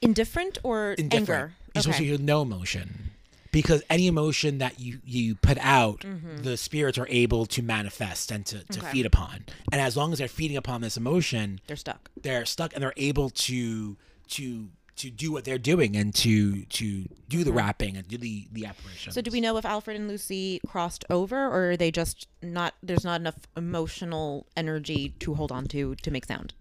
Indifferent 0.00 0.58
or 0.62 0.92
Indifferent. 0.92 1.28
anger? 1.28 1.54
You're 1.74 1.82
supposed 1.82 1.98
to 1.98 2.04
feel 2.04 2.18
no 2.18 2.42
emotion. 2.42 3.10
Because 3.50 3.82
any 3.88 4.06
emotion 4.06 4.58
that 4.58 4.78
you, 4.78 4.98
you 5.04 5.34
put 5.36 5.58
out, 5.60 6.04
the 6.42 6.56
spirits 6.56 6.98
are 6.98 7.06
able 7.08 7.46
to 7.46 7.62
manifest 7.62 8.30
and 8.30 8.44
to, 8.46 8.58
to 8.58 8.64
Mm-hmm. 8.64 8.80
Okay. 8.82 8.92
feed 8.92 9.06
upon. 9.06 9.44
And 9.72 9.80
as 9.80 9.96
long 9.96 10.12
as 10.12 10.18
they're 10.18 10.28
feeding 10.28 10.56
upon 10.56 10.80
this 10.82 10.96
emotion, 10.96 11.60
They're 11.66 11.76
stuck. 11.76 12.10
they're 12.20 12.44
stuck 12.46 12.74
and 12.74 12.82
they're 12.82 12.92
able 12.96 13.30
to 13.30 13.96
to 14.28 14.68
to 14.96 15.10
do 15.10 15.30
what 15.30 15.44
they're 15.44 15.58
doing 15.58 15.96
and 15.96 16.12
to 16.12 16.64
to 16.64 17.04
do 17.28 17.44
the 17.44 17.52
rapping 17.52 17.96
and 17.96 18.06
do 18.08 18.18
the 18.18 18.48
the 18.52 18.66
apparition. 18.66 19.10
Mm-hmm. 19.10 19.14
So, 19.14 19.20
do 19.22 19.30
we 19.30 19.40
know 19.40 19.56
if 19.56 19.64
Alfred 19.64 19.96
and 19.96 20.08
Lucy 20.08 20.60
crossed 20.66 21.04
over, 21.08 21.36
or 21.46 21.70
are 21.70 21.76
they 21.76 21.90
just 21.90 22.26
not? 22.42 22.74
There's 22.82 23.04
not 23.04 23.20
enough 23.20 23.36
emotional 23.56 24.46
energy 24.56 25.14
to 25.20 25.34
hold 25.34 25.52
on 25.52 25.66
to 25.68 25.94
to 25.94 26.10
make 26.10 26.26
sound. 26.26 26.52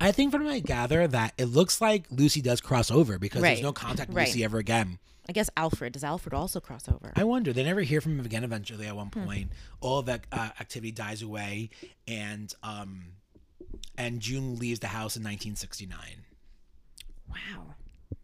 I 0.00 0.12
think 0.12 0.32
from 0.32 0.44
what 0.44 0.52
I 0.52 0.58
gather 0.60 1.06
that 1.06 1.34
it 1.38 1.44
looks 1.44 1.80
like 1.80 2.06
Lucy 2.10 2.40
does 2.40 2.60
cross 2.60 2.90
over 2.90 3.18
because 3.18 3.42
Right. 3.42 3.50
there's 3.50 3.62
no 3.62 3.72
contact 3.72 4.08
with 4.08 4.16
Right. 4.16 4.26
Lucy 4.28 4.42
ever 4.42 4.58
again. 4.58 4.98
I 5.28 5.32
guess 5.32 5.48
Alfred 5.56 5.92
does. 5.94 6.04
Alfred 6.04 6.34
also 6.34 6.60
cross 6.60 6.88
over? 6.88 7.12
I 7.16 7.24
wonder. 7.24 7.52
They 7.52 7.64
never 7.64 7.80
hear 7.80 8.00
from 8.00 8.18
him 8.18 8.26
again. 8.26 8.44
Eventually, 8.44 8.86
at 8.86 8.94
one 8.96 9.08
Hmm. 9.08 9.24
point, 9.24 9.50
all 9.80 9.98
of 10.00 10.06
that 10.06 10.26
uh, 10.32 10.50
activity 10.60 10.92
dies 10.92 11.22
away, 11.22 11.70
and 12.06 12.52
um, 12.62 13.06
and 13.96 14.20
June 14.20 14.56
leaves 14.58 14.80
the 14.80 14.88
house 14.88 15.16
in 15.16 15.22
1969. 15.22 15.98
Wow. 17.30 17.74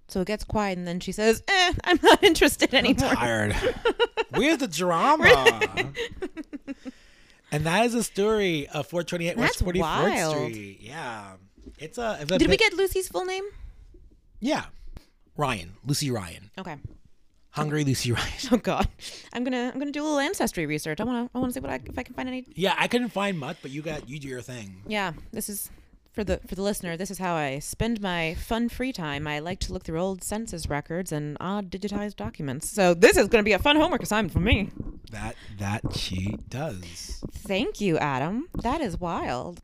So 0.08 0.20
it 0.20 0.26
gets 0.26 0.44
quiet, 0.44 0.76
and 0.76 0.86
then 0.86 1.00
she 1.00 1.12
says, 1.12 1.42
"Eh, 1.48 1.72
I'm 1.84 1.98
not 2.02 2.22
interested 2.30 2.74
anymore." 2.74 3.10
Tired. 3.14 3.54
Where's 4.34 4.58
the 4.58 4.68
drama? 4.68 5.24
and 7.52 7.64
that 7.64 7.86
is 7.86 7.92
the 7.94 8.02
story 8.02 8.66
of 8.68 8.86
428 8.86 9.36
West 9.36 9.64
44th 9.64 9.78
wild. 9.80 10.34
Street. 10.50 10.78
Yeah, 10.80 11.32
it's 11.78 11.98
a. 11.98 12.18
it's 12.20 12.30
a 12.32 12.38
Did 12.38 12.48
we 12.50 12.56
get 12.56 12.72
Lucy's 12.74 13.08
full 13.08 13.24
name? 13.24 13.44
Yeah, 14.40 14.64
Ryan, 15.36 15.74
Lucy 15.84 16.10
Ryan, 16.10 16.50
Okay. 16.58 16.76
Hungry 17.52 17.82
Lucy 17.84 18.12
Ryan. 18.12 18.32
Oh 18.52 18.56
God, 18.58 18.86
I'm 19.32 19.42
gonna 19.44 19.70
I'm 19.72 19.78
gonna 19.80 19.90
do 19.90 20.02
a 20.02 20.04
little 20.04 20.18
ancestry 20.20 20.66
research. 20.66 21.00
I 21.00 21.04
wanna 21.04 21.28
I 21.34 21.38
wanna 21.38 21.52
see 21.52 21.60
what 21.60 21.70
I 21.70 21.80
if 21.84 21.98
I 21.98 22.02
can 22.04 22.14
find 22.14 22.28
any. 22.28 22.46
Yeah, 22.54 22.74
I 22.78 22.86
couldn't 22.88 23.08
find 23.08 23.38
much, 23.38 23.56
but 23.62 23.70
you 23.72 23.82
got 23.82 24.08
you 24.08 24.18
do 24.20 24.28
your 24.28 24.40
thing. 24.40 24.82
Yeah, 24.86 25.12
this 25.32 25.48
is 25.48 25.68
for 26.12 26.22
the 26.22 26.40
for 26.46 26.54
the 26.54 26.62
listener. 26.62 26.96
This 26.96 27.10
is 27.10 27.18
how 27.18 27.34
I 27.34 27.58
spend 27.58 28.00
my 28.00 28.34
fun 28.34 28.68
free 28.68 28.92
time. 28.92 29.26
I 29.26 29.40
like 29.40 29.58
to 29.60 29.72
look 29.72 29.82
through 29.82 30.00
old 30.00 30.22
census 30.22 30.68
records 30.68 31.10
and 31.10 31.36
odd 31.40 31.70
digitized 31.70 32.14
documents. 32.16 32.68
So 32.70 32.94
this 32.94 33.16
is 33.16 33.26
gonna 33.26 33.42
be 33.42 33.52
a 33.52 33.58
fun 33.58 33.74
homework 33.76 34.02
assignment 34.04 34.32
for 34.32 34.40
me. 34.40 34.70
That 35.10 35.34
that 35.58 35.96
she 35.96 36.36
does. 36.48 37.20
Thank 37.32 37.80
you, 37.80 37.98
Adam. 37.98 38.48
That 38.62 38.80
is 38.80 39.00
wild. 39.00 39.60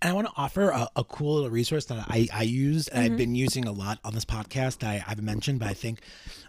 And 0.00 0.10
I 0.10 0.14
want 0.14 0.26
to 0.28 0.32
offer 0.36 0.70
a, 0.70 0.88
a 0.96 1.04
cool 1.04 1.36
little 1.36 1.50
resource 1.50 1.86
that 1.86 2.04
I, 2.08 2.28
I 2.32 2.42
used 2.42 2.88
and 2.92 3.02
I've 3.04 3.16
been 3.16 3.34
using 3.34 3.66
a 3.66 3.72
lot 3.72 3.98
on 4.04 4.14
this 4.14 4.24
podcast 4.24 4.78
that 4.78 4.88
I, 4.88 5.04
I've 5.06 5.22
mentioned, 5.22 5.58
but 5.60 5.68
I 5.68 5.74
think 5.74 6.00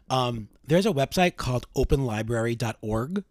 um, 0.10 0.50
there's 0.68 0.86
a 0.86 0.92
website 0.92 1.36
called 1.36 1.68
openlibrary.org. 1.76 3.24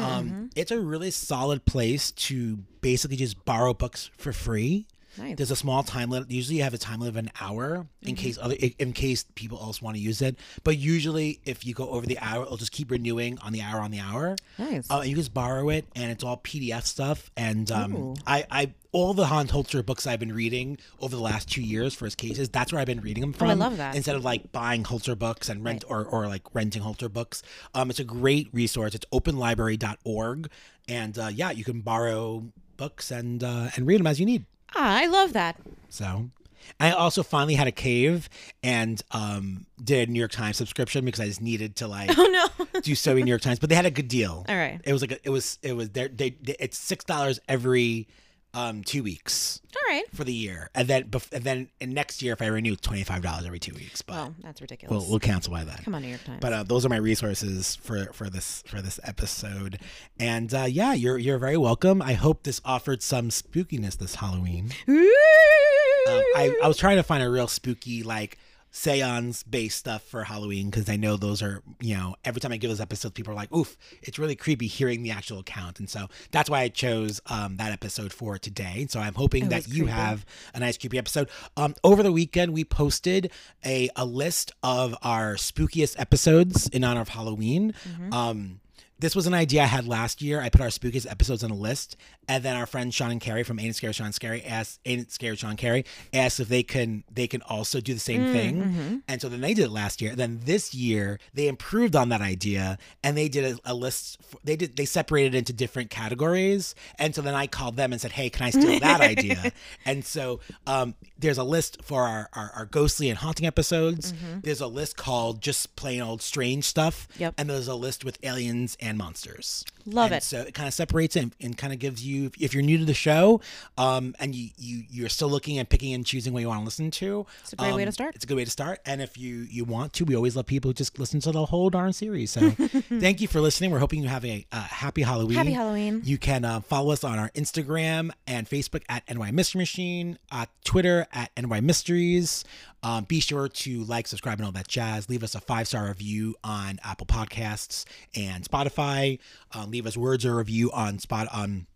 Um, 0.00 0.50
it's 0.56 0.70
a 0.70 0.80
really 0.80 1.10
solid 1.10 1.64
place 1.64 2.10
to 2.12 2.58
basically 2.80 3.16
just 3.16 3.44
borrow 3.44 3.74
books 3.74 4.10
for 4.16 4.32
free. 4.32 4.86
Nice. 5.18 5.36
There's 5.36 5.50
a 5.50 5.56
small 5.56 5.82
time 5.82 6.10
limit. 6.10 6.30
Usually, 6.30 6.58
you 6.58 6.62
have 6.62 6.74
a 6.74 6.78
time 6.78 7.00
limit 7.00 7.14
of 7.14 7.16
an 7.16 7.30
hour 7.40 7.86
in 8.02 8.14
case 8.14 8.38
other 8.40 8.56
in 8.78 8.92
case 8.92 9.24
people 9.34 9.58
else 9.58 9.82
want 9.82 9.96
to 9.96 10.02
use 10.02 10.22
it. 10.22 10.36
But 10.64 10.76
usually, 10.76 11.40
if 11.44 11.66
you 11.66 11.74
go 11.74 11.88
over 11.90 12.06
the 12.06 12.18
hour, 12.18 12.42
it'll 12.44 12.56
just 12.56 12.72
keep 12.72 12.90
renewing 12.90 13.38
on 13.38 13.52
the 13.52 13.62
hour 13.62 13.80
on 13.80 13.90
the 13.90 14.00
hour. 14.00 14.36
Nice. 14.58 14.90
Uh, 14.90 15.02
you 15.04 15.16
just 15.16 15.34
borrow 15.34 15.68
it, 15.68 15.86
and 15.96 16.10
it's 16.10 16.22
all 16.22 16.36
PDF 16.38 16.84
stuff. 16.84 17.30
And 17.36 17.70
um, 17.72 18.14
I, 18.26 18.44
I, 18.50 18.74
all 18.92 19.14
the 19.14 19.26
Hans 19.26 19.50
Holzer 19.50 19.84
books 19.84 20.06
I've 20.06 20.20
been 20.20 20.34
reading 20.34 20.78
over 21.00 21.14
the 21.14 21.22
last 21.22 21.50
two 21.50 21.62
years 21.62 21.94
for 21.94 22.04
his 22.04 22.14
cases, 22.14 22.48
that's 22.48 22.72
where 22.72 22.80
I've 22.80 22.86
been 22.86 23.00
reading 23.00 23.20
them 23.20 23.32
from. 23.32 23.48
Oh, 23.48 23.50
I 23.50 23.54
love 23.54 23.76
that. 23.76 23.94
Instead 23.94 24.16
of 24.16 24.24
like 24.24 24.52
buying 24.52 24.84
Holzer 24.84 25.18
books 25.18 25.48
and 25.48 25.64
rent 25.64 25.84
or, 25.88 26.04
or 26.04 26.26
like 26.28 26.42
renting 26.54 26.82
Holzer 26.82 27.12
books, 27.12 27.42
um, 27.74 27.90
it's 27.90 28.00
a 28.00 28.04
great 28.04 28.48
resource. 28.52 28.94
It's 28.94 29.06
openlibrary.org, 29.12 30.50
and 30.88 31.18
uh, 31.18 31.30
yeah, 31.32 31.50
you 31.50 31.64
can 31.64 31.80
borrow 31.80 32.44
books 32.76 33.10
and 33.10 33.44
uh, 33.44 33.68
and 33.76 33.86
read 33.86 34.00
them 34.00 34.06
as 34.06 34.18
you 34.18 34.26
need. 34.26 34.46
Ah, 34.74 34.98
I 34.98 35.06
love 35.06 35.32
that. 35.32 35.56
So. 35.88 36.30
I 36.78 36.92
also 36.92 37.22
finally 37.22 37.54
had 37.54 37.66
a 37.66 37.72
cave 37.72 38.28
and 38.62 39.02
um, 39.10 39.66
did 39.82 40.08
a 40.08 40.12
New 40.12 40.18
York 40.18 40.30
Times 40.30 40.56
subscription 40.56 41.04
because 41.04 41.20
I 41.20 41.26
just 41.26 41.42
needed 41.42 41.76
to 41.76 41.88
like 41.88 42.10
Oh 42.16 42.50
no. 42.62 42.80
do 42.80 42.94
so 42.94 43.10
many 43.10 43.24
New 43.24 43.30
York 43.30 43.42
Times, 43.42 43.58
but 43.58 43.68
they 43.68 43.74
had 43.74 43.86
a 43.86 43.90
good 43.90 44.08
deal. 44.08 44.46
All 44.48 44.56
right. 44.56 44.80
It 44.84 44.92
was 44.92 45.02
like 45.02 45.12
a, 45.12 45.18
it 45.24 45.30
was 45.30 45.58
it 45.62 45.74
was 45.74 45.90
there. 45.90 46.08
They, 46.08 46.30
they 46.30 46.56
it's 46.58 46.78
six 46.78 47.04
dollars 47.04 47.40
every 47.48 48.08
um 48.52 48.82
two 48.82 49.02
weeks 49.04 49.60
All 49.76 49.94
right. 49.94 50.04
for 50.12 50.24
the 50.24 50.32
year, 50.32 50.70
and 50.74 50.88
then 50.88 51.04
bef- 51.04 51.32
and 51.32 51.44
then 51.44 51.68
and 51.80 51.92
next 51.94 52.20
year 52.22 52.32
if 52.32 52.42
I 52.42 52.46
renew, 52.46 52.74
twenty 52.76 53.04
five 53.04 53.22
dollars 53.22 53.46
every 53.46 53.60
two 53.60 53.74
weeks. 53.74 54.02
But 54.02 54.14
Well, 54.14 54.34
that's 54.42 54.60
ridiculous. 54.60 54.90
we'll 54.90 55.08
we'll 55.08 55.20
cancel 55.20 55.52
by 55.52 55.62
that. 55.64 55.84
Come 55.84 55.94
on, 55.94 56.02
New 56.02 56.08
York 56.08 56.24
Times. 56.24 56.38
But 56.40 56.52
uh, 56.52 56.62
those 56.64 56.84
are 56.84 56.88
my 56.88 56.96
resources 56.96 57.76
for 57.76 58.06
for 58.12 58.28
this 58.28 58.62
for 58.66 58.82
this 58.82 58.98
episode, 59.04 59.78
and 60.18 60.52
uh, 60.52 60.64
yeah, 60.68 60.94
you're 60.94 61.18
you're 61.18 61.38
very 61.38 61.56
welcome. 61.56 62.02
I 62.02 62.14
hope 62.14 62.42
this 62.42 62.60
offered 62.64 63.02
some 63.02 63.28
spookiness 63.28 63.96
this 63.98 64.16
Halloween. 64.16 64.72
Um, 64.88 66.22
I, 66.34 66.56
I 66.64 66.66
was 66.68 66.76
trying 66.76 66.96
to 66.96 67.02
find 67.02 67.22
a 67.22 67.28
real 67.30 67.46
spooky 67.46 68.02
like 68.02 68.38
seance 68.70 69.42
based 69.42 69.78
stuff 69.78 70.02
for 70.02 70.24
Halloween 70.24 70.70
because 70.70 70.88
I 70.88 70.96
know 70.96 71.16
those 71.16 71.42
are 71.42 71.62
you 71.80 71.96
know 71.96 72.14
every 72.24 72.40
time 72.40 72.52
I 72.52 72.56
give 72.56 72.70
those 72.70 72.80
episodes 72.80 73.14
people 73.14 73.32
are 73.32 73.36
like 73.36 73.52
oof 73.52 73.76
it's 74.02 74.18
really 74.18 74.36
creepy 74.36 74.68
hearing 74.68 75.02
the 75.02 75.10
actual 75.10 75.40
account 75.40 75.80
and 75.80 75.90
so 75.90 76.06
that's 76.30 76.48
why 76.48 76.60
I 76.60 76.68
chose 76.68 77.20
um, 77.26 77.56
that 77.56 77.72
episode 77.72 78.12
for 78.12 78.38
today 78.38 78.86
so 78.88 79.00
I'm 79.00 79.14
hoping 79.14 79.48
that 79.48 79.66
was 79.66 79.68
you 79.76 79.84
creepy. 79.84 79.92
have 79.98 80.24
a 80.54 80.60
nice 80.60 80.78
creepy 80.78 80.98
episode 80.98 81.28
um, 81.56 81.74
over 81.82 82.02
the 82.02 82.12
weekend 82.12 82.52
we 82.52 82.64
posted 82.64 83.32
a, 83.64 83.88
a 83.96 84.04
list 84.04 84.52
of 84.62 84.94
our 85.02 85.34
spookiest 85.34 85.98
episodes 85.98 86.68
in 86.68 86.84
honor 86.84 87.00
of 87.00 87.08
Halloween 87.08 87.74
Mm-hmm. 87.88 88.12
um, 88.12 88.60
this 88.98 89.16
was 89.16 89.26
an 89.26 89.32
idea 89.32 89.62
I 89.62 89.66
had 89.66 89.88
last 89.88 90.20
year. 90.20 90.42
I 90.42 90.50
put 90.50 90.60
our 90.60 90.66
spookiest 90.68 91.10
episodes 91.10 91.42
on 91.42 91.50
a 91.50 91.54
list, 91.54 91.96
and 92.30 92.42
then 92.44 92.56
our 92.56 92.66
friend 92.66 92.94
Sean 92.94 93.10
and 93.10 93.20
Carrie 93.20 93.42
from 93.42 93.58
Ain't 93.58 93.70
It 93.70 93.76
Scary 93.76 93.92
Sean 93.92 94.12
Scary 94.12 94.42
asked 94.44 94.80
Ain't 94.86 95.10
Scary 95.10 95.36
Sean 95.36 95.56
Carrie 95.56 95.84
asked 96.14 96.38
if 96.40 96.48
they 96.48 96.62
can 96.62 97.02
they 97.12 97.26
can 97.26 97.42
also 97.42 97.80
do 97.80 97.92
the 97.92 98.00
same 98.00 98.20
Mm, 98.20 98.32
thing, 98.32 98.56
mm-hmm. 98.62 98.96
and 99.08 99.20
so 99.20 99.28
then 99.28 99.40
they 99.40 99.52
did 99.54 99.64
it 99.66 99.70
last 99.70 100.00
year. 100.00 100.14
Then 100.14 100.40
this 100.44 100.72
year 100.74 101.18
they 101.34 101.48
improved 101.48 101.96
on 101.96 102.08
that 102.10 102.20
idea 102.20 102.78
and 103.02 103.16
they 103.16 103.28
did 103.28 103.44
a, 103.66 103.72
a 103.72 103.74
list. 103.74 104.22
For, 104.22 104.38
they 104.44 104.56
did 104.56 104.76
they 104.76 104.84
separated 104.84 105.34
it 105.34 105.38
into 105.38 105.52
different 105.52 105.90
categories, 105.90 106.74
and 106.98 107.14
so 107.14 107.20
then 107.22 107.34
I 107.34 107.46
called 107.46 107.76
them 107.76 107.92
and 107.92 108.00
said, 108.00 108.12
Hey, 108.12 108.30
can 108.30 108.46
I 108.46 108.50
steal 108.50 108.78
that 108.80 109.00
idea? 109.14 109.52
And 109.84 110.04
so 110.04 110.40
um, 110.66 110.94
there's 111.18 111.38
a 111.38 111.44
list 111.44 111.78
for 111.82 112.02
our, 112.04 112.28
our 112.34 112.52
our 112.54 112.66
ghostly 112.66 113.08
and 113.08 113.18
haunting 113.18 113.46
episodes. 113.46 114.12
There's 114.42 114.60
a 114.60 114.66
list 114.66 114.96
called 114.96 115.40
just 115.42 115.74
plain 115.76 116.00
old 116.00 116.22
strange 116.22 116.64
stuff, 116.64 117.08
Yep. 117.18 117.34
and 117.38 117.50
there's 117.50 117.68
a 117.68 117.74
list 117.74 118.04
with 118.04 118.18
aliens 118.22 118.76
and 118.80 118.96
monsters. 118.98 119.64
Love 119.86 120.06
And 120.06 120.16
it. 120.16 120.22
So 120.22 120.40
it 120.40 120.54
kind 120.54 120.66
of 120.68 120.74
separates 120.74 121.16
it 121.16 121.22
and, 121.22 121.36
and 121.40 121.58
kind 121.58 121.72
of 121.72 121.78
gives 121.78 122.04
you, 122.04 122.30
if 122.38 122.54
you're 122.54 122.62
new 122.62 122.78
to 122.78 122.84
the 122.84 122.94
show, 122.94 123.40
um, 123.78 124.14
and 124.18 124.34
you 124.34 124.50
you 124.58 124.84
you're 124.90 125.08
still 125.08 125.28
looking 125.28 125.58
and 125.58 125.68
picking 125.68 125.92
and 125.94 126.04
choosing 126.04 126.32
what 126.32 126.40
you 126.40 126.48
want 126.48 126.60
to 126.60 126.64
listen 126.64 126.90
to, 126.90 127.26
It's 127.42 127.52
a 127.52 127.56
great 127.56 127.74
way 127.74 127.84
to 127.84 127.88
um, 127.88 127.92
start. 127.92 128.14
It's 128.14 128.24
a 128.24 128.26
good 128.26 128.36
way 128.36 128.44
to 128.44 128.50
start. 128.50 128.80
And 128.86 129.00
if 129.00 129.18
you 129.18 129.46
you 129.50 129.64
want 129.64 129.92
to, 129.94 130.04
we 130.04 130.14
always 130.16 130.36
love 130.36 130.46
people 130.46 130.70
who 130.70 130.74
just 130.74 130.98
listen 130.98 131.20
to 131.20 131.32
the 131.32 131.46
whole 131.46 131.70
darn 131.70 131.92
series. 131.92 132.30
So 132.30 132.50
thank 132.50 133.20
you 133.20 133.28
for 133.28 133.40
listening. 133.40 133.70
We're 133.70 133.78
hoping 133.78 134.02
you 134.02 134.08
have 134.08 134.24
a 134.24 134.46
uh, 134.52 134.60
happy 134.62 135.02
Halloween. 135.02 135.36
Happy 135.36 135.52
Halloween. 135.52 136.02
You 136.04 136.18
can 136.18 136.44
uh, 136.44 136.60
follow 136.60 136.92
us 136.92 137.04
on 137.04 137.18
our 137.18 137.30
Instagram 137.30 138.10
and 138.26 138.48
Facebook 138.48 138.82
at 138.88 139.02
NY 139.12 139.30
Mystery 139.32 139.60
Machine, 139.60 140.18
uh, 140.30 140.46
Twitter 140.64 141.06
at 141.12 141.30
NY 141.36 141.60
Mysteries. 141.60 142.44
Um, 142.82 143.04
be 143.04 143.20
sure 143.20 143.48
to 143.48 143.84
like, 143.84 144.06
subscribe, 144.06 144.38
and 144.38 144.46
all 144.46 144.52
that 144.52 144.68
jazz. 144.68 145.08
Leave 145.08 145.22
us 145.22 145.34
a 145.34 145.40
five 145.40 145.68
star 145.68 145.88
review 145.88 146.34
on 146.42 146.78
Apple 146.84 147.06
Podcasts 147.06 147.84
and 148.16 148.42
Spotify. 148.48 149.18
Uh, 149.54 149.66
leave 149.66 149.86
us 149.86 149.96
words 149.96 150.24
or 150.24 150.36
review 150.36 150.70
on 150.72 150.98
Spot 150.98 151.28
on. 151.32 151.66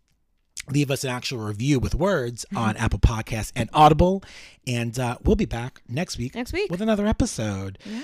Leave 0.67 0.89
us 0.89 1.03
an 1.03 1.11
actual 1.11 1.39
review 1.39 1.77
with 1.79 1.93
words 1.93 2.43
Mm-hmm. 2.47 2.57
on 2.57 2.77
Apple 2.77 2.97
Podcasts 2.97 3.51
and 3.55 3.69
Audible, 3.71 4.23
and 4.65 4.97
uh, 4.97 5.17
we'll 5.23 5.35
be 5.35 5.45
back 5.45 5.79
next 5.87 6.17
week. 6.17 6.33
Next 6.33 6.53
week. 6.53 6.71
with 6.71 6.81
another 6.81 7.05
episode. 7.05 7.77
Yeah. 7.85 8.01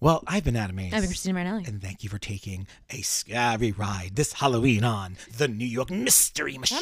Well, 0.00 0.24
I've 0.26 0.42
been 0.42 0.56
Adam 0.56 0.76
Ace. 0.80 0.92
I've 0.92 1.02
been 1.02 1.10
Christina 1.10 1.34
Marinelli. 1.34 1.64
And 1.64 1.80
thank 1.80 2.02
you 2.02 2.10
for 2.10 2.18
taking 2.18 2.66
a 2.90 3.02
scary 3.02 3.70
ride 3.70 4.16
this 4.16 4.32
Halloween 4.32 4.82
on 4.82 5.16
the 5.36 5.46
New 5.46 5.64
York 5.64 5.92
Mystery 5.92 6.58
Machine. 6.58 6.80